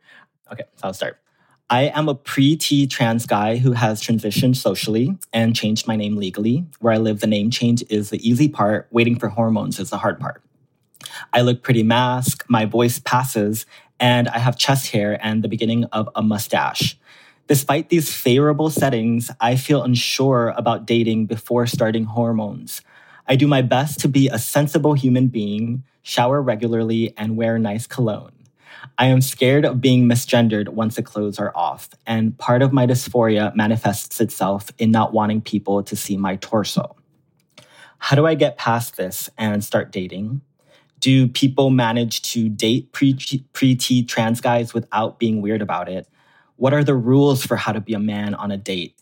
Okay, 0.52 0.64
so 0.76 0.86
I'll 0.86 0.94
start. 0.94 1.20
I 1.68 1.82
am 1.82 2.08
a 2.08 2.14
pre 2.14 2.56
T 2.56 2.86
trans 2.86 3.26
guy 3.26 3.56
who 3.56 3.72
has 3.72 4.00
transitioned 4.00 4.56
socially 4.56 5.18
and 5.32 5.56
changed 5.56 5.86
my 5.86 5.96
name 5.96 6.16
legally. 6.16 6.64
Where 6.78 6.94
I 6.94 6.98
live, 6.98 7.20
the 7.20 7.26
name 7.26 7.50
change 7.50 7.82
is 7.90 8.10
the 8.10 8.26
easy 8.26 8.48
part, 8.48 8.86
waiting 8.90 9.18
for 9.18 9.28
hormones 9.28 9.78
is 9.78 9.90
the 9.90 9.98
hard 9.98 10.20
part. 10.20 10.42
I 11.32 11.40
look 11.40 11.62
pretty 11.62 11.82
masc, 11.82 12.44
my 12.48 12.64
voice 12.64 13.00
passes, 13.00 13.66
and 13.98 14.28
I 14.28 14.38
have 14.38 14.56
chest 14.56 14.92
hair 14.92 15.18
and 15.24 15.42
the 15.42 15.48
beginning 15.48 15.84
of 15.86 16.08
a 16.14 16.22
mustache. 16.22 16.96
Despite 17.48 17.88
these 17.88 18.12
favorable 18.14 18.70
settings, 18.70 19.30
I 19.40 19.56
feel 19.56 19.82
unsure 19.82 20.54
about 20.56 20.86
dating 20.86 21.26
before 21.26 21.66
starting 21.66 22.04
hormones. 22.04 22.82
I 23.30 23.36
do 23.36 23.46
my 23.46 23.60
best 23.60 24.00
to 24.00 24.08
be 24.08 24.28
a 24.28 24.38
sensible 24.38 24.94
human 24.94 25.28
being, 25.28 25.84
shower 26.02 26.40
regularly, 26.40 27.12
and 27.18 27.36
wear 27.36 27.58
nice 27.58 27.86
cologne. 27.86 28.32
I 28.96 29.06
am 29.06 29.20
scared 29.20 29.66
of 29.66 29.82
being 29.82 30.08
misgendered 30.08 30.70
once 30.70 30.96
the 30.96 31.02
clothes 31.02 31.38
are 31.38 31.54
off, 31.54 31.90
and 32.06 32.38
part 32.38 32.62
of 32.62 32.72
my 32.72 32.86
dysphoria 32.86 33.54
manifests 33.54 34.18
itself 34.22 34.70
in 34.78 34.90
not 34.90 35.12
wanting 35.12 35.42
people 35.42 35.82
to 35.82 35.94
see 35.94 36.16
my 36.16 36.36
torso. 36.36 36.96
How 37.98 38.16
do 38.16 38.26
I 38.26 38.34
get 38.34 38.56
past 38.56 38.96
this 38.96 39.28
and 39.36 39.62
start 39.62 39.92
dating? 39.92 40.40
Do 40.98 41.28
people 41.28 41.68
manage 41.68 42.22
to 42.32 42.48
date 42.48 42.92
pre 42.92 43.12
T 43.12 44.04
trans 44.04 44.40
guys 44.40 44.72
without 44.72 45.18
being 45.18 45.42
weird 45.42 45.60
about 45.60 45.90
it? 45.90 46.08
What 46.56 46.72
are 46.72 46.82
the 46.82 46.94
rules 46.94 47.44
for 47.44 47.56
how 47.56 47.72
to 47.72 47.80
be 47.80 47.92
a 47.92 48.00
man 48.00 48.34
on 48.34 48.50
a 48.50 48.56
date? 48.56 48.94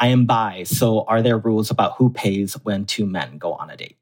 I 0.00 0.08
am 0.08 0.26
bi, 0.26 0.64
so 0.64 1.04
are 1.04 1.22
there 1.22 1.38
rules 1.38 1.70
about 1.70 1.94
who 1.96 2.10
pays 2.10 2.54
when 2.64 2.84
two 2.84 3.06
men 3.06 3.38
go 3.38 3.54
on 3.54 3.70
a 3.70 3.76
date? 3.76 3.96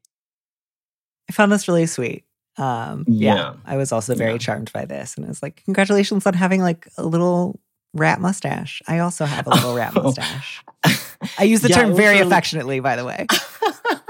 I 1.29 1.33
found 1.33 1.51
this 1.51 1.67
really 1.67 1.85
sweet. 1.85 2.25
Um, 2.57 3.05
yeah. 3.07 3.35
yeah. 3.35 3.53
I 3.65 3.77
was 3.77 3.91
also 3.91 4.15
very 4.15 4.33
yeah. 4.33 4.37
charmed 4.37 4.71
by 4.73 4.85
this, 4.85 5.15
and 5.15 5.25
I 5.25 5.29
was 5.29 5.41
like, 5.41 5.63
congratulations 5.65 6.25
on 6.25 6.33
having 6.33 6.61
like 6.61 6.87
a 6.97 7.03
little 7.03 7.59
rat 7.93 8.19
mustache. 8.19 8.81
I 8.87 8.99
also 8.99 9.25
have 9.25 9.47
a 9.47 9.51
little 9.51 9.75
rat 9.75 9.93
mustache. 9.95 10.63
I 11.37 11.43
use 11.43 11.61
the 11.61 11.69
yeah, 11.69 11.81
term 11.81 11.95
very 11.95 12.19
affectionately, 12.19 12.79
by 12.79 12.95
the 12.95 13.05
way. 13.05 13.25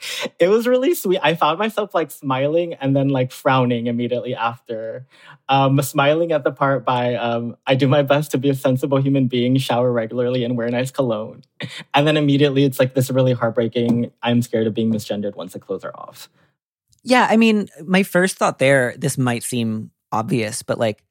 it 0.38 0.48
was 0.48 0.66
really 0.66 0.94
sweet. 0.94 1.20
I 1.22 1.34
found 1.34 1.58
myself 1.58 1.94
like 1.94 2.10
smiling 2.10 2.74
and 2.74 2.94
then 2.94 3.08
like 3.08 3.32
frowning 3.32 3.86
immediately 3.86 4.34
after. 4.34 5.06
Um, 5.48 5.80
smiling 5.82 6.32
at 6.32 6.44
the 6.44 6.52
part 6.52 6.84
by 6.84 7.14
um, 7.14 7.56
I 7.66 7.74
do 7.74 7.88
my 7.88 8.02
best 8.02 8.30
to 8.32 8.38
be 8.38 8.50
a 8.50 8.54
sensible 8.54 9.00
human 9.00 9.28
being, 9.28 9.56
shower 9.56 9.92
regularly, 9.92 10.44
and 10.44 10.56
wear 10.56 10.68
nice 10.68 10.90
cologne. 10.90 11.42
And 11.94 12.06
then 12.06 12.16
immediately 12.16 12.64
it's 12.64 12.78
like 12.78 12.94
this 12.94 13.10
really 13.10 13.32
heartbreaking. 13.32 14.12
I'm 14.22 14.42
scared 14.42 14.66
of 14.68 14.74
being 14.74 14.92
misgendered 14.92 15.34
once 15.34 15.54
the 15.54 15.58
clothes 15.58 15.84
are 15.84 15.94
off. 15.96 16.28
Yeah, 17.02 17.26
I 17.28 17.36
mean, 17.36 17.68
my 17.84 18.04
first 18.04 18.36
thought 18.36 18.58
there, 18.58 18.94
this 18.96 19.18
might 19.18 19.42
seem 19.42 19.90
obvious, 20.12 20.62
but 20.62 20.78
like 20.78 21.02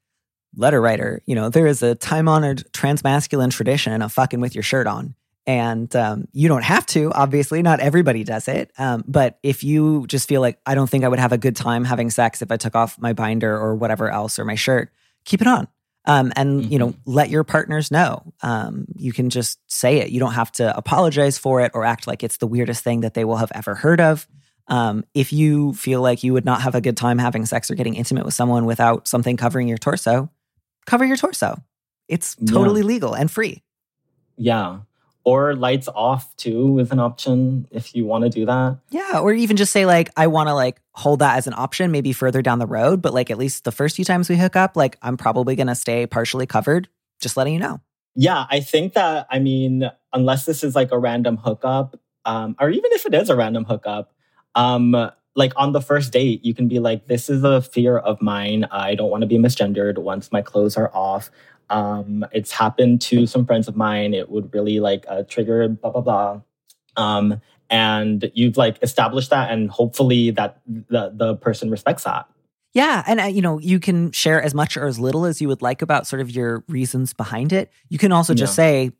letter 0.55 0.79
writer, 0.79 1.21
you 1.25 1.35
know, 1.35 1.49
there 1.49 1.67
is 1.67 1.83
a 1.83 1.95
time 1.95 2.27
honored 2.27 2.63
transmasculine 2.71 3.51
tradition 3.51 4.01
of 4.01 4.13
fucking 4.13 4.39
with 4.39 4.55
your 4.55 4.63
shirt 4.63 4.87
on. 4.87 5.15
And 5.47 5.95
um, 5.95 6.27
you 6.33 6.49
don't 6.49 6.63
have 6.63 6.85
to, 6.87 7.11
obviously, 7.13 7.61
not 7.61 7.79
everybody 7.79 8.25
does 8.25 8.49
it. 8.49 8.69
Um, 8.77 9.05
but 9.07 9.39
if 9.41 9.63
you 9.63 10.05
just 10.07 10.27
feel 10.27 10.41
like, 10.41 10.59
I 10.65 10.75
don't 10.75 10.89
think 10.89 11.05
I 11.05 11.07
would 11.07 11.19
have 11.19 11.31
a 11.31 11.37
good 11.37 11.55
time 11.55 11.85
having 11.85 12.09
sex 12.09 12.41
if 12.41 12.51
I 12.51 12.57
took 12.57 12.75
off 12.75 12.99
my 12.99 13.13
binder 13.13 13.57
or 13.57 13.73
whatever 13.73 14.09
else 14.09 14.37
or 14.37 14.43
my 14.43 14.55
shirt, 14.55 14.91
keep 15.23 15.39
it 15.39 15.47
on. 15.47 15.69
Um, 16.07 16.31
and 16.37 16.61
mm-hmm. 16.61 16.71
you 16.71 16.79
know 16.79 16.87
mm-hmm. 16.89 17.11
let 17.11 17.29
your 17.29 17.43
partners 17.43 17.91
know 17.91 18.33
um, 18.41 18.85
you 18.95 19.11
can 19.11 19.29
just 19.29 19.59
say 19.67 19.97
it 19.97 20.09
you 20.09 20.21
don't 20.21 20.33
have 20.33 20.53
to 20.53 20.75
apologize 20.75 21.37
for 21.37 21.59
it 21.59 21.71
or 21.73 21.83
act 21.83 22.07
like 22.07 22.23
it's 22.23 22.37
the 22.37 22.47
weirdest 22.47 22.81
thing 22.81 23.01
that 23.01 23.13
they 23.13 23.25
will 23.25 23.35
have 23.35 23.51
ever 23.53 23.75
heard 23.75 23.99
of 23.99 24.25
um, 24.69 25.03
if 25.13 25.33
you 25.33 25.73
feel 25.73 26.01
like 26.01 26.23
you 26.23 26.31
would 26.31 26.45
not 26.45 26.61
have 26.61 26.75
a 26.75 26.81
good 26.81 26.95
time 26.95 27.17
having 27.17 27.45
sex 27.45 27.69
or 27.69 27.75
getting 27.75 27.95
intimate 27.95 28.23
with 28.23 28.33
someone 28.33 28.65
without 28.65 29.05
something 29.05 29.35
covering 29.35 29.67
your 29.67 29.77
torso 29.77 30.31
cover 30.85 31.03
your 31.03 31.17
torso 31.17 31.61
it's 32.07 32.35
totally 32.35 32.81
yeah. 32.81 32.87
legal 32.87 33.13
and 33.13 33.29
free 33.29 33.61
yeah 34.37 34.79
or 35.27 35.57
lights 35.57 35.89
off 35.89 36.33
too 36.37 36.79
is 36.79 36.89
an 36.89 36.99
option 36.99 37.67
if 37.69 37.93
you 37.93 38.05
want 38.05 38.23
to 38.23 38.29
do 38.29 38.45
that. 38.45 38.79
Yeah, 38.91 39.19
or 39.19 39.33
even 39.33 39.57
just 39.57 39.73
say 39.73 39.85
like 39.85 40.09
I 40.15 40.27
want 40.27 40.47
to 40.47 40.53
like 40.53 40.81
hold 40.93 41.19
that 41.19 41.35
as 41.35 41.47
an 41.47 41.53
option 41.53 41.91
maybe 41.91 42.13
further 42.13 42.41
down 42.41 42.59
the 42.59 42.65
road, 42.65 43.01
but 43.01 43.13
like 43.13 43.29
at 43.29 43.37
least 43.37 43.65
the 43.65 43.73
first 43.73 43.97
few 43.97 44.05
times 44.05 44.29
we 44.29 44.37
hook 44.37 44.55
up, 44.55 44.77
like 44.77 44.97
I'm 45.01 45.17
probably 45.17 45.57
going 45.57 45.67
to 45.67 45.75
stay 45.75 46.07
partially 46.07 46.45
covered, 46.45 46.87
just 47.19 47.35
letting 47.35 47.53
you 47.53 47.59
know. 47.59 47.81
Yeah, 48.15 48.45
I 48.49 48.61
think 48.61 48.93
that 48.93 49.27
I 49.29 49.39
mean 49.39 49.91
unless 50.13 50.45
this 50.45 50.63
is 50.63 50.75
like 50.75 50.93
a 50.93 50.97
random 50.97 51.35
hookup 51.35 51.99
um 52.23 52.55
or 52.57 52.69
even 52.69 52.93
if 52.93 53.05
it 53.05 53.13
is 53.13 53.29
a 53.29 53.35
random 53.35 53.65
hookup, 53.65 54.13
um 54.55 54.95
like 55.35 55.51
on 55.57 55.73
the 55.73 55.81
first 55.81 56.13
date, 56.13 56.43
you 56.45 56.55
can 56.55 56.69
be 56.69 56.79
like, 56.79 57.07
this 57.07 57.29
is 57.29 57.43
a 57.43 57.61
fear 57.61 57.97
of 57.97 58.21
mine. 58.21 58.65
I 58.71 58.95
don't 58.95 59.11
want 59.11 59.21
to 59.21 59.27
be 59.27 59.37
misgendered 59.37 59.97
once 59.97 60.31
my 60.31 60.41
clothes 60.41 60.77
are 60.77 60.89
off. 60.95 61.29
Um, 61.69 62.25
it's 62.31 62.51
happened 62.51 63.01
to 63.01 63.27
some 63.27 63.45
friends 63.45 63.67
of 63.67 63.75
mine. 63.75 64.13
It 64.13 64.29
would 64.29 64.53
really 64.53 64.79
like 64.79 65.05
uh, 65.07 65.23
trigger 65.23 65.67
blah 65.67 65.91
blah 65.91 66.01
blah. 66.01 66.41
Um, 66.95 67.41
and 67.69 68.31
you've 68.33 68.57
like 68.57 68.81
established 68.81 69.29
that, 69.29 69.51
and 69.51 69.69
hopefully 69.69 70.31
that 70.31 70.61
the 70.65 71.11
the 71.13 71.35
person 71.35 71.69
respects 71.69 72.03
that. 72.03 72.27
Yeah, 72.73 73.03
and 73.07 73.19
uh, 73.19 73.23
you 73.25 73.41
know 73.41 73.59
you 73.59 73.79
can 73.79 74.11
share 74.11 74.41
as 74.41 74.53
much 74.53 74.77
or 74.77 74.85
as 74.85 74.99
little 74.99 75.25
as 75.25 75.41
you 75.41 75.47
would 75.47 75.61
like 75.61 75.81
about 75.81 76.07
sort 76.07 76.21
of 76.21 76.31
your 76.31 76.63
reasons 76.67 77.13
behind 77.13 77.51
it. 77.53 77.71
You 77.89 77.97
can 77.97 78.11
also 78.11 78.33
just 78.33 78.51
yeah. 78.53 78.63
say, 78.63 78.91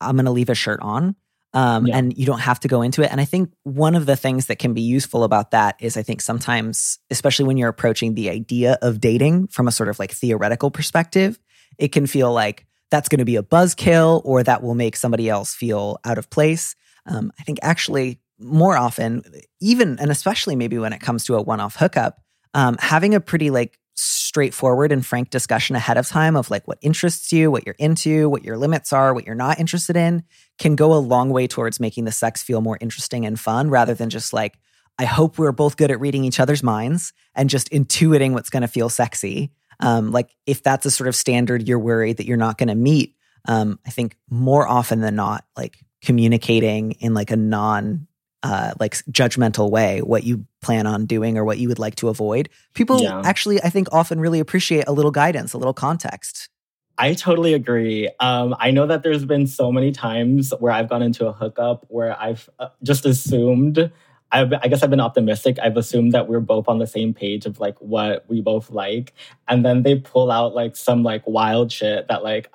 "I'm 0.00 0.16
going 0.16 0.26
to 0.26 0.30
leave 0.30 0.50
a 0.50 0.54
shirt 0.54 0.80
on." 0.80 1.16
Um, 1.54 1.86
yeah. 1.86 1.96
And 1.96 2.18
you 2.18 2.26
don't 2.26 2.40
have 2.40 2.58
to 2.60 2.68
go 2.68 2.82
into 2.82 3.02
it. 3.02 3.12
And 3.12 3.20
I 3.20 3.24
think 3.24 3.52
one 3.62 3.94
of 3.94 4.06
the 4.06 4.16
things 4.16 4.46
that 4.46 4.58
can 4.58 4.74
be 4.74 4.80
useful 4.80 5.22
about 5.22 5.52
that 5.52 5.76
is 5.78 5.96
I 5.96 6.02
think 6.02 6.20
sometimes, 6.20 6.98
especially 7.10 7.44
when 7.44 7.56
you're 7.56 7.68
approaching 7.68 8.14
the 8.14 8.28
idea 8.28 8.76
of 8.82 9.00
dating 9.00 9.46
from 9.46 9.68
a 9.68 9.72
sort 9.72 9.88
of 9.88 10.00
like 10.00 10.10
theoretical 10.10 10.72
perspective, 10.72 11.38
it 11.78 11.88
can 11.88 12.06
feel 12.06 12.32
like 12.32 12.66
that's 12.90 13.08
going 13.08 13.18
to 13.18 13.24
be 13.24 13.36
a 13.36 13.42
buzzkill 13.42 14.22
or 14.24 14.42
that 14.42 14.62
will 14.62 14.74
make 14.74 14.96
somebody 14.96 15.28
else 15.28 15.54
feel 15.54 15.98
out 16.04 16.18
of 16.18 16.30
place. 16.30 16.76
Um, 17.06 17.32
I 17.38 17.42
think 17.42 17.58
actually 17.62 18.20
more 18.38 18.76
often, 18.76 19.22
even 19.60 19.98
and 19.98 20.10
especially 20.10 20.56
maybe 20.56 20.78
when 20.78 20.92
it 20.92 21.00
comes 21.00 21.24
to 21.24 21.34
a 21.34 21.42
one 21.42 21.60
off 21.60 21.76
hookup, 21.76 22.20
um, 22.52 22.76
having 22.78 23.14
a 23.14 23.20
pretty 23.20 23.50
like 23.50 23.78
straightforward 23.94 24.90
and 24.90 25.06
frank 25.06 25.30
discussion 25.30 25.76
ahead 25.76 25.96
of 25.96 26.08
time 26.08 26.36
of 26.36 26.50
like 26.50 26.66
what 26.66 26.78
interests 26.82 27.32
you, 27.32 27.50
what 27.50 27.64
you're 27.64 27.76
into, 27.78 28.28
what 28.28 28.44
your 28.44 28.56
limits 28.56 28.92
are, 28.92 29.14
what 29.14 29.24
you're 29.24 29.34
not 29.34 29.60
interested 29.60 29.96
in 29.96 30.24
can 30.58 30.74
go 30.74 30.92
a 30.92 30.96
long 30.96 31.30
way 31.30 31.46
towards 31.46 31.78
making 31.78 32.04
the 32.04 32.12
sex 32.12 32.42
feel 32.42 32.60
more 32.60 32.78
interesting 32.80 33.24
and 33.24 33.38
fun 33.38 33.70
rather 33.70 33.94
than 33.94 34.10
just 34.10 34.32
like, 34.32 34.58
I 34.98 35.04
hope 35.04 35.38
we're 35.38 35.52
both 35.52 35.76
good 35.76 35.90
at 35.90 36.00
reading 36.00 36.24
each 36.24 36.40
other's 36.40 36.62
minds 36.62 37.12
and 37.34 37.50
just 37.50 37.70
intuiting 37.70 38.32
what's 38.32 38.50
going 38.50 38.62
to 38.62 38.68
feel 38.68 38.88
sexy. 38.88 39.52
Um, 39.84 40.12
like 40.12 40.34
if 40.46 40.62
that's 40.62 40.86
a 40.86 40.90
sort 40.90 41.08
of 41.08 41.14
standard 41.14 41.68
you're 41.68 41.78
worried 41.78 42.16
that 42.16 42.26
you're 42.26 42.38
not 42.38 42.56
going 42.56 42.68
to 42.68 42.74
meet, 42.74 43.16
um, 43.46 43.78
I 43.86 43.90
think 43.90 44.16
more 44.30 44.66
often 44.66 45.00
than 45.00 45.14
not, 45.14 45.44
like 45.56 45.76
communicating 46.02 46.92
in 46.92 47.12
like 47.12 47.30
a 47.30 47.36
non 47.36 48.06
uh, 48.42 48.72
like 48.80 48.94
judgmental 49.10 49.70
way 49.70 50.00
what 50.00 50.24
you 50.24 50.46
plan 50.60 50.86
on 50.86 51.06
doing 51.06 51.38
or 51.38 51.44
what 51.44 51.58
you 51.58 51.68
would 51.68 51.78
like 51.78 51.96
to 51.96 52.08
avoid. 52.08 52.48
People 52.74 53.02
yeah. 53.02 53.20
actually, 53.24 53.62
I 53.62 53.68
think, 53.68 53.88
often 53.92 54.20
really 54.20 54.40
appreciate 54.40 54.86
a 54.86 54.92
little 54.92 55.10
guidance, 55.10 55.52
a 55.52 55.58
little 55.58 55.74
context. 55.74 56.48
I 56.96 57.14
totally 57.14 57.54
agree. 57.54 58.08
Um, 58.20 58.54
I 58.58 58.70
know 58.70 58.86
that 58.86 59.02
there's 59.02 59.24
been 59.24 59.46
so 59.46 59.72
many 59.72 59.92
times 59.92 60.52
where 60.60 60.72
I've 60.72 60.88
gone 60.88 61.02
into 61.02 61.26
a 61.26 61.32
hookup 61.32 61.84
where 61.88 62.18
I've 62.18 62.48
uh, 62.58 62.68
just 62.82 63.04
assumed 63.04 63.90
I've, 64.34 64.52
I 64.52 64.68
guess 64.68 64.82
I've 64.82 64.90
been 64.90 65.00
optimistic. 65.00 65.58
I've 65.62 65.76
assumed 65.76 66.12
that 66.12 66.28
we're 66.28 66.40
both 66.40 66.68
on 66.68 66.78
the 66.78 66.86
same 66.86 67.14
page 67.14 67.46
of 67.46 67.60
like 67.60 67.78
what 67.78 68.24
we 68.28 68.40
both 68.40 68.70
like, 68.70 69.14
and 69.46 69.64
then 69.64 69.84
they 69.84 69.94
pull 69.94 70.30
out 70.30 70.54
like 70.54 70.76
some 70.76 71.02
like 71.04 71.22
wild 71.26 71.70
shit 71.70 72.08
that 72.08 72.24
like 72.24 72.52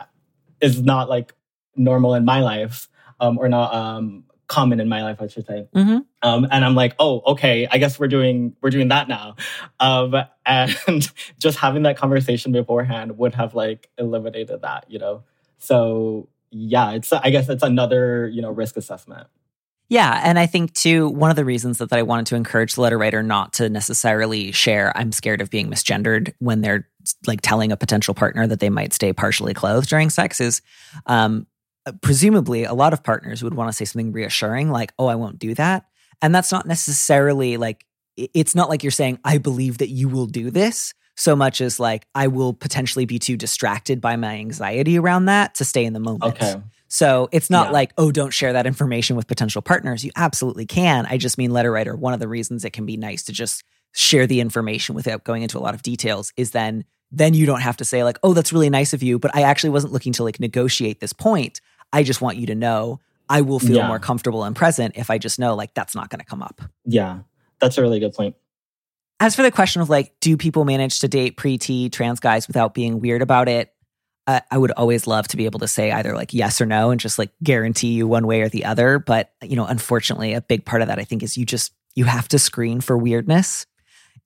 is 0.61 0.81
not 0.81 1.07
like 1.07 1.33
normal 1.77 2.13
in 2.15 2.25
my 2.25 2.41
life, 2.41 2.89
um, 3.21 3.37
or 3.37 3.47
not 3.47 3.73
um 3.73 4.25
common 4.47 4.81
in 4.81 4.89
my 4.89 5.03
life, 5.03 5.21
I 5.21 5.27
should 5.27 5.45
say. 5.47 5.69
Mm-hmm. 5.73 5.99
Um, 6.21 6.47
and 6.51 6.65
I'm 6.65 6.75
like, 6.75 6.95
oh, 6.99 7.21
okay, 7.27 7.67
I 7.71 7.77
guess 7.77 7.97
we're 7.97 8.07
doing 8.07 8.55
we're 8.61 8.71
doing 8.71 8.89
that 8.89 9.07
now. 9.07 9.37
Um, 9.79 10.15
and 10.45 11.09
just 11.39 11.59
having 11.59 11.83
that 11.83 11.95
conversation 11.95 12.51
beforehand 12.51 13.17
would 13.17 13.35
have 13.35 13.55
like 13.55 13.89
eliminated 13.97 14.63
that, 14.63 14.85
you 14.89 14.99
know. 14.99 15.23
So 15.59 16.27
yeah, 16.51 16.91
it's 16.91 17.13
I 17.13 17.29
guess 17.29 17.47
it's 17.47 17.63
another 17.63 18.27
you 18.27 18.41
know 18.41 18.51
risk 18.51 18.75
assessment. 18.75 19.27
Yeah. 19.89 20.21
And 20.23 20.37
I 20.37 20.45
think, 20.45 20.73
too, 20.73 21.09
one 21.09 21.31
of 21.31 21.35
the 21.35 21.43
reasons 21.43 21.79
that, 21.79 21.89
that 21.89 21.97
I 21.97 22.03
wanted 22.03 22.27
to 22.27 22.35
encourage 22.35 22.75
the 22.75 22.81
letter 22.81 22.97
writer 22.97 23.23
not 23.23 23.53
to 23.53 23.69
necessarily 23.69 24.51
share, 24.51 24.95
I'm 24.95 25.11
scared 25.11 25.41
of 25.41 25.49
being 25.49 25.69
misgendered 25.69 26.33
when 26.37 26.61
they're 26.61 26.87
like 27.25 27.41
telling 27.41 27.71
a 27.71 27.77
potential 27.77 28.13
partner 28.13 28.45
that 28.45 28.59
they 28.59 28.69
might 28.69 28.93
stay 28.93 29.13
partially 29.13 29.55
clothed 29.55 29.89
during 29.89 30.11
sex 30.11 30.39
is 30.39 30.61
um, 31.07 31.47
presumably 32.01 32.65
a 32.65 32.73
lot 32.73 32.93
of 32.93 33.03
partners 33.03 33.41
would 33.41 33.55
want 33.55 33.67
to 33.69 33.73
say 33.73 33.83
something 33.83 34.11
reassuring, 34.11 34.69
like, 34.69 34.93
oh, 34.99 35.07
I 35.07 35.15
won't 35.15 35.39
do 35.39 35.55
that. 35.55 35.85
And 36.21 36.35
that's 36.35 36.51
not 36.51 36.67
necessarily 36.67 37.57
like, 37.57 37.83
it's 38.15 38.53
not 38.53 38.69
like 38.69 38.83
you're 38.83 38.91
saying, 38.91 39.17
I 39.23 39.39
believe 39.39 39.79
that 39.79 39.89
you 39.89 40.07
will 40.07 40.27
do 40.27 40.51
this 40.51 40.93
so 41.15 41.35
much 41.35 41.61
as 41.61 41.79
like, 41.79 42.05
I 42.13 42.27
will 42.27 42.53
potentially 42.53 43.05
be 43.05 43.17
too 43.17 43.37
distracted 43.37 44.01
by 44.01 44.17
my 44.17 44.35
anxiety 44.35 44.99
around 44.99 45.25
that 45.25 45.55
to 45.55 45.65
stay 45.65 45.85
in 45.85 45.93
the 45.93 45.99
moment. 45.99 46.35
Okay. 46.35 46.61
So 46.89 47.29
it's 47.31 47.49
not 47.49 47.67
yeah. 47.67 47.73
like, 47.73 47.93
oh, 47.97 48.11
don't 48.11 48.31
share 48.31 48.53
that 48.53 48.65
information 48.65 49.15
with 49.15 49.27
potential 49.27 49.61
partners. 49.61 50.03
You 50.03 50.11
absolutely 50.15 50.65
can. 50.65 51.05
I 51.05 51.17
just 51.17 51.37
mean 51.37 51.51
letter 51.51 51.71
writer. 51.71 51.95
One 51.95 52.13
of 52.13 52.19
the 52.19 52.27
reasons 52.27 52.65
it 52.65 52.73
can 52.73 52.85
be 52.85 52.97
nice 52.97 53.23
to 53.25 53.31
just 53.31 53.63
share 53.93 54.27
the 54.27 54.39
information 54.39 54.95
without 54.95 55.23
going 55.23 55.43
into 55.43 55.57
a 55.57 55.61
lot 55.61 55.75
of 55.75 55.83
details 55.83 56.33
is 56.35 56.51
then 56.51 56.83
then 57.11 57.33
you 57.33 57.45
don't 57.45 57.61
have 57.61 57.77
to 57.77 57.85
say 57.85 58.03
like, 58.03 58.19
oh, 58.21 58.33
that's 58.33 58.53
really 58.53 58.69
nice 58.69 58.93
of 58.93 59.01
you, 59.01 59.17
but 59.17 59.35
I 59.35 59.41
actually 59.41 59.71
wasn't 59.71 59.93
looking 59.93 60.13
to 60.13 60.23
like 60.23 60.39
negotiate 60.39 60.99
this 60.99 61.13
point. 61.13 61.59
I 61.91 62.03
just 62.03 62.21
want 62.21 62.37
you 62.37 62.47
to 62.47 62.55
know 62.55 62.99
I 63.29 63.41
will 63.41 63.59
feel 63.59 63.77
yeah. 63.77 63.87
more 63.87 63.99
comfortable 63.99 64.43
and 64.43 64.55
present 64.55 64.95
if 64.95 65.09
I 65.09 65.17
just 65.17 65.39
know 65.39 65.55
like 65.55 65.73
that's 65.73 65.95
not 65.95 66.09
going 66.09 66.19
to 66.19 66.25
come 66.25 66.41
up. 66.41 66.61
Yeah. 66.85 67.19
That's 67.59 67.77
a 67.77 67.81
really 67.81 67.99
good 67.99 68.13
point. 68.13 68.35
As 69.19 69.35
for 69.35 69.43
the 69.43 69.51
question 69.51 69.81
of 69.81 69.89
like, 69.89 70.13
do 70.21 70.37
people 70.37 70.65
manage 70.65 70.99
to 70.99 71.07
date 71.07 71.35
pre 71.35 71.57
T 71.57 71.89
trans 71.89 72.19
guys 72.19 72.47
without 72.47 72.73
being 72.73 72.99
weird 72.99 73.21
about 73.21 73.49
it? 73.49 73.73
I 74.51 74.57
would 74.57 74.71
always 74.71 75.07
love 75.07 75.27
to 75.29 75.37
be 75.37 75.45
able 75.45 75.59
to 75.59 75.67
say 75.67 75.91
either 75.91 76.13
like 76.13 76.33
yes 76.33 76.61
or 76.61 76.65
no 76.65 76.91
and 76.91 76.99
just 76.99 77.17
like 77.17 77.31
guarantee 77.41 77.93
you 77.93 78.07
one 78.07 78.27
way 78.27 78.41
or 78.41 78.49
the 78.49 78.65
other. 78.65 78.99
But, 78.99 79.31
you 79.41 79.55
know, 79.55 79.65
unfortunately, 79.65 80.33
a 80.33 80.41
big 80.41 80.65
part 80.65 80.81
of 80.81 80.87
that 80.87 80.99
I 80.99 81.03
think 81.03 81.23
is 81.23 81.37
you 81.37 81.45
just, 81.45 81.73
you 81.95 82.05
have 82.05 82.27
to 82.29 82.39
screen 82.39 82.81
for 82.81 82.97
weirdness. 82.97 83.65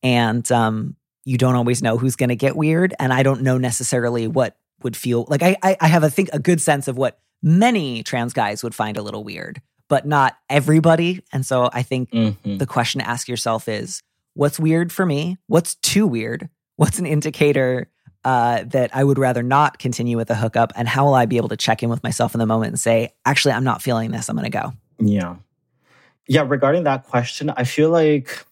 And 0.01 0.51
um, 0.51 0.95
you 1.23 1.37
don't 1.37 1.55
always 1.55 1.81
know 1.81 1.97
who's 1.97 2.15
going 2.15 2.29
to 2.29 2.35
get 2.35 2.55
weird. 2.55 2.93
And 2.99 3.13
I 3.13 3.23
don't 3.23 3.41
know 3.41 3.57
necessarily 3.57 4.27
what 4.27 4.57
would 4.81 4.97
feel 4.97 5.25
like 5.29 5.41
I, 5.41 5.55
I, 5.63 5.77
I 5.79 5.87
have, 5.87 6.03
I 6.03 6.09
think, 6.09 6.29
a 6.33 6.39
good 6.39 6.59
sense 6.59 6.87
of 6.87 6.97
what 6.97 7.19
many 7.41 8.03
trans 8.03 8.33
guys 8.33 8.63
would 8.63 8.75
find 8.75 8.97
a 8.97 9.01
little 9.01 9.23
weird, 9.23 9.61
but 9.87 10.05
not 10.05 10.35
everybody. 10.49 11.23
And 11.31 11.45
so 11.45 11.69
I 11.71 11.83
think 11.83 12.11
mm-hmm. 12.11 12.57
the 12.57 12.65
question 12.65 12.99
to 12.99 13.07
ask 13.07 13.27
yourself 13.27 13.69
is 13.69 14.01
what's 14.33 14.59
weird 14.59 14.91
for 14.91 15.05
me? 15.05 15.37
What's 15.47 15.75
too 15.75 16.05
weird? 16.07 16.49
What's 16.75 16.99
an 16.99 17.05
indicator 17.05 17.89
uh, 18.25 18.63
that 18.67 18.95
I 18.95 19.03
would 19.03 19.17
rather 19.17 19.43
not 19.43 19.79
continue 19.79 20.17
with 20.17 20.27
the 20.27 20.35
hookup? 20.35 20.73
And 20.75 20.87
how 20.87 21.05
will 21.05 21.15
I 21.15 21.25
be 21.25 21.37
able 21.37 21.49
to 21.49 21.57
check 21.57 21.83
in 21.83 21.89
with 21.89 22.03
myself 22.03 22.33
in 22.33 22.39
the 22.39 22.45
moment 22.45 22.69
and 22.69 22.79
say, 22.79 23.13
actually, 23.25 23.53
I'm 23.53 23.63
not 23.63 23.81
feeling 23.81 24.11
this. 24.11 24.29
I'm 24.29 24.35
going 24.35 24.49
to 24.49 24.57
go. 24.57 24.73
Yeah. 24.99 25.35
Yeah. 26.27 26.45
Regarding 26.47 26.83
that 26.83 27.05
question, 27.05 27.51
I 27.55 27.63
feel 27.63 27.89
like 27.89 28.45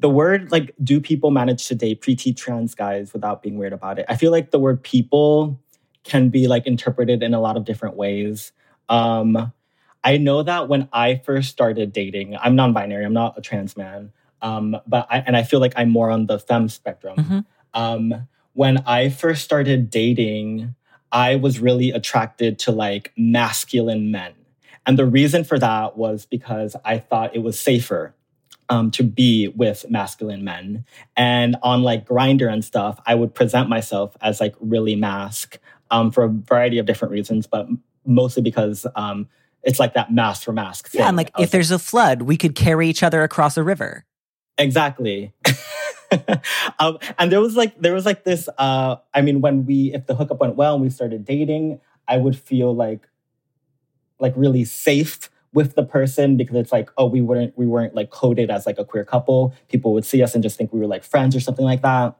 the 0.00 0.08
word, 0.08 0.50
like, 0.50 0.74
do 0.82 1.00
people 1.00 1.30
manage 1.30 1.68
to 1.68 1.74
date 1.74 2.00
pre 2.00 2.16
trans 2.16 2.74
guys 2.74 3.12
without 3.12 3.42
being 3.42 3.58
weird 3.58 3.72
about 3.72 3.98
it? 3.98 4.06
I 4.08 4.16
feel 4.16 4.30
like 4.30 4.50
the 4.50 4.58
word 4.58 4.82
people 4.82 5.60
can 6.04 6.28
be 6.28 6.48
like 6.48 6.66
interpreted 6.66 7.22
in 7.22 7.34
a 7.34 7.40
lot 7.40 7.56
of 7.56 7.64
different 7.64 7.96
ways. 7.96 8.52
Um, 8.88 9.52
I 10.04 10.18
know 10.18 10.42
that 10.42 10.68
when 10.68 10.88
I 10.92 11.22
first 11.24 11.50
started 11.50 11.92
dating, 11.92 12.36
I'm 12.36 12.54
non 12.54 12.72
binary, 12.72 13.04
I'm 13.04 13.14
not 13.14 13.38
a 13.38 13.40
trans 13.40 13.76
man. 13.76 14.12
Um, 14.42 14.76
but 14.86 15.06
I, 15.10 15.20
and 15.20 15.36
I 15.36 15.42
feel 15.42 15.60
like 15.60 15.72
I'm 15.76 15.88
more 15.88 16.10
on 16.10 16.26
the 16.26 16.38
femme 16.38 16.68
spectrum. 16.68 17.16
Mm-hmm. 17.16 17.38
Um, 17.72 18.28
when 18.54 18.78
I 18.86 19.10
first 19.10 19.44
started 19.44 19.90
dating, 19.90 20.74
I 21.12 21.36
was 21.36 21.60
really 21.60 21.90
attracted 21.90 22.58
to 22.60 22.72
like 22.72 23.12
masculine 23.16 24.10
men. 24.10 24.32
And 24.86 24.98
the 24.98 25.06
reason 25.06 25.44
for 25.44 25.58
that 25.58 25.96
was 25.96 26.26
because 26.26 26.76
I 26.84 26.98
thought 26.98 27.34
it 27.34 27.40
was 27.40 27.58
safer 27.58 28.14
um, 28.68 28.90
to 28.92 29.02
be 29.02 29.48
with 29.48 29.88
masculine 29.90 30.44
men. 30.44 30.84
And 31.16 31.56
on 31.62 31.82
like 31.82 32.06
Grindr 32.06 32.50
and 32.50 32.64
stuff, 32.64 33.00
I 33.06 33.14
would 33.14 33.34
present 33.34 33.68
myself 33.68 34.16
as 34.20 34.40
like 34.40 34.54
really 34.60 34.96
masc 34.96 35.58
um, 35.90 36.10
for 36.10 36.24
a 36.24 36.28
variety 36.28 36.78
of 36.78 36.86
different 36.86 37.12
reasons, 37.12 37.46
but 37.46 37.68
mostly 38.06 38.42
because 38.42 38.86
um, 38.96 39.28
it's 39.62 39.78
like 39.78 39.94
that 39.94 40.12
masc 40.12 40.42
for 40.42 40.52
masc. 40.52 40.88
Thing. 40.88 41.00
Yeah, 41.00 41.08
and 41.08 41.16
like 41.16 41.30
if 41.38 41.50
there's 41.50 41.70
a 41.70 41.78
flood, 41.78 42.22
we 42.22 42.36
could 42.36 42.54
carry 42.54 42.88
each 42.88 43.02
other 43.02 43.22
across 43.22 43.56
a 43.56 43.62
river. 43.62 44.04
Exactly. 44.58 45.32
um, 46.78 46.98
and 47.18 47.32
there 47.32 47.40
was 47.40 47.56
like 47.56 47.78
there 47.80 47.92
was 47.92 48.06
like 48.06 48.24
this. 48.24 48.48
Uh, 48.56 48.96
I 49.12 49.20
mean, 49.20 49.40
when 49.40 49.66
we 49.66 49.92
if 49.94 50.06
the 50.06 50.14
hookup 50.14 50.40
went 50.40 50.56
well 50.56 50.74
and 50.74 50.82
we 50.82 50.90
started 50.90 51.24
dating, 51.24 51.80
I 52.06 52.18
would 52.18 52.38
feel 52.38 52.74
like 52.74 53.08
like 54.18 54.32
really 54.36 54.64
safe 54.64 55.30
with 55.52 55.74
the 55.76 55.84
person 55.84 56.36
because 56.36 56.56
it's 56.56 56.72
like 56.72 56.90
oh 56.98 57.06
we 57.06 57.20
weren't 57.20 57.56
we 57.56 57.66
weren't 57.66 57.94
like 57.94 58.10
coded 58.10 58.50
as 58.50 58.66
like 58.66 58.78
a 58.78 58.84
queer 58.84 59.04
couple. 59.04 59.54
People 59.68 59.92
would 59.94 60.04
see 60.04 60.22
us 60.22 60.34
and 60.34 60.42
just 60.42 60.56
think 60.56 60.72
we 60.72 60.80
were 60.80 60.86
like 60.86 61.04
friends 61.04 61.34
or 61.36 61.40
something 61.40 61.64
like 61.64 61.82
that. 61.82 62.16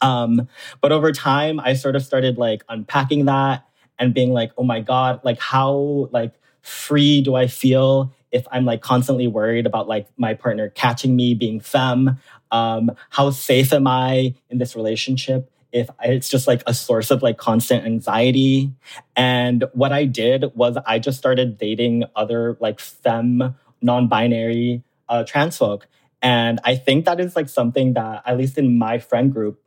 Um, 0.00 0.48
but 0.80 0.92
over 0.92 1.12
time, 1.12 1.60
I 1.60 1.74
sort 1.74 1.96
of 1.96 2.04
started 2.04 2.38
like 2.38 2.64
unpacking 2.68 3.26
that 3.26 3.66
and 3.98 4.14
being 4.14 4.32
like, 4.32 4.52
oh 4.58 4.64
my 4.64 4.80
god, 4.80 5.20
like 5.24 5.40
how 5.40 6.08
like 6.12 6.34
free 6.62 7.20
do 7.22 7.34
I 7.36 7.46
feel 7.48 8.12
if 8.32 8.46
I'm 8.50 8.64
like 8.64 8.82
constantly 8.82 9.26
worried 9.26 9.66
about 9.66 9.88
like 9.88 10.08
my 10.16 10.34
partner 10.34 10.68
catching 10.70 11.16
me 11.16 11.34
being 11.34 11.60
femme? 11.60 12.18
Um, 12.50 12.90
how 13.10 13.30
safe 13.30 13.72
am 13.72 13.86
I 13.86 14.34
in 14.50 14.58
this 14.58 14.74
relationship? 14.74 15.50
If 15.70 15.90
it's 16.02 16.28
just 16.28 16.46
like 16.46 16.62
a 16.66 16.72
source 16.72 17.10
of 17.10 17.22
like 17.22 17.36
constant 17.36 17.84
anxiety. 17.84 18.72
And 19.16 19.64
what 19.74 19.92
I 19.92 20.04
did 20.06 20.46
was 20.54 20.78
I 20.86 20.98
just 20.98 21.18
started 21.18 21.58
dating 21.58 22.04
other 22.16 22.56
like 22.60 22.80
femme, 22.80 23.54
non 23.82 24.08
binary 24.08 24.82
uh, 25.08 25.24
trans 25.24 25.56
folk. 25.56 25.86
And 26.22 26.58
I 26.64 26.74
think 26.74 27.04
that 27.04 27.20
is 27.20 27.36
like 27.36 27.48
something 27.48 27.94
that, 27.94 28.22
at 28.26 28.36
least 28.38 28.58
in 28.58 28.78
my 28.78 28.98
friend 28.98 29.32
group, 29.32 29.60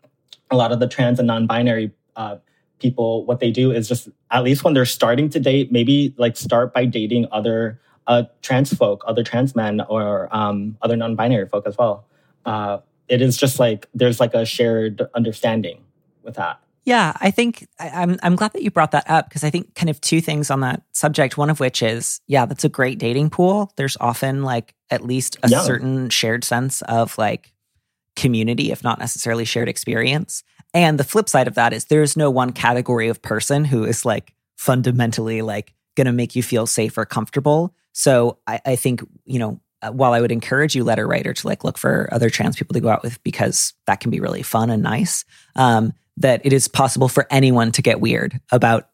a 0.49 0.55
lot 0.55 0.71
of 0.71 0.79
the 0.79 0.87
trans 0.87 1.19
and 1.19 1.27
non 1.27 1.47
binary 1.47 1.91
uh, 2.15 2.37
people, 2.79 3.25
what 3.25 3.39
they 3.39 3.51
do 3.51 3.71
is 3.71 3.87
just, 3.87 4.09
at 4.31 4.43
least 4.43 4.63
when 4.63 4.73
they're 4.73 4.85
starting 4.85 5.29
to 5.29 5.39
date, 5.39 5.71
maybe 5.71 6.13
like 6.17 6.35
start 6.35 6.73
by 6.73 6.85
dating 6.85 7.27
other 7.31 7.79
uh, 8.07 8.23
trans 8.41 8.73
folk, 8.73 9.03
other 9.05 9.23
trans 9.23 9.55
men, 9.55 9.81
or 9.81 10.27
um, 10.35 10.77
other 10.81 10.95
non 10.95 11.15
binary 11.15 11.47
folk 11.47 11.65
as 11.67 11.77
well. 11.77 12.05
Uh, 12.45 12.79
it 13.07 13.21
is 13.21 13.37
just 13.37 13.59
like 13.59 13.87
there's 13.93 14.19
like 14.19 14.33
a 14.33 14.45
shared 14.45 15.01
understanding 15.13 15.83
with 16.23 16.35
that. 16.35 16.59
Yeah, 16.83 17.13
I 17.19 17.29
think 17.29 17.67
I, 17.79 17.89
I'm 17.89 18.17
I'm 18.23 18.35
glad 18.35 18.53
that 18.53 18.63
you 18.63 18.71
brought 18.71 18.91
that 18.91 19.09
up 19.09 19.29
because 19.29 19.43
I 19.43 19.49
think 19.49 19.75
kind 19.75 19.89
of 19.89 20.01
two 20.01 20.19
things 20.21 20.49
on 20.49 20.61
that 20.61 20.81
subject. 20.93 21.37
One 21.37 21.49
of 21.49 21.59
which 21.59 21.83
is, 21.83 22.21
yeah, 22.27 22.45
that's 22.45 22.63
a 22.63 22.69
great 22.69 22.97
dating 22.97 23.29
pool. 23.29 23.71
There's 23.75 23.97
often 23.99 24.43
like 24.43 24.73
at 24.89 25.03
least 25.03 25.37
a 25.43 25.49
yeah. 25.49 25.61
certain 25.61 26.09
shared 26.09 26.43
sense 26.43 26.81
of 26.83 27.17
like 27.17 27.53
community, 28.15 28.71
if 28.71 28.83
not 28.83 28.99
necessarily 28.99 29.45
shared 29.45 29.69
experience. 29.69 30.43
And 30.73 30.97
the 30.97 31.03
flip 31.03 31.29
side 31.29 31.47
of 31.47 31.55
that 31.55 31.73
is 31.73 31.85
there's 31.85 32.17
no 32.17 32.31
one 32.31 32.51
category 32.51 33.09
of 33.09 33.21
person 33.21 33.65
who 33.65 33.83
is 33.83 34.05
like 34.05 34.33
fundamentally 34.57 35.41
like 35.41 35.73
going 35.95 36.05
to 36.05 36.13
make 36.13 36.35
you 36.35 36.43
feel 36.43 36.65
safe 36.65 36.97
or 36.97 37.05
comfortable. 37.05 37.75
So 37.93 38.37
I, 38.47 38.61
I 38.65 38.75
think, 38.75 39.01
you 39.25 39.39
know, 39.39 39.59
uh, 39.81 39.91
while 39.91 40.13
I 40.13 40.21
would 40.21 40.31
encourage 40.31 40.75
you, 40.75 40.83
letter 40.83 41.07
writer, 41.07 41.33
to 41.33 41.47
like 41.47 41.63
look 41.63 41.77
for 41.77 42.07
other 42.11 42.29
trans 42.29 42.55
people 42.55 42.73
to 42.73 42.79
go 42.79 42.89
out 42.89 43.03
with 43.03 43.21
because 43.23 43.73
that 43.87 43.99
can 43.99 44.11
be 44.11 44.19
really 44.19 44.43
fun 44.43 44.69
and 44.69 44.83
nice, 44.83 45.25
um, 45.55 45.93
that 46.17 46.41
it 46.45 46.53
is 46.53 46.67
possible 46.67 47.07
for 47.07 47.25
anyone 47.31 47.71
to 47.71 47.81
get 47.81 47.99
weird 47.99 48.39
about 48.51 48.89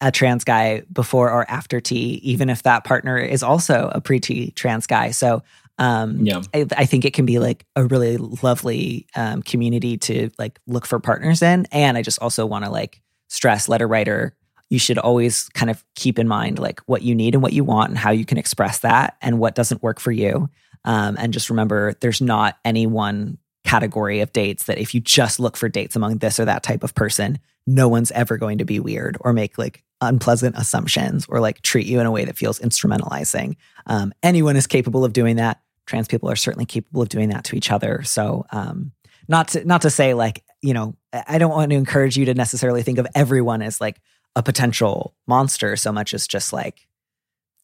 a 0.00 0.12
trans 0.12 0.44
guy 0.44 0.82
before 0.92 1.30
or 1.30 1.50
after 1.50 1.80
T, 1.80 2.20
even 2.22 2.50
if 2.50 2.62
that 2.62 2.84
partner 2.84 3.18
is 3.18 3.42
also 3.42 3.90
a 3.92 4.00
pre 4.00 4.20
T 4.20 4.50
trans 4.52 4.86
guy. 4.86 5.10
So 5.10 5.42
um, 5.78 6.24
yeah. 6.24 6.42
I, 6.54 6.66
I, 6.76 6.86
think 6.86 7.04
it 7.04 7.14
can 7.14 7.24
be 7.24 7.38
like 7.38 7.64
a 7.76 7.84
really 7.84 8.16
lovely 8.16 9.06
um, 9.14 9.42
community 9.42 9.96
to 9.98 10.28
like 10.36 10.58
look 10.66 10.84
for 10.84 10.98
partners 10.98 11.40
in. 11.40 11.66
And 11.70 11.96
I 11.96 12.02
just 12.02 12.20
also 12.20 12.44
want 12.46 12.64
to 12.64 12.70
like 12.70 13.00
stress 13.28 13.68
letter 13.68 13.86
writer, 13.86 14.34
you 14.70 14.78
should 14.78 14.98
always 14.98 15.48
kind 15.50 15.70
of 15.70 15.84
keep 15.94 16.18
in 16.18 16.28
mind 16.28 16.58
like 16.58 16.80
what 16.80 17.02
you 17.02 17.14
need 17.14 17.34
and 17.34 17.42
what 17.42 17.52
you 17.52 17.64
want 17.64 17.90
and 17.90 17.98
how 17.98 18.10
you 18.10 18.24
can 18.24 18.38
express 18.38 18.80
that 18.80 19.16
and 19.22 19.38
what 19.38 19.54
doesn't 19.54 19.82
work 19.82 19.98
for 19.98 20.12
you. 20.12 20.48
Um, 20.84 21.16
and 21.18 21.32
just 21.32 21.50
remember, 21.50 21.94
there's 22.00 22.20
not 22.20 22.58
any 22.64 22.86
one 22.86 23.38
category 23.64 24.20
of 24.20 24.32
dates 24.32 24.64
that 24.64 24.78
if 24.78 24.94
you 24.94 25.00
just 25.00 25.40
look 25.40 25.56
for 25.56 25.68
dates 25.68 25.96
among 25.96 26.18
this 26.18 26.38
or 26.38 26.44
that 26.44 26.62
type 26.62 26.82
of 26.82 26.94
person, 26.94 27.38
no 27.66 27.88
one's 27.88 28.10
ever 28.12 28.36
going 28.36 28.58
to 28.58 28.64
be 28.64 28.80
weird 28.80 29.16
or 29.20 29.32
make 29.32 29.58
like 29.58 29.84
unpleasant 30.00 30.56
assumptions 30.56 31.26
or 31.28 31.40
like 31.40 31.60
treat 31.62 31.86
you 31.86 32.00
in 32.00 32.06
a 32.06 32.10
way 32.10 32.24
that 32.24 32.38
feels 32.38 32.60
instrumentalizing. 32.60 33.56
Um, 33.86 34.12
anyone 34.22 34.56
is 34.56 34.66
capable 34.66 35.04
of 35.04 35.12
doing 35.12 35.36
that 35.36 35.60
trans 35.88 36.06
people 36.06 36.30
are 36.30 36.36
certainly 36.36 36.66
capable 36.66 37.02
of 37.02 37.08
doing 37.08 37.30
that 37.30 37.44
to 37.44 37.56
each 37.56 37.72
other. 37.72 38.02
So, 38.02 38.44
um, 38.52 38.92
not 39.26 39.48
to 39.48 39.64
not 39.64 39.82
to 39.82 39.90
say 39.90 40.14
like 40.14 40.44
you 40.60 40.74
know, 40.74 40.96
I 41.12 41.38
don't 41.38 41.52
want 41.52 41.70
to 41.70 41.76
encourage 41.76 42.16
you 42.16 42.24
to 42.26 42.34
necessarily 42.34 42.82
think 42.82 42.98
of 42.98 43.06
everyone 43.14 43.62
as 43.62 43.80
like 43.80 44.00
a 44.36 44.42
potential 44.42 45.14
monster 45.26 45.76
so 45.76 45.92
much 45.92 46.14
as 46.14 46.26
just 46.26 46.52
like 46.52 46.86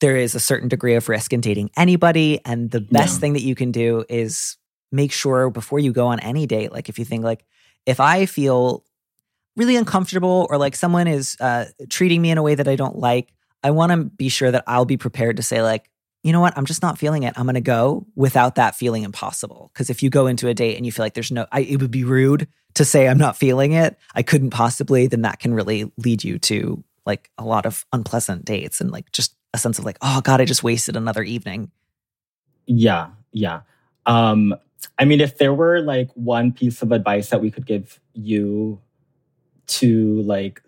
there 0.00 0.16
is 0.16 0.34
a 0.34 0.40
certain 0.40 0.68
degree 0.68 0.94
of 0.94 1.08
risk 1.08 1.32
in 1.32 1.40
dating 1.40 1.70
anybody, 1.76 2.40
and 2.44 2.70
the 2.70 2.80
best 2.80 3.20
thing 3.20 3.32
that 3.34 3.42
you 3.42 3.54
can 3.54 3.70
do 3.70 4.04
is 4.08 4.56
make 4.90 5.12
sure 5.12 5.50
before 5.50 5.78
you 5.78 5.92
go 5.92 6.06
on 6.06 6.20
any 6.20 6.46
date, 6.46 6.72
like 6.72 6.88
if 6.88 6.98
you 6.98 7.04
think 7.04 7.24
like 7.24 7.44
if 7.86 8.00
I 8.00 8.26
feel 8.26 8.84
really 9.56 9.76
uncomfortable 9.76 10.46
or 10.50 10.58
like 10.58 10.74
someone 10.74 11.06
is 11.06 11.36
uh, 11.40 11.66
treating 11.88 12.20
me 12.20 12.30
in 12.30 12.38
a 12.38 12.42
way 12.42 12.54
that 12.54 12.68
I 12.68 12.76
don't 12.76 12.96
like, 12.96 13.32
I 13.62 13.70
want 13.70 13.92
to 13.92 14.04
be 14.04 14.28
sure 14.28 14.50
that 14.50 14.64
I'll 14.66 14.84
be 14.84 14.96
prepared 14.96 15.36
to 15.36 15.42
say 15.42 15.62
like 15.62 15.88
you 16.24 16.32
know 16.32 16.40
what? 16.40 16.56
I'm 16.56 16.64
just 16.64 16.82
not 16.82 16.98
feeling 16.98 17.22
it. 17.22 17.34
I'm 17.36 17.44
going 17.44 17.54
to 17.54 17.60
go 17.60 18.06
without 18.16 18.54
that 18.54 18.74
feeling 18.74 19.04
impossible. 19.04 19.70
Because 19.72 19.90
if 19.90 20.02
you 20.02 20.08
go 20.08 20.26
into 20.26 20.48
a 20.48 20.54
date 20.54 20.76
and 20.76 20.86
you 20.86 20.90
feel 20.90 21.04
like 21.04 21.12
there's 21.12 21.30
no, 21.30 21.46
I, 21.52 21.60
it 21.60 21.82
would 21.82 21.90
be 21.90 22.02
rude 22.02 22.48
to 22.74 22.84
say 22.84 23.06
I'm 23.06 23.18
not 23.18 23.36
feeling 23.36 23.72
it. 23.72 23.98
I 24.14 24.22
couldn't 24.22 24.50
possibly. 24.50 25.06
Then 25.06 25.22
that 25.22 25.38
can 25.38 25.52
really 25.52 25.92
lead 25.98 26.24
you 26.24 26.38
to 26.40 26.82
like 27.04 27.30
a 27.36 27.44
lot 27.44 27.66
of 27.66 27.84
unpleasant 27.92 28.46
dates 28.46 28.80
and 28.80 28.90
like 28.90 29.12
just 29.12 29.36
a 29.52 29.58
sense 29.58 29.78
of 29.78 29.84
like, 29.84 29.98
oh 30.00 30.22
God, 30.22 30.40
I 30.40 30.46
just 30.46 30.64
wasted 30.64 30.96
another 30.96 31.22
evening. 31.22 31.70
Yeah, 32.66 33.10
yeah. 33.32 33.60
Um, 34.06 34.54
I 34.98 35.04
mean, 35.04 35.20
if 35.20 35.36
there 35.36 35.52
were 35.52 35.82
like 35.82 36.10
one 36.14 36.52
piece 36.52 36.80
of 36.80 36.90
advice 36.90 37.28
that 37.28 37.42
we 37.42 37.50
could 37.50 37.66
give 37.66 38.00
you 38.14 38.80
to 39.66 40.22
like 40.22 40.62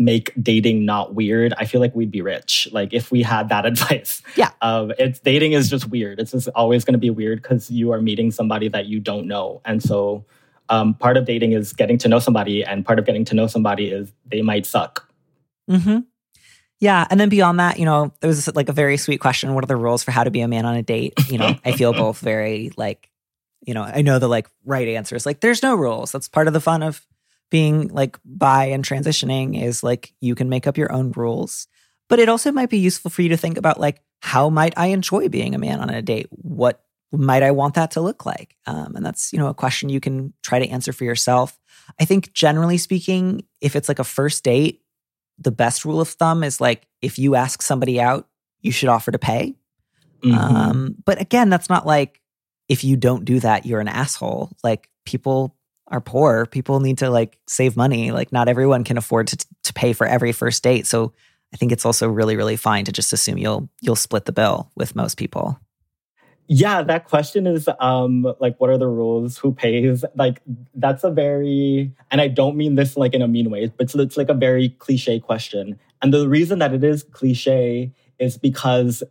make 0.00 0.32
dating 0.42 0.84
not 0.84 1.14
weird, 1.14 1.52
I 1.58 1.66
feel 1.66 1.80
like 1.80 1.94
we'd 1.94 2.10
be 2.10 2.22
rich. 2.22 2.68
Like 2.72 2.92
if 2.92 3.12
we 3.12 3.22
had 3.22 3.50
that 3.50 3.66
advice. 3.72 4.22
Yeah. 4.34 4.50
Um, 4.62 4.92
it's 4.98 5.20
dating 5.20 5.52
is 5.52 5.70
just 5.70 5.88
weird. 5.88 6.18
It's 6.18 6.32
just 6.32 6.48
always 6.48 6.84
going 6.84 6.94
to 6.94 6.98
be 6.98 7.10
weird 7.10 7.42
because 7.42 7.70
you 7.70 7.92
are 7.92 8.00
meeting 8.00 8.30
somebody 8.30 8.68
that 8.68 8.86
you 8.86 8.98
don't 8.98 9.28
know, 9.28 9.60
and 9.64 9.82
so 9.82 10.24
um, 10.68 10.94
part 10.94 11.16
of 11.16 11.26
dating 11.26 11.52
is 11.52 11.72
getting 11.72 11.98
to 11.98 12.08
know 12.08 12.18
somebody, 12.18 12.64
and 12.64 12.84
part 12.84 12.98
of 12.98 13.04
getting 13.04 13.24
to 13.26 13.34
know 13.34 13.46
somebody 13.46 13.90
is 13.90 14.12
they 14.26 14.42
might 14.42 14.66
suck. 14.66 15.08
Hmm. 15.68 15.98
Yeah, 16.80 17.06
and 17.10 17.20
then 17.20 17.28
beyond 17.28 17.60
that, 17.60 17.78
you 17.78 17.84
know, 17.84 18.12
there 18.20 18.28
was 18.28 18.54
like 18.54 18.70
a 18.70 18.72
very 18.72 18.96
sweet 18.96 19.20
question. 19.20 19.54
What 19.54 19.62
are 19.64 19.66
the 19.66 19.76
rules 19.76 20.02
for 20.02 20.12
how 20.12 20.24
to 20.24 20.30
be 20.30 20.40
a 20.40 20.48
man 20.48 20.64
on 20.64 20.76
a 20.76 20.82
date? 20.82 21.12
You 21.28 21.36
know, 21.36 21.54
I 21.62 21.72
feel 21.72 21.92
both 22.04 22.20
very 22.20 22.70
like, 22.76 23.10
you 23.60 23.74
know, 23.74 23.82
I 23.82 24.00
know 24.00 24.18
the 24.18 24.28
like 24.28 24.48
right 24.64 24.88
answer 24.88 25.14
is 25.14 25.26
like, 25.26 25.40
there's 25.40 25.62
no 25.62 25.74
rules. 25.74 26.10
That's 26.10 26.26
part 26.26 26.46
of 26.46 26.54
the 26.54 26.60
fun 26.60 26.82
of 26.82 27.06
being 27.50 27.88
like 27.88 28.18
bi 28.24 28.66
and 28.66 28.84
transitioning 28.84 29.60
is 29.60 29.82
like 29.82 30.14
you 30.20 30.34
can 30.34 30.48
make 30.48 30.66
up 30.66 30.78
your 30.78 30.92
own 30.92 31.12
rules. 31.12 31.66
But 32.08 32.18
it 32.18 32.28
also 32.28 32.50
might 32.50 32.70
be 32.70 32.78
useful 32.78 33.10
for 33.10 33.22
you 33.22 33.28
to 33.30 33.36
think 33.36 33.56
about 33.56 33.78
like 33.78 34.02
how 34.22 34.50
might 34.50 34.74
I 34.76 34.86
enjoy 34.86 35.28
being 35.28 35.54
a 35.54 35.58
man 35.58 35.80
on 35.80 35.90
a 35.90 36.02
date? 36.02 36.26
What 36.30 36.82
might 37.12 37.42
I 37.42 37.50
want 37.50 37.74
that 37.74 37.92
to 37.92 38.00
look 38.00 38.24
like? 38.24 38.56
Um, 38.66 38.94
and 38.96 39.04
that's 39.04 39.32
you 39.32 39.38
know 39.38 39.48
a 39.48 39.54
question 39.54 39.88
you 39.88 40.00
can 40.00 40.32
try 40.42 40.58
to 40.58 40.68
answer 40.68 40.92
for 40.92 41.04
yourself. 41.04 41.58
I 41.98 42.04
think 42.04 42.32
generally 42.32 42.78
speaking, 42.78 43.44
if 43.60 43.76
it's 43.76 43.88
like 43.88 43.98
a 43.98 44.04
first 44.04 44.44
date, 44.44 44.82
the 45.38 45.50
best 45.50 45.84
rule 45.84 46.00
of 46.00 46.08
thumb 46.08 46.44
is 46.44 46.60
like 46.60 46.86
if 47.02 47.18
you 47.18 47.34
ask 47.34 47.62
somebody 47.62 48.00
out, 48.00 48.28
you 48.60 48.72
should 48.72 48.88
offer 48.88 49.10
to 49.10 49.18
pay. 49.18 49.56
Mm-hmm. 50.22 50.38
Um, 50.38 50.94
but 51.04 51.20
again, 51.20 51.48
that's 51.48 51.68
not 51.68 51.86
like 51.86 52.20
if 52.68 52.84
you 52.84 52.96
don't 52.96 53.24
do 53.24 53.40
that, 53.40 53.66
you're 53.66 53.80
an 53.80 53.88
asshole. 53.88 54.50
Like 54.62 54.88
people 55.04 55.56
are 55.90 56.00
poor. 56.00 56.46
People 56.46 56.80
need 56.80 56.98
to 56.98 57.10
like 57.10 57.38
save 57.46 57.76
money. 57.76 58.10
Like 58.10 58.32
not 58.32 58.48
everyone 58.48 58.84
can 58.84 58.96
afford 58.96 59.26
to 59.28 59.46
to 59.64 59.72
pay 59.72 59.92
for 59.92 60.06
every 60.06 60.32
first 60.32 60.62
date. 60.62 60.86
So 60.86 61.12
I 61.52 61.56
think 61.56 61.72
it's 61.72 61.84
also 61.84 62.08
really 62.08 62.36
really 62.36 62.56
fine 62.56 62.84
to 62.84 62.92
just 62.92 63.12
assume 63.12 63.38
you'll 63.38 63.68
you'll 63.80 63.96
split 63.96 64.24
the 64.24 64.32
bill 64.32 64.70
with 64.76 64.94
most 64.94 65.16
people. 65.16 65.58
Yeah, 66.52 66.82
that 66.82 67.04
question 67.04 67.46
is 67.46 67.68
um 67.78 68.26
like 68.40 68.56
what 68.58 68.70
are 68.70 68.78
the 68.78 68.88
rules? 68.88 69.38
Who 69.38 69.52
pays? 69.52 70.04
Like 70.16 70.40
that's 70.74 71.04
a 71.04 71.10
very 71.10 71.92
and 72.10 72.20
I 72.20 72.28
don't 72.28 72.56
mean 72.56 72.74
this 72.76 72.96
like 72.96 73.14
in 73.14 73.22
a 73.22 73.28
mean 73.28 73.50
way, 73.50 73.66
but 73.66 73.84
it's, 73.84 73.94
it's 73.94 74.16
like 74.16 74.28
a 74.28 74.34
very 74.34 74.70
cliche 74.70 75.20
question. 75.20 75.78
And 76.02 76.14
the 76.14 76.28
reason 76.28 76.58
that 76.60 76.72
it 76.72 76.82
is 76.82 77.02
cliche 77.02 77.92
is 78.18 78.38
because 78.38 79.02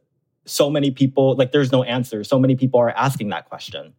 so 0.46 0.70
many 0.70 0.92
people 0.92 1.36
like 1.36 1.52
there's 1.52 1.72
no 1.72 1.84
answer. 1.84 2.24
So 2.24 2.40
many 2.40 2.56
people 2.56 2.80
are 2.80 2.92
asking 2.92 3.30
that 3.30 3.50
question. 3.50 3.94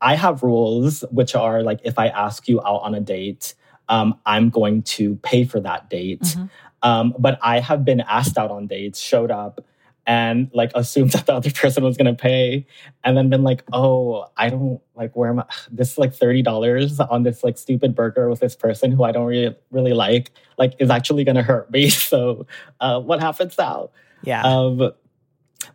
I 0.00 0.14
have 0.16 0.42
rules, 0.42 1.02
which 1.10 1.34
are 1.34 1.62
like 1.62 1.80
if 1.84 1.98
I 1.98 2.08
ask 2.08 2.48
you 2.48 2.60
out 2.60 2.82
on 2.82 2.94
a 2.94 3.00
date, 3.00 3.54
um, 3.88 4.18
I'm 4.24 4.50
going 4.50 4.82
to 4.82 5.16
pay 5.16 5.44
for 5.44 5.60
that 5.60 5.90
date. 5.90 6.22
Mm-hmm. 6.22 6.44
Um, 6.82 7.14
but 7.18 7.38
I 7.42 7.60
have 7.60 7.84
been 7.84 8.00
asked 8.00 8.38
out 8.38 8.50
on 8.50 8.66
dates, 8.66 8.98
showed 8.98 9.30
up, 9.30 9.64
and 10.06 10.50
like 10.54 10.72
assumed 10.74 11.10
that 11.12 11.26
the 11.26 11.34
other 11.34 11.50
person 11.50 11.84
was 11.84 11.96
gonna 11.96 12.14
pay, 12.14 12.66
and 13.04 13.16
then 13.16 13.28
been 13.28 13.42
like, 13.42 13.64
oh, 13.72 14.26
I 14.36 14.48
don't 14.48 14.80
like 14.94 15.14
where 15.14 15.30
am 15.30 15.40
I? 15.40 15.44
This 15.70 15.92
is 15.92 15.98
like 15.98 16.14
thirty 16.14 16.42
dollars 16.42 16.98
on 17.00 17.22
this 17.22 17.44
like 17.44 17.58
stupid 17.58 17.94
burger 17.94 18.28
with 18.30 18.40
this 18.40 18.56
person 18.56 18.92
who 18.92 19.04
I 19.04 19.12
don't 19.12 19.26
really 19.26 19.54
really 19.70 19.92
like, 19.92 20.30
like 20.58 20.74
is 20.78 20.90
actually 20.90 21.24
gonna 21.24 21.42
hurt 21.42 21.70
me. 21.70 21.90
So, 22.10 22.46
uh, 22.80 23.00
what 23.00 23.20
happens 23.20 23.56
now? 23.58 23.90
Yeah. 24.22 24.42
Um, 24.42 24.92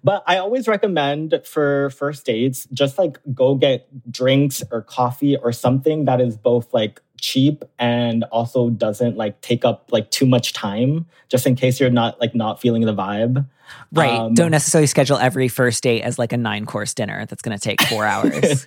but 0.05 0.23
I 0.27 0.37
always 0.37 0.67
recommend 0.67 1.41
for 1.45 1.89
first 1.89 2.27
dates, 2.27 2.67
just 2.71 2.99
like 2.99 3.17
go 3.33 3.55
get 3.55 3.87
drinks 4.11 4.61
or 4.71 4.83
coffee 4.83 5.35
or 5.35 5.51
something 5.51 6.05
that 6.05 6.21
is 6.21 6.37
both 6.37 6.71
like 6.75 7.01
cheap 7.19 7.65
and 7.79 8.23
also 8.25 8.69
doesn't 8.69 9.17
like 9.17 9.41
take 9.41 9.65
up 9.65 9.89
like 9.91 10.11
too 10.11 10.27
much 10.27 10.53
time, 10.53 11.07
just 11.27 11.47
in 11.47 11.55
case 11.55 11.79
you're 11.79 11.89
not 11.89 12.21
like 12.21 12.35
not 12.35 12.61
feeling 12.61 12.83
the 12.83 12.93
vibe. 12.93 13.47
right. 13.91 14.11
um, 14.13 14.35
Don't 14.35 14.51
necessarily 14.51 14.85
schedule 14.85 15.17
every 15.17 15.47
first 15.47 15.81
date 15.81 16.03
as 16.03 16.19
like 16.19 16.33
a 16.33 16.37
nine 16.37 16.67
course 16.67 16.93
dinner 16.93 17.25
that's 17.25 17.41
going 17.41 17.57
to 17.57 17.61
take 17.61 17.81
four 17.81 18.05
hours. 18.05 18.63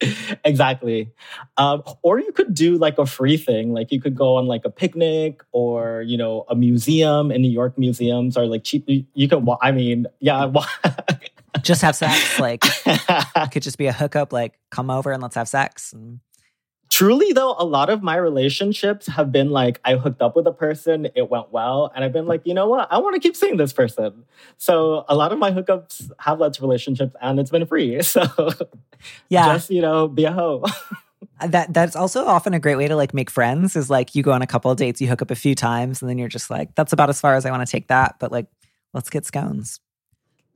exactly. 0.44 1.12
Um, 1.56 1.82
or 2.02 2.18
you 2.18 2.32
could 2.32 2.54
do 2.54 2.76
like 2.76 2.98
a 2.98 3.06
free 3.06 3.36
thing. 3.36 3.72
Like 3.72 3.92
you 3.92 4.00
could 4.00 4.14
go 4.14 4.36
on 4.36 4.46
like 4.46 4.64
a 4.64 4.70
picnic 4.70 5.42
or, 5.52 6.02
you 6.02 6.16
know, 6.16 6.44
a 6.48 6.54
museum 6.54 7.30
in 7.30 7.42
New 7.42 7.50
York 7.50 7.78
museums 7.78 8.36
are 8.36 8.46
like 8.46 8.64
cheap. 8.64 8.84
You, 8.86 9.04
you 9.14 9.28
can, 9.28 9.46
I 9.62 9.72
mean, 9.72 10.06
yeah. 10.20 10.50
just 11.62 11.82
have 11.82 11.96
sex. 11.96 12.38
Like, 12.38 12.64
it 12.86 13.50
could 13.52 13.62
just 13.62 13.78
be 13.78 13.86
a 13.86 13.92
hookup, 13.92 14.32
like, 14.32 14.58
come 14.70 14.90
over 14.90 15.12
and 15.12 15.22
let's 15.22 15.36
have 15.36 15.48
sex. 15.48 15.92
And 15.92 16.20
Truly, 16.94 17.32
though, 17.32 17.56
a 17.58 17.64
lot 17.64 17.90
of 17.90 18.04
my 18.04 18.14
relationships 18.14 19.08
have 19.08 19.32
been 19.32 19.50
like 19.50 19.80
I 19.84 19.96
hooked 19.96 20.22
up 20.22 20.36
with 20.36 20.46
a 20.46 20.52
person, 20.52 21.08
it 21.16 21.28
went 21.28 21.50
well, 21.50 21.90
and 21.92 22.04
I've 22.04 22.12
been 22.12 22.26
like, 22.26 22.42
you 22.44 22.54
know 22.54 22.68
what, 22.68 22.86
I 22.88 22.98
want 22.98 23.14
to 23.14 23.20
keep 23.20 23.34
seeing 23.34 23.56
this 23.56 23.72
person. 23.72 24.24
So 24.58 25.04
a 25.08 25.16
lot 25.16 25.32
of 25.32 25.40
my 25.40 25.50
hookups 25.50 26.12
have 26.20 26.38
led 26.38 26.54
to 26.54 26.62
relationships, 26.62 27.16
and 27.20 27.40
it's 27.40 27.50
been 27.50 27.66
free. 27.66 28.00
So 28.02 28.22
yeah, 29.28 29.54
just 29.54 29.70
you 29.70 29.80
know, 29.80 30.06
be 30.06 30.24
a 30.24 30.30
hoe. 30.30 30.64
Uh, 31.40 31.48
that 31.48 31.72
that's 31.72 31.96
also 31.96 32.26
often 32.26 32.54
a 32.54 32.60
great 32.60 32.76
way 32.76 32.86
to 32.86 32.94
like 32.94 33.12
make 33.12 33.28
friends 33.28 33.74
is 33.74 33.90
like 33.90 34.14
you 34.14 34.22
go 34.22 34.30
on 34.30 34.42
a 34.42 34.46
couple 34.46 34.70
of 34.70 34.76
dates, 34.76 35.00
you 35.00 35.08
hook 35.08 35.20
up 35.20 35.32
a 35.32 35.34
few 35.34 35.56
times, 35.56 36.00
and 36.00 36.08
then 36.08 36.16
you're 36.16 36.28
just 36.28 36.48
like, 36.48 36.72
that's 36.76 36.92
about 36.92 37.08
as 37.08 37.20
far 37.20 37.34
as 37.34 37.44
I 37.44 37.50
want 37.50 37.66
to 37.66 37.72
take 37.72 37.88
that. 37.88 38.16
But 38.20 38.30
like, 38.30 38.46
let's 38.92 39.10
get 39.10 39.26
scones. 39.26 39.80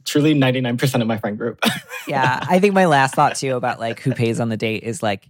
Truly, 0.05 0.35
ninety 0.35 0.61
nine 0.61 0.77
percent 0.77 1.03
of 1.03 1.09
my 1.09 1.17
friend 1.17 1.37
group. 1.37 1.59
Yeah. 2.07 2.43
I 2.49 2.59
think 2.59 2.75
my 2.75 2.87
last 2.87 3.15
thought 3.15 3.37
too 3.37 3.55
about 3.57 3.81
like 3.81 4.01
who 4.01 4.15
pays 4.15 4.41
on 4.41 4.49
the 4.49 4.57
date 4.57 4.83
is 4.83 5.03
like 5.03 5.29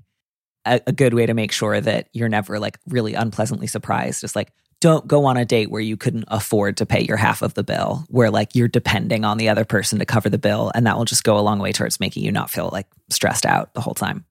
a, 0.75 0.81
a 0.89 0.93
good 0.93 1.15
way 1.15 1.27
to 1.27 1.35
make 1.35 1.53
sure 1.53 1.81
that 1.81 2.09
you're 2.13 2.29
never 2.29 2.59
like 2.59 2.79
really 2.87 3.15
unpleasantly 3.15 3.67
surprised. 3.67 4.21
Just 4.21 4.37
like, 4.37 4.53
don't 4.81 5.09
go 5.09 5.25
on 5.25 5.37
a 5.37 5.45
date 5.45 5.71
where 5.71 5.81
you 5.81 5.97
couldn't 5.97 6.25
afford 6.29 6.77
to 6.77 6.87
pay 6.87 7.01
your 7.03 7.17
half 7.17 7.43
of 7.43 7.55
the 7.55 7.65
bill, 7.65 8.05
where 8.09 8.31
like 8.31 8.55
you're 8.55 8.69
depending 8.69 9.25
on 9.25 9.37
the 9.39 9.49
other 9.49 9.65
person 9.65 9.99
to 9.99 10.05
cover 10.07 10.29
the 10.29 10.39
bill. 10.39 10.71
And 10.75 10.87
that 10.87 10.97
will 10.97 11.05
just 11.05 11.25
go 11.25 11.37
a 11.39 11.41
long 11.41 11.59
way 11.59 11.73
towards 11.73 11.99
making 11.99 12.23
you 12.23 12.31
not 12.31 12.51
feel 12.51 12.71
like 12.73 12.87
stressed 13.11 13.45
out 13.45 13.75
the 13.75 13.81
whole 13.81 13.95
time. 13.95 14.25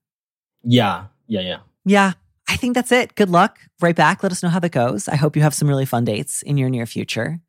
yeah, 0.62 1.04
yeah, 1.26 1.40
yeah. 1.40 1.58
Yeah. 1.84 2.12
I 2.48 2.56
think 2.56 2.74
that's 2.74 2.92
it. 2.92 3.14
Good 3.14 3.28
luck. 3.28 3.58
Right 3.80 3.94
back. 3.94 4.22
Let 4.22 4.32
us 4.32 4.42
know 4.42 4.48
how 4.48 4.58
that 4.60 4.70
goes. 4.72 5.06
I 5.06 5.16
hope 5.16 5.36
you 5.36 5.42
have 5.42 5.52
some 5.54 5.68
really 5.68 5.84
fun 5.84 6.06
dates 6.06 6.40
in 6.40 6.56
your 6.56 6.70
near 6.70 6.86
future. 6.86 7.40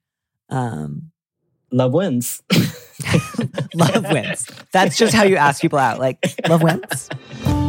Um, 0.49 1.11
Love 1.71 1.93
wins. 1.93 2.41
love 3.75 4.05
wins. 4.11 4.49
That's 4.73 4.97
just 4.97 5.13
how 5.13 5.23
you 5.23 5.37
ask 5.37 5.61
people 5.61 5.79
out. 5.79 5.99
Like, 5.99 6.17
love 6.49 6.63
wins. 6.63 7.09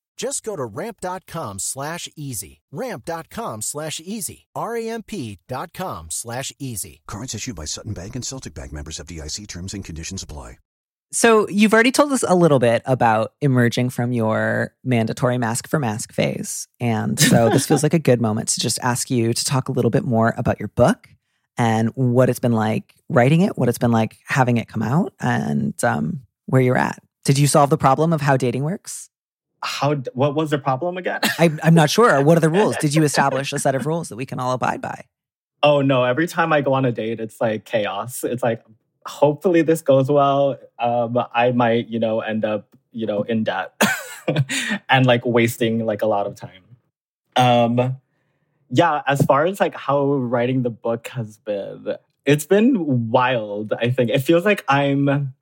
Just 0.21 0.43
go 0.43 0.55
to 0.55 0.63
ramp.com 0.63 1.57
slash 1.57 2.07
easy. 2.15 2.61
Ramp.com 2.71 3.63
slash 3.63 3.99
easy. 3.99 4.45
R-A-M-P 4.53 5.39
dot 5.47 5.73
com 5.73 6.11
slash 6.11 6.53
easy. 6.59 7.01
Cards 7.07 7.33
issued 7.33 7.55
by 7.55 7.65
Sutton 7.65 7.93
Bank 7.93 8.15
and 8.15 8.23
Celtic 8.23 8.53
Bank 8.53 8.71
members 8.71 8.99
FDIC 8.99 9.47
terms 9.47 9.73
and 9.73 9.83
conditions 9.83 10.21
apply. 10.21 10.59
So 11.11 11.49
you've 11.49 11.73
already 11.73 11.91
told 11.91 12.11
us 12.11 12.23
a 12.27 12.35
little 12.35 12.59
bit 12.59 12.83
about 12.85 13.33
emerging 13.41 13.89
from 13.89 14.11
your 14.11 14.75
mandatory 14.83 15.39
masc 15.39 15.67
for 15.67 15.79
masc 15.79 16.13
phase. 16.13 16.67
And 16.79 17.19
so 17.19 17.49
this 17.51 17.65
feels 17.65 17.81
like 17.81 17.95
a 17.95 17.99
good 17.99 18.21
moment 18.21 18.49
to 18.49 18.59
just 18.59 18.77
ask 18.83 19.09
you 19.09 19.33
to 19.33 19.43
talk 19.43 19.69
a 19.69 19.71
little 19.71 19.89
bit 19.89 20.05
more 20.05 20.35
about 20.37 20.59
your 20.59 20.69
book 20.69 21.09
and 21.57 21.89
what 21.95 22.29
it's 22.29 22.37
been 22.37 22.53
like 22.53 22.93
writing 23.09 23.41
it, 23.41 23.57
what 23.57 23.69
it's 23.69 23.79
been 23.79 23.91
like 23.91 24.17
having 24.25 24.57
it 24.57 24.67
come 24.67 24.83
out, 24.83 25.13
and 25.19 25.83
um, 25.83 26.21
where 26.45 26.61
you're 26.61 26.77
at. 26.77 26.99
Did 27.25 27.39
you 27.39 27.47
solve 27.47 27.71
the 27.71 27.77
problem 27.77 28.13
of 28.13 28.21
how 28.21 28.37
dating 28.37 28.63
works? 28.63 29.07
How? 29.63 29.95
What 30.13 30.35
was 30.35 30.49
the 30.49 30.57
problem 30.57 30.97
again? 30.97 31.19
I, 31.39 31.51
I'm 31.63 31.73
not 31.73 31.89
sure. 31.89 32.21
What 32.21 32.37
are 32.37 32.41
the 32.41 32.49
rules? 32.49 32.77
Did 32.77 32.95
you 32.95 33.03
establish 33.11 33.53
a 33.53 33.59
set 33.59 33.75
of 33.75 33.85
rules 33.85 34.09
that 34.09 34.15
we 34.15 34.25
can 34.25 34.39
all 34.39 34.53
abide 34.53 34.81
by? 34.81 35.05
Oh 35.63 35.81
no, 35.81 36.03
every 36.03 36.27
time 36.27 36.51
I 36.51 36.61
go 36.61 36.73
on 36.73 36.85
a 36.85 36.91
date, 36.91 37.19
it's 37.19 37.39
like 37.39 37.65
chaos. 37.65 38.23
It's 38.23 38.41
like, 38.41 38.63
hopefully 39.05 39.61
this 39.61 39.81
goes 39.81 40.09
well. 40.09 40.57
Um, 40.79 41.17
I 41.33 41.51
might, 41.51 41.87
you 41.87 41.99
know, 41.99 42.21
end 42.21 42.45
up, 42.45 42.75
you 42.91 43.05
know, 43.05 43.21
in 43.23 43.43
debt 43.43 43.79
and 44.89 45.05
like 45.05 45.25
wasting 45.25 45.85
like 45.85 46.01
a 46.01 46.07
lot 46.07 46.25
of 46.25 46.35
time. 46.35 46.63
Um, 47.35 47.97
yeah, 48.71 49.01
as 49.05 49.21
far 49.21 49.45
as 49.45 49.59
like 49.59 49.75
how 49.75 50.05
writing 50.13 50.63
the 50.63 50.69
book 50.69 51.07
has 51.09 51.37
been, 51.37 51.95
it's 52.25 52.45
been 52.45 53.09
wild, 53.11 53.73
I 53.73 53.91
think. 53.91 54.09
It 54.09 54.19
feels 54.19 54.45
like 54.45 54.63
I'm 54.67 55.33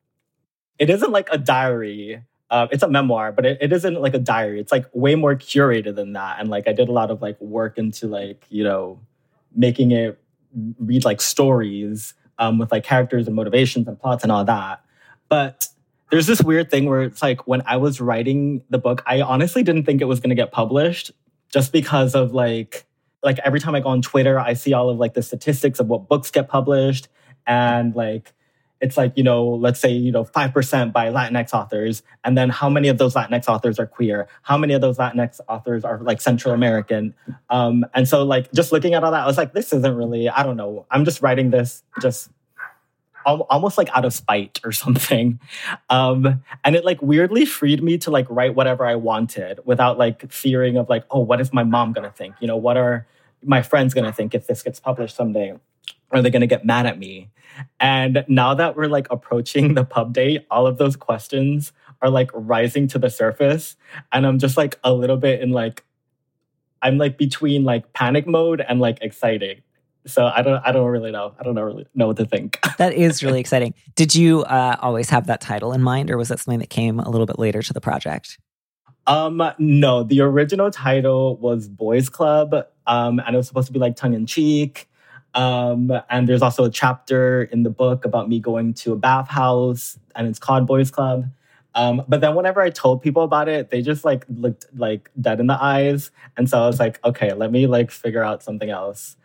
it 0.80 0.89
isn't 0.89 1.11
like 1.11 1.28
a 1.32 1.38
diary. 1.38 2.24
Uh, 2.50 2.68
it's 2.72 2.82
a 2.82 2.88
memoir, 2.88 3.32
but 3.32 3.45
it, 3.45 3.58
it 3.62 3.72
isn't 3.72 4.02
like 4.02 4.14
a 4.14 4.20
diary. 4.20 4.60
It's 4.60 4.72
like 4.72 4.86
way 4.93 5.16
more 5.16 5.36
curated 5.36 5.95
than 5.95 6.14
that. 6.14 6.39
And 6.39 6.50
like 6.50 6.68
I 6.68 6.74
did 6.74 6.89
a 6.89 6.91
lot 6.91 7.12
of 7.12 7.22
like 7.22 7.39
work 7.39 7.78
into 7.78 8.08
like, 8.08 8.43
you 8.50 8.64
know, 8.64 9.00
making 9.56 9.91
it 9.91 10.20
read 10.80 11.06
like 11.06 11.22
stories 11.22 12.16
um, 12.39 12.58
with 12.58 12.72
like 12.72 12.84
characters 12.84 13.28
and 13.28 13.36
motivations 13.36 13.88
and 13.88 14.00
plots 14.00 14.24
and 14.24 14.32
all 14.32 14.43
that. 14.45 14.84
But 15.28 15.68
there's 16.10 16.26
this 16.26 16.41
weird 16.41 16.72
thing 16.72 16.86
where 16.86 17.04
it's 17.04 17.22
like 17.22 17.47
when 17.47 17.62
I 17.68 17.78
was 17.78 18.02
writing 18.02 18.64
the 18.70 18.80
book, 18.80 19.04
I 19.06 19.22
honestly 19.22 19.62
didn't 19.62 19.84
think 19.84 20.02
it 20.02 20.06
was 20.06 20.20
going 20.20 20.30
to 20.30 20.36
get 20.36 20.52
published 20.52 21.12
just 21.50 21.72
because 21.72 22.16
of 22.16 22.34
like 22.34 22.86
like 23.22 23.38
every 23.39 23.60
time 23.60 23.76
I 23.76 23.82
go 23.82 23.89
on 23.89 24.02
Twitter, 24.02 24.39
I 24.39 24.54
see 24.54 24.74
all 24.74 24.89
of 24.89 24.97
like 24.97 25.14
the 25.14 25.22
statistics 25.22 25.80
of 25.80 25.88
what 25.88 26.08
books 26.08 26.32
get 26.32 26.47
published 26.47 27.10
and 27.45 27.93
like 27.95 28.34
it's 28.82 28.97
like 28.97 29.13
you 29.15 29.23
know 29.23 29.45
let's 29.47 29.80
say 29.80 29.91
you 29.91 30.11
know 30.11 30.23
5% 30.23 30.93
by 30.93 31.09
latinx 31.09 31.53
authors 31.53 32.03
and 32.23 32.38
then 32.38 32.49
how 32.49 32.69
many 32.69 32.88
of 32.88 32.97
those 32.97 33.13
latinx 33.13 33.47
authors 33.47 33.80
are 33.80 33.88
queer? 33.88 34.27
How 34.43 34.57
many 34.57 34.73
of 34.73 34.82
those 34.82 34.97
latinx 34.97 35.39
authors 35.47 35.84
are 35.84 35.99
like 35.99 36.21
central 36.21 36.53
american? 36.53 37.13
Um, 37.49 37.86
and 37.93 38.07
so 38.07 38.23
like 38.23 38.51
just 38.51 38.71
looking 38.71 38.93
at 38.93 39.03
all 39.03 39.11
that 39.11 39.23
i 39.23 39.27
was 39.27 39.38
like 39.38 39.53
this 39.53 39.73
isn't 39.73 39.95
really 39.95 40.30
i 40.30 40.43
don't 40.43 40.57
know. 40.57 40.86
I'm 40.91 41.05
just 41.05 41.21
writing 41.21 41.51
this 41.51 41.84
just 42.01 42.30
al- 43.25 43.47
almost 43.49 43.77
like 43.77 43.89
out 43.95 44.05
of 44.05 44.13
spite 44.13 44.59
or 44.63 44.71
something. 44.84 45.39
Um, 45.89 46.43
and 46.63 46.75
it 46.75 46.86
like 46.86 47.01
weirdly 47.01 47.45
freed 47.45 47.84
me 47.84 47.97
to 47.99 48.11
like 48.11 48.27
write 48.30 48.55
whatever 48.55 48.86
i 48.86 48.95
wanted 48.95 49.59
without 49.65 49.97
like 49.97 50.32
fearing 50.32 50.77
of 50.77 50.89
like 50.89 51.05
oh 51.11 51.19
what 51.19 51.41
is 51.41 51.53
my 51.53 51.63
mom 51.63 51.93
gonna 51.93 52.11
think? 52.11 52.36
You 52.39 52.47
know 52.47 52.57
what 52.57 52.77
are 52.77 53.07
my 53.43 53.61
friends 53.61 53.93
gonna 53.93 54.13
think 54.13 54.36
if 54.36 54.47
this 54.47 54.63
gets 54.63 54.80
published 54.80 55.15
someday 55.15 55.53
are 56.12 56.22
they 56.22 56.30
gonna 56.30 56.47
get 56.47 56.66
mad 56.66 56.86
at 56.86 56.97
me 56.99 57.30
and 57.80 58.26
now 58.28 58.53
that 58.53 58.76
we're 58.76 58.88
like 58.88 59.07
approaching 59.12 59.74
the 59.74 59.84
pub 59.84 60.14
date, 60.14 60.45
all 60.49 60.68
of 60.68 60.78
those 60.78 60.95
questions 60.95 61.72
are 62.01 62.10
like 62.10 62.32
rising 62.34 62.88
to 62.88 62.99
the 62.99 63.10
surface. 63.10 63.76
And 64.12 64.26
I'm 64.26 64.39
just 64.39 64.57
like 64.57 64.80
a 64.84 64.93
little 64.93 65.18
bit 65.18 65.41
in 65.41 65.51
like, 65.51 65.84
I'm 66.82 66.97
like 66.97 67.18
between 67.18 67.64
like 67.64 67.91
panic 67.93 68.26
mode 68.26 68.62
and 68.62 68.80
like 68.80 68.99
exciting. 69.01 69.62
So 70.05 70.26
I 70.26 70.41
don't, 70.41 70.62
I 70.66 70.72
don't 70.72 70.88
really 70.88 71.12
know. 71.12 71.36
I 71.39 71.43
don't 71.43 71.55
know 71.55 71.62
really 71.62 71.86
know 71.93 72.07
what 72.07 72.18
to 72.18 72.26
think. 72.26 72.60
That 72.78 72.93
is 72.93 73.22
really 73.22 73.41
exciting. 73.41 73.74
Did 73.95 74.16
you 74.16 74.43
uh, 74.43 74.78
always 74.80 75.10
have 75.10 75.28
that 75.28 75.41
title 75.41 75.74
in 75.74 75.82
mind, 75.82 76.10
or 76.10 76.16
was 76.16 76.30
that 76.30 76.39
something 76.39 76.60
that 76.60 76.70
came 76.70 76.97
a 76.97 77.10
little 77.10 77.26
bit 77.26 77.38
later 77.38 77.62
to 77.62 77.74
the 77.74 77.82
project? 77.82 78.39
Um, 79.05 79.43
no, 79.60 80.03
the 80.03 80.22
original 80.22 80.72
title 80.72 81.36
was 81.36 81.68
Boys 81.68 82.07
Club, 82.07 82.53
um, 82.88 83.20
and 83.20 83.36
it 83.36 83.38
was 83.38 83.49
supposed 83.49 83.68
to 83.68 83.74
be 83.74 83.80
like 83.80 83.97
tongue 83.97 84.14
in 84.14 84.26
cheek. 84.26 84.89
Um, 85.36 85.91
and 86.09 86.27
there's 86.27 86.41
also 86.41 86.63
a 86.63 86.69
chapter 86.69 87.43
in 87.43 87.63
the 87.63 87.69
book 87.69 88.05
about 88.05 88.30
me 88.30 88.39
going 88.39 88.73
to 88.75 88.93
a 88.93 88.95
bathhouse, 88.95 89.97
and 90.15 90.27
it's 90.27 90.39
called 90.39 90.67
Boys 90.67 90.91
Club. 90.91 91.30
Um, 91.75 92.03
but 92.07 92.21
then 92.21 92.36
whenever 92.36 92.61
I 92.61 92.71
told 92.71 93.01
people 93.01 93.23
about 93.23 93.47
it, 93.47 93.69
they 93.69 93.82
just 93.82 94.03
like 94.03 94.25
looked 94.27 94.65
like 94.75 95.09
dead 95.21 95.39
in 95.39 95.47
the 95.47 95.61
eyes. 95.61 96.11
And 96.36 96.49
so 96.49 96.61
I 96.61 96.67
was 96.67 96.80
like, 96.80 96.99
okay, 97.05 97.34
let 97.34 97.51
me 97.51 97.67
like 97.67 97.91
figure 97.91 98.23
out 98.23 98.43
something 98.43 98.69
else. 98.69 99.15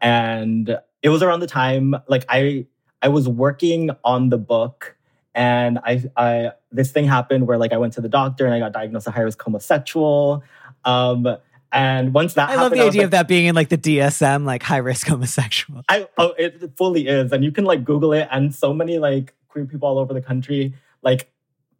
And 0.00 0.78
it 1.02 1.10
was 1.10 1.22
around 1.22 1.40
the 1.40 1.46
time 1.46 1.94
like 2.08 2.24
I 2.28 2.66
I 3.02 3.08
was 3.08 3.28
working 3.28 3.90
on 4.04 4.30
the 4.30 4.38
book 4.38 4.96
and 5.34 5.78
I 5.84 6.04
I 6.16 6.52
this 6.72 6.90
thing 6.90 7.06
happened 7.06 7.46
where 7.46 7.58
like 7.58 7.72
I 7.72 7.76
went 7.76 7.92
to 7.94 8.00
the 8.00 8.08
doctor 8.08 8.46
and 8.46 8.54
I 8.54 8.58
got 8.58 8.72
diagnosed 8.72 9.06
with 9.06 9.14
high 9.14 9.22
risk 9.22 9.40
homosexual. 9.40 10.42
Um, 10.84 11.36
and 11.72 12.12
once 12.12 12.34
that 12.34 12.48
I 12.48 12.52
happened, 12.52 12.62
love 12.62 12.72
the 12.72 12.80
I 12.80 12.86
idea 12.86 13.00
like, 13.00 13.04
of 13.06 13.10
that 13.12 13.28
being 13.28 13.46
in 13.46 13.54
like 13.54 13.68
the 13.68 13.78
DSM, 13.78 14.44
like 14.44 14.62
high 14.62 14.78
risk 14.78 15.06
homosexual. 15.06 15.82
I 15.88 16.08
oh, 16.18 16.34
it 16.38 16.76
fully 16.76 17.06
is, 17.06 17.32
and 17.32 17.44
you 17.44 17.52
can 17.52 17.64
like 17.64 17.84
Google 17.84 18.12
it, 18.12 18.28
and 18.30 18.54
so 18.54 18.72
many 18.74 18.98
like 18.98 19.34
queer 19.48 19.64
people 19.66 19.88
all 19.88 19.98
over 19.98 20.14
the 20.14 20.22
country 20.22 20.74
like 21.02 21.30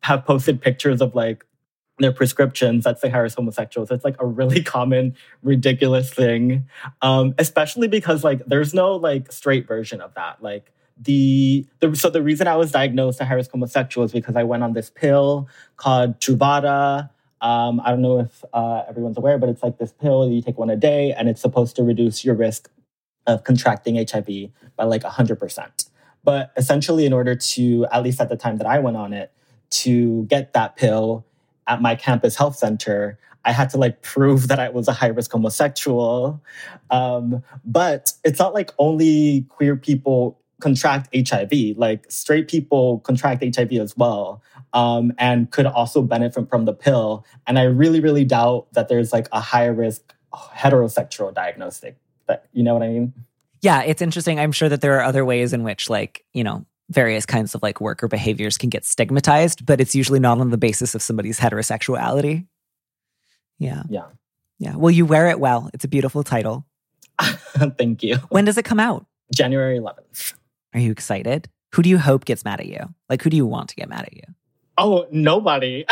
have 0.02 0.24
posted 0.24 0.60
pictures 0.60 1.00
of 1.00 1.14
like 1.14 1.44
their 1.98 2.12
prescriptions 2.12 2.84
that 2.84 2.98
say 2.98 3.08
high 3.08 3.18
risk 3.18 3.36
homosexuals. 3.36 3.90
It's 3.90 4.04
like 4.04 4.16
a 4.18 4.26
really 4.26 4.62
common, 4.76 5.14
ridiculous 5.42 6.12
thing, 6.12 6.68
um, 7.02 7.34
especially 7.38 7.88
because 7.88 8.24
like 8.24 8.44
there's 8.46 8.74
no 8.74 8.96
like 8.96 9.30
straight 9.32 9.66
version 9.66 10.00
of 10.00 10.14
that. 10.14 10.42
Like 10.42 10.72
the, 10.96 11.66
the 11.80 11.94
so 11.94 12.10
the 12.10 12.22
reason 12.22 12.46
I 12.46 12.56
was 12.56 12.72
diagnosed 12.72 13.20
a 13.20 13.24
high 13.24 13.34
risk 13.34 13.50
homosexual 13.50 14.04
is 14.04 14.12
because 14.12 14.36
I 14.36 14.44
went 14.44 14.62
on 14.62 14.72
this 14.72 14.90
pill 14.90 15.48
called 15.76 16.20
Truvada. 16.20 17.10
Um, 17.40 17.80
I 17.84 17.90
don't 17.90 18.02
know 18.02 18.20
if 18.20 18.44
uh, 18.52 18.82
everyone's 18.88 19.16
aware, 19.16 19.38
but 19.38 19.48
it's 19.48 19.62
like 19.62 19.78
this 19.78 19.92
pill 19.92 20.28
you 20.28 20.42
take 20.42 20.58
one 20.58 20.70
a 20.70 20.76
day, 20.76 21.12
and 21.12 21.28
it's 21.28 21.40
supposed 21.40 21.76
to 21.76 21.82
reduce 21.82 22.24
your 22.24 22.34
risk 22.34 22.70
of 23.26 23.44
contracting 23.44 23.96
HIV 23.96 24.50
by 24.76 24.84
like 24.84 25.02
100%. 25.02 25.90
But 26.22 26.52
essentially, 26.56 27.06
in 27.06 27.12
order 27.12 27.34
to, 27.34 27.86
at 27.92 28.02
least 28.02 28.20
at 28.20 28.28
the 28.28 28.36
time 28.36 28.58
that 28.58 28.66
I 28.66 28.78
went 28.78 28.96
on 28.96 29.12
it, 29.12 29.32
to 29.70 30.24
get 30.24 30.52
that 30.52 30.76
pill 30.76 31.24
at 31.66 31.80
my 31.80 31.94
campus 31.94 32.36
health 32.36 32.56
center, 32.56 33.18
I 33.44 33.52
had 33.52 33.70
to 33.70 33.78
like 33.78 34.02
prove 34.02 34.48
that 34.48 34.60
I 34.60 34.68
was 34.68 34.88
a 34.88 34.92
high 34.92 35.08
risk 35.08 35.32
homosexual. 35.32 36.42
Um, 36.90 37.42
but 37.64 38.12
it's 38.24 38.38
not 38.38 38.52
like 38.52 38.72
only 38.78 39.46
queer 39.48 39.76
people 39.76 40.39
contract 40.60 41.08
HIV, 41.14 41.76
like 41.76 42.10
straight 42.10 42.48
people 42.48 43.00
contract 43.00 43.42
HIV 43.42 43.72
as 43.72 43.96
well 43.96 44.42
um, 44.72 45.12
and 45.18 45.50
could 45.50 45.66
also 45.66 46.02
benefit 46.02 46.48
from 46.48 46.64
the 46.64 46.72
pill. 46.72 47.24
And 47.46 47.58
I 47.58 47.64
really, 47.64 48.00
really 48.00 48.24
doubt 48.24 48.72
that 48.72 48.88
there's 48.88 49.12
like 49.12 49.28
a 49.32 49.40
high 49.40 49.66
risk 49.66 50.14
heterosexual 50.32 51.34
diagnostic. 51.34 51.96
But 52.26 52.46
you 52.52 52.62
know 52.62 52.74
what 52.74 52.82
I 52.82 52.88
mean? 52.88 53.12
Yeah, 53.62 53.82
it's 53.82 54.00
interesting. 54.00 54.38
I'm 54.38 54.52
sure 54.52 54.68
that 54.68 54.80
there 54.80 54.96
are 54.98 55.02
other 55.02 55.24
ways 55.24 55.52
in 55.52 55.64
which, 55.64 55.90
like, 55.90 56.24
you 56.32 56.44
know, 56.44 56.64
various 56.88 57.26
kinds 57.26 57.54
of 57.54 57.62
like 57.62 57.80
worker 57.80 58.08
behaviors 58.08 58.56
can 58.56 58.70
get 58.70 58.84
stigmatized, 58.84 59.66
but 59.66 59.80
it's 59.80 59.94
usually 59.94 60.18
not 60.18 60.40
on 60.40 60.50
the 60.50 60.58
basis 60.58 60.94
of 60.94 61.02
somebody's 61.02 61.38
heterosexuality. 61.38 62.46
Yeah. 63.58 63.82
Yeah. 63.88 64.06
Yeah. 64.58 64.76
Well, 64.76 64.90
you 64.90 65.04
wear 65.06 65.28
it 65.28 65.38
well. 65.38 65.70
It's 65.74 65.84
a 65.84 65.88
beautiful 65.88 66.22
title. 66.22 66.64
Thank 67.20 68.02
you. 68.02 68.16
When 68.28 68.44
does 68.44 68.56
it 68.56 68.64
come 68.64 68.80
out? 68.80 69.06
January 69.34 69.78
11th. 69.78 70.34
Are 70.74 70.80
you 70.80 70.92
excited? 70.92 71.48
Who 71.74 71.82
do 71.82 71.88
you 71.88 71.98
hope 71.98 72.24
gets 72.24 72.44
mad 72.44 72.60
at 72.60 72.66
you? 72.66 72.94
Like, 73.08 73.22
who 73.22 73.30
do 73.30 73.36
you 73.36 73.46
want 73.46 73.68
to 73.70 73.76
get 73.76 73.88
mad 73.88 74.02
at 74.02 74.14
you? 74.14 74.22
Oh, 74.78 75.06
nobody. 75.10 75.84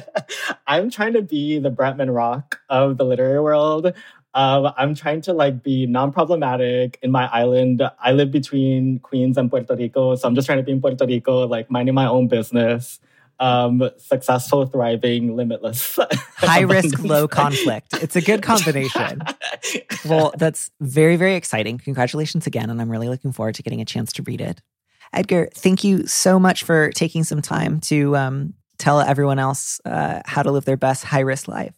I'm 0.66 0.90
trying 0.90 1.14
to 1.14 1.22
be 1.22 1.58
the 1.58 1.70
Bretman 1.70 2.14
Rock 2.14 2.60
of 2.68 2.96
the 2.96 3.04
literary 3.04 3.40
world. 3.40 3.92
Um, 4.32 4.72
I'm 4.76 4.94
trying 4.94 5.22
to 5.22 5.32
like 5.32 5.62
be 5.62 5.86
non-problematic 5.86 6.98
in 7.02 7.10
my 7.10 7.26
island. 7.26 7.82
I 7.98 8.12
live 8.12 8.30
between 8.30 9.00
Queens 9.00 9.36
and 9.36 9.50
Puerto 9.50 9.74
Rico, 9.74 10.14
so 10.14 10.28
I'm 10.28 10.34
just 10.34 10.46
trying 10.46 10.58
to 10.58 10.62
be 10.62 10.72
in 10.72 10.80
Puerto 10.80 11.04
Rico, 11.04 11.46
like 11.46 11.70
minding 11.70 11.94
my 11.94 12.06
own 12.06 12.28
business. 12.28 13.00
Um, 13.40 13.90
successful, 13.96 14.66
thriving, 14.66 15.34
limitless. 15.34 15.98
High 16.36 16.60
risk, 16.60 16.98
low 17.02 17.26
conflict. 17.26 17.94
It's 17.94 18.14
a 18.16 18.20
good 18.20 18.42
combination. 18.42 19.22
Well, 20.06 20.32
that's 20.38 20.70
very, 20.80 21.16
very 21.16 21.34
exciting. 21.34 21.76
Congratulations 21.76 22.46
again. 22.46 22.70
And 22.70 22.80
I'm 22.80 22.90
really 22.90 23.08
looking 23.08 23.32
forward 23.32 23.54
to 23.56 23.62
getting 23.62 23.82
a 23.82 23.84
chance 23.84 24.14
to 24.14 24.22
read 24.22 24.40
it. 24.40 24.62
Edgar, 25.12 25.50
thank 25.54 25.84
you 25.84 26.06
so 26.06 26.38
much 26.38 26.64
for 26.64 26.90
taking 26.92 27.22
some 27.22 27.42
time 27.42 27.80
to 27.82 28.16
um, 28.16 28.54
tell 28.78 29.00
everyone 29.00 29.38
else 29.38 29.78
uh, 29.84 30.22
how 30.24 30.42
to 30.42 30.50
live 30.50 30.64
their 30.64 30.78
best 30.78 31.04
high 31.04 31.20
risk 31.20 31.48
life. 31.48 31.74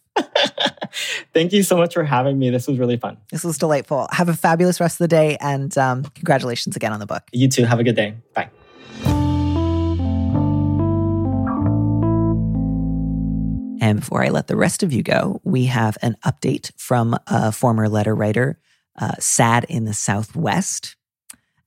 Thank 1.33 1.51
you 1.53 1.63
so 1.63 1.75
much 1.75 1.93
for 1.93 2.03
having 2.03 2.39
me. 2.39 2.49
This 2.49 2.67
was 2.67 2.77
really 2.77 2.97
fun. 2.97 3.17
This 3.31 3.43
was 3.43 3.57
delightful. 3.57 4.07
Have 4.11 4.29
a 4.29 4.35
fabulous 4.35 4.79
rest 4.79 4.95
of 4.95 5.03
the 5.03 5.07
day. 5.07 5.37
And 5.41 5.75
um, 5.77 6.03
congratulations 6.03 6.75
again 6.75 6.93
on 6.93 6.99
the 6.99 7.05
book. 7.05 7.23
You 7.31 7.47
too. 7.49 7.65
Have 7.65 7.79
a 7.79 7.83
good 7.83 7.95
day. 7.95 8.15
Bye. 8.33 8.49
And 13.83 13.99
before 13.99 14.23
I 14.23 14.29
let 14.29 14.47
the 14.47 14.55
rest 14.55 14.81
of 14.81 14.93
you 14.93 15.03
go, 15.03 15.41
we 15.43 15.65
have 15.65 15.97
an 16.01 16.15
update 16.25 16.71
from 16.77 17.17
a 17.27 17.51
former 17.51 17.89
letter 17.89 18.15
writer, 18.15 18.57
uh, 18.97 19.15
Sad 19.19 19.65
in 19.67 19.83
the 19.83 19.93
Southwest. 19.93 20.95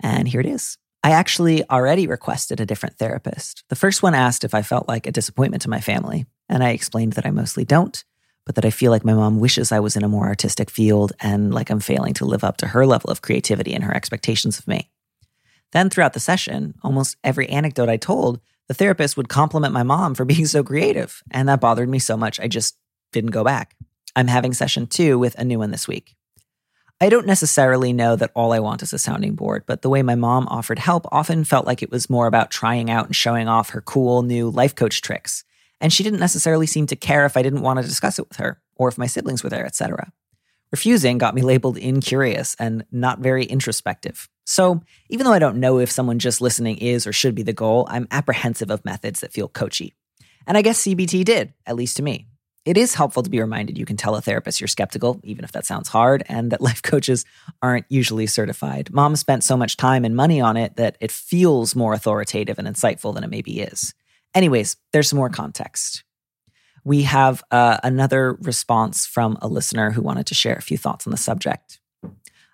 And 0.01 0.27
here 0.27 0.41
it 0.41 0.47
is. 0.47 0.79
I 1.05 1.11
actually 1.11 1.69
already 1.69 2.07
requested 2.07 2.59
a 2.59 2.65
different 2.65 2.97
therapist. 2.97 3.65
The 3.69 3.77
first 3.77 4.03
one 4.03 4.15
asked 4.15 4.45
if 4.45 4.55
I 4.55 4.63
felt 4.63 4.89
like 4.89 5.07
a 5.07 5.13
disappointment 5.13 5.61
to 5.65 5.69
my 5.69 5.83
family, 5.83 6.25
and 6.49 6.65
I 6.65 6.71
explained 6.71 7.13
that 7.13 7.27
I 7.27 7.31
mostly 7.31 7.67
don't, 7.67 8.03
but 8.47 8.55
that 8.55 8.65
I 8.65 8.71
feel 8.71 8.91
like 8.91 9.05
my 9.05 9.13
mom 9.13 9.39
wishes 9.39 9.71
I 9.71 9.81
was 9.81 9.95
in 9.95 10.03
a 10.03 10.09
more 10.09 10.25
artistic 10.25 10.71
field 10.71 11.13
and 11.21 11.53
like 11.53 11.69
I'm 11.69 11.81
failing 11.81 12.15
to 12.15 12.25
live 12.25 12.45
up 12.45 12.57
to 12.59 12.69
her 12.69 12.87
level 12.87 13.11
of 13.11 13.21
creativity 13.21 13.75
and 13.75 13.85
her 13.85 13.95
expectations 13.95 14.59
of 14.59 14.67
me. 14.67 14.91
Then 15.73 15.91
throughout 15.91 16.15
the 16.15 16.21
session, 16.21 16.77
almost 16.83 17.19
every 17.23 17.47
anecdote 17.51 17.91
I 17.91 17.99
told, 17.99 18.41
the 18.69 18.75
therapist 18.75 19.17
would 19.17 19.29
compliment 19.29 19.73
my 19.73 19.83
mom 19.83 20.15
for 20.15 20.25
being 20.27 20.47
so 20.47 20.63
creative, 20.63 21.23
and 21.31 21.49
that 21.49 21.61
bothered 21.61 21.89
me 21.89 21.99
so 21.99 22.17
much 22.17 22.41
I 22.41 22.49
just 22.49 22.77
didn't 23.13 23.31
go 23.31 23.45
back. 23.45 23.75
I'm 24.15 24.29
having 24.29 24.53
session 24.53 24.87
two 24.87 25.19
with 25.19 25.35
a 25.39 25.45
new 25.45 25.59
one 25.59 25.71
this 25.71 25.87
week. 25.87 26.17
I 26.99 27.11
don't 27.11 27.27
necessarily 27.27 27.93
know 27.93 28.17
that 28.17 28.31
all 28.35 28.55
I 28.55 28.59
want 28.59 28.83
is 28.83 28.95
a 28.95 28.99
sounding 28.99 29.35
board, 29.35 29.65
but 29.67 29.83
the 29.83 29.91
way 29.91 30.03
my 30.03 30.15
mom 30.15 30.49
offered 30.49 30.79
help 30.79 31.07
often 31.13 31.45
felt 31.45 31.67
like 31.67 31.83
it 31.83 31.91
was 31.91 32.09
more 32.09 32.27
about 32.27 32.51
trying 32.51 32.91
out 32.91 33.05
and 33.05 33.15
showing 33.15 33.49
off 33.49 33.71
her 33.71 33.83
cool 33.83 34.23
new 34.23 34.49
life 34.49 34.75
coach 34.75 35.03
tricks. 35.03 35.45
And 35.79 35.93
she 35.93 36.03
didn't 36.03 36.21
necessarily 36.21 36.67
seem 36.67 36.87
to 36.87 36.97
care 36.97 37.27
if 37.27 37.37
I 37.37 37.43
didn't 37.43 37.61
want 37.61 37.79
to 37.79 37.87
discuss 37.87 38.19
it 38.19 38.27
with 38.27 38.39
her 38.39 38.63
or 38.77 38.89
if 38.89 38.97
my 38.97 39.07
siblings 39.07 39.45
were 39.45 39.51
there, 39.51 39.67
etc. 39.67 40.11
Refusing 40.77 41.17
got 41.17 41.35
me 41.35 41.41
labeled 41.41 41.79
incurious 41.79 42.55
and 42.59 42.85
not 42.93 43.21
very 43.21 43.47
introspective. 43.47 44.29
So, 44.45 44.83
even 45.09 45.25
though 45.25 45.33
I 45.33 45.39
don't 45.39 45.57
know 45.57 45.79
if 45.79 45.91
someone 45.91 46.19
just 46.19 46.43
listening 46.43 46.77
is 46.77 47.07
or 47.07 47.15
should 47.15 47.35
be 47.35 47.43
the 47.43 47.55
goal, 47.55 47.87
I'm 47.89 48.07
apprehensive 48.11 48.71
of 48.71 48.85
methods 48.85 49.21
that 49.21 49.33
feel 49.33 49.49
coachy. 49.49 49.95
And 50.47 50.59
I 50.59 50.61
guess 50.61 50.83
CBT 50.83 51.25
did, 51.25 51.55
at 51.65 51.77
least 51.77 51.97
to 51.97 52.03
me. 52.03 52.27
It 52.67 52.77
is 52.77 52.93
helpful 52.93 53.23
to 53.23 53.31
be 53.31 53.41
reminded 53.41 53.79
you 53.79 53.87
can 53.87 53.97
tell 53.97 54.17
a 54.17 54.21
therapist 54.21 54.61
you're 54.61 54.69
skeptical, 54.69 55.19
even 55.25 55.47
if 55.47 55.53
that 55.53 55.65
sounds 55.65 55.89
hard, 55.89 56.25
and 56.29 56.53
that 56.53 56.61
life 56.69 56.83
coaches 56.83 57.25
aren't 57.63 57.87
usually 57.89 58.27
certified. 58.27 58.93
Mom 58.93 59.17
spent 59.17 59.45
so 59.45 59.57
much 59.57 59.79
time 59.79 60.05
and 60.05 60.15
money 60.15 60.43
on 60.43 60.59
it 60.59 60.77
that 60.77 60.99
it 61.01 61.11
feels 61.11 61.75
more 61.75 61.95
authoritative 61.95 62.59
and 62.59 62.69
insightful 62.69 63.15
than 63.15 63.25
it 63.25 63.31
maybe 63.31 63.61
is. 63.61 63.95
Anyways, 64.35 64.77
there's 64.93 65.09
some 65.09 65.17
more 65.17 65.31
context. 65.31 66.05
We 66.87 67.03
have 67.03 67.43
uh, 67.51 67.79
another 67.83 68.35
response 68.35 69.07
from 69.07 69.39
a 69.43 69.49
listener 69.49 69.91
who 69.91 70.03
wanted 70.03 70.27
to 70.27 70.37
share 70.37 70.55
a 70.55 70.63
few 70.63 70.79
thoughts 70.79 71.05
on 71.05 71.11
the 71.11 71.17
subject. 71.17 71.81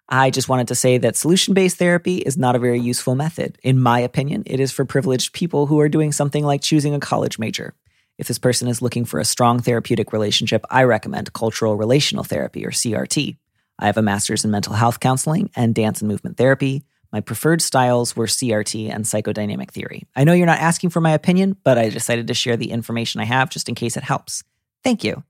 I 0.09 0.31
just 0.31 0.49
wanted 0.49 0.69
to 0.69 0.75
say 0.75 0.97
that 0.97 1.17
solution 1.17 1.53
based 1.53 1.77
therapy 1.77 2.17
is 2.17 2.39
not 2.39 2.57
a 2.57 2.59
very 2.59 2.81
useful 2.81 3.15
method. 3.15 3.59
In 3.63 3.79
my 3.79 4.01
opinion, 4.01 4.43
it 4.47 4.59
is 4.59 4.73
for 4.73 4.87
privileged 4.87 5.35
people 5.35 5.67
who 5.67 5.79
are 5.81 5.89
doing 5.91 6.13
something 6.13 6.47
like 6.47 6.63
choosing 6.63 6.95
a 6.95 6.99
college 6.99 7.39
major. 7.39 7.75
If 8.17 8.27
this 8.27 8.39
person 8.39 8.69
is 8.69 8.81
looking 8.81 9.05
for 9.05 9.21
a 9.21 9.25
strong 9.27 9.61
therapeutic 9.61 10.15
relationship, 10.15 10.65
I 10.71 10.85
recommend 10.85 11.35
cultural 11.35 11.77
relational 11.77 12.25
therapy 12.25 12.65
or 12.65 12.71
CRT. 12.71 13.37
I 13.79 13.85
have 13.85 13.99
a 13.99 14.03
master's 14.03 14.47
in 14.47 14.51
mental 14.51 14.73
health 14.73 14.99
counseling 14.99 15.51
and 15.55 15.75
dance 15.75 16.01
and 16.01 16.09
movement 16.09 16.39
therapy. 16.39 16.85
My 17.13 17.21
preferred 17.21 17.61
styles 17.61 18.17
were 18.17 18.27
CRT 18.27 18.91
and 18.91 19.05
psychodynamic 19.05 19.71
theory. 19.71 20.07
I 20.17 20.25
know 20.25 20.33
you're 20.33 20.47
not 20.47 20.61
asking 20.61 20.91
for 20.91 21.01
my 21.01 21.13
opinion, 21.13 21.57
but 21.63 21.77
I 21.77 21.91
decided 21.91 22.27
to 22.29 22.35
share 22.35 22.57
the 22.57 22.71
information 22.71 23.21
I 23.21 23.25
have 23.25 23.51
just 23.51 23.69
in 23.69 23.75
case 23.75 23.97
it 23.97 24.03
helps. 24.03 24.43
Thank 24.83 25.05
you. 25.05 25.23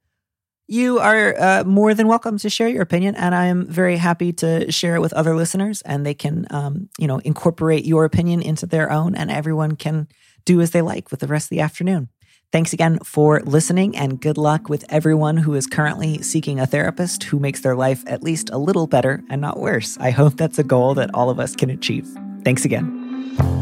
You 0.68 1.00
are 1.00 1.34
uh, 1.38 1.64
more 1.64 1.92
than 1.92 2.06
welcome 2.06 2.38
to 2.38 2.48
share 2.48 2.68
your 2.68 2.82
opinion, 2.82 3.16
and 3.16 3.34
I 3.34 3.46
am 3.46 3.66
very 3.66 3.96
happy 3.96 4.32
to 4.34 4.70
share 4.70 4.94
it 4.94 5.00
with 5.00 5.12
other 5.12 5.34
listeners, 5.34 5.82
and 5.82 6.06
they 6.06 6.14
can, 6.14 6.46
um, 6.50 6.88
you 6.98 7.08
know, 7.08 7.18
incorporate 7.18 7.84
your 7.84 8.04
opinion 8.04 8.40
into 8.40 8.64
their 8.64 8.90
own, 8.90 9.16
and 9.16 9.30
everyone 9.30 9.74
can 9.74 10.06
do 10.44 10.60
as 10.60 10.70
they 10.70 10.80
like 10.80 11.10
with 11.10 11.20
the 11.20 11.26
rest 11.26 11.46
of 11.46 11.50
the 11.50 11.60
afternoon. 11.60 12.08
Thanks 12.52 12.74
again 12.74 12.98
for 12.98 13.40
listening, 13.46 13.96
and 13.96 14.20
good 14.20 14.36
luck 14.36 14.68
with 14.68 14.84
everyone 14.90 15.38
who 15.38 15.54
is 15.54 15.66
currently 15.66 16.20
seeking 16.20 16.60
a 16.60 16.66
therapist 16.66 17.24
who 17.24 17.38
makes 17.38 17.62
their 17.62 17.74
life 17.74 18.04
at 18.06 18.22
least 18.22 18.50
a 18.50 18.58
little 18.58 18.86
better 18.86 19.24
and 19.30 19.40
not 19.40 19.58
worse. 19.58 19.96
I 19.98 20.10
hope 20.10 20.36
that's 20.36 20.58
a 20.58 20.62
goal 20.62 20.92
that 20.96 21.08
all 21.14 21.30
of 21.30 21.40
us 21.40 21.56
can 21.56 21.70
achieve. 21.70 22.06
Thanks 22.44 22.66
again. 22.66 23.61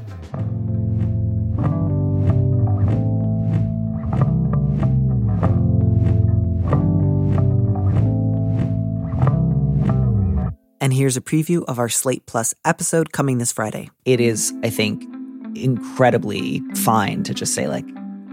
Here's 11.01 11.17
a 11.17 11.21
preview 11.21 11.65
of 11.67 11.79
our 11.79 11.89
Slate 11.89 12.23
Plus 12.27 12.53
episode 12.63 13.11
coming 13.11 13.39
this 13.39 13.51
Friday. 13.51 13.89
It 14.05 14.21
is, 14.21 14.53
I 14.63 14.69
think, 14.69 15.03
incredibly 15.55 16.61
fine 16.75 17.23
to 17.23 17.33
just 17.33 17.55
say, 17.55 17.67
like, 17.67 17.85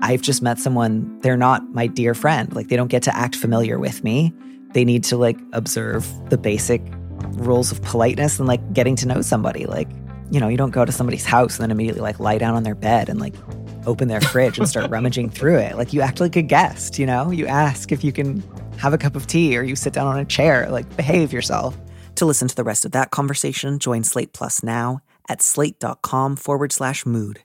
I've 0.02 0.20
just 0.20 0.42
met 0.42 0.58
someone, 0.58 1.18
they're 1.20 1.38
not 1.38 1.62
my 1.72 1.86
dear 1.86 2.12
friend. 2.12 2.54
Like, 2.54 2.68
they 2.68 2.76
don't 2.76 2.88
get 2.88 3.02
to 3.04 3.16
act 3.16 3.36
familiar 3.36 3.78
with 3.78 4.04
me. 4.04 4.34
They 4.74 4.84
need 4.84 5.02
to, 5.04 5.16
like, 5.16 5.38
observe 5.54 6.06
the 6.28 6.36
basic 6.36 6.82
rules 7.38 7.72
of 7.72 7.80
politeness 7.80 8.38
and, 8.38 8.46
like, 8.46 8.74
getting 8.74 8.96
to 8.96 9.08
know 9.08 9.22
somebody. 9.22 9.64
Like, 9.64 9.88
you 10.30 10.38
know, 10.38 10.48
you 10.48 10.58
don't 10.58 10.72
go 10.72 10.84
to 10.84 10.92
somebody's 10.92 11.24
house 11.24 11.58
and 11.58 11.62
then 11.62 11.70
immediately, 11.70 12.02
like, 12.02 12.20
lie 12.20 12.36
down 12.36 12.54
on 12.54 12.64
their 12.64 12.74
bed 12.74 13.08
and, 13.08 13.18
like, 13.18 13.34
open 13.86 14.08
their 14.08 14.20
fridge 14.20 14.58
and 14.58 14.68
start 14.68 14.90
rummaging 14.90 15.30
through 15.30 15.56
it. 15.56 15.78
Like, 15.78 15.94
you 15.94 16.02
act 16.02 16.20
like 16.20 16.36
a 16.36 16.42
guest, 16.42 16.98
you 16.98 17.06
know? 17.06 17.30
You 17.30 17.46
ask 17.46 17.92
if 17.92 18.04
you 18.04 18.12
can 18.12 18.42
have 18.76 18.92
a 18.92 18.98
cup 18.98 19.16
of 19.16 19.26
tea 19.26 19.56
or 19.56 19.62
you 19.62 19.74
sit 19.74 19.94
down 19.94 20.06
on 20.06 20.18
a 20.18 20.26
chair, 20.26 20.68
like, 20.68 20.94
behave 20.98 21.32
yourself. 21.32 21.74
To 22.18 22.26
listen 22.26 22.48
to 22.48 22.56
the 22.56 22.64
rest 22.64 22.84
of 22.84 22.90
that 22.90 23.12
conversation, 23.12 23.78
join 23.78 24.02
Slate 24.02 24.32
Plus 24.32 24.64
now 24.64 25.02
at 25.28 25.40
slate.com 25.40 26.34
forward 26.34 26.72
slash 26.72 27.06
mood. 27.06 27.44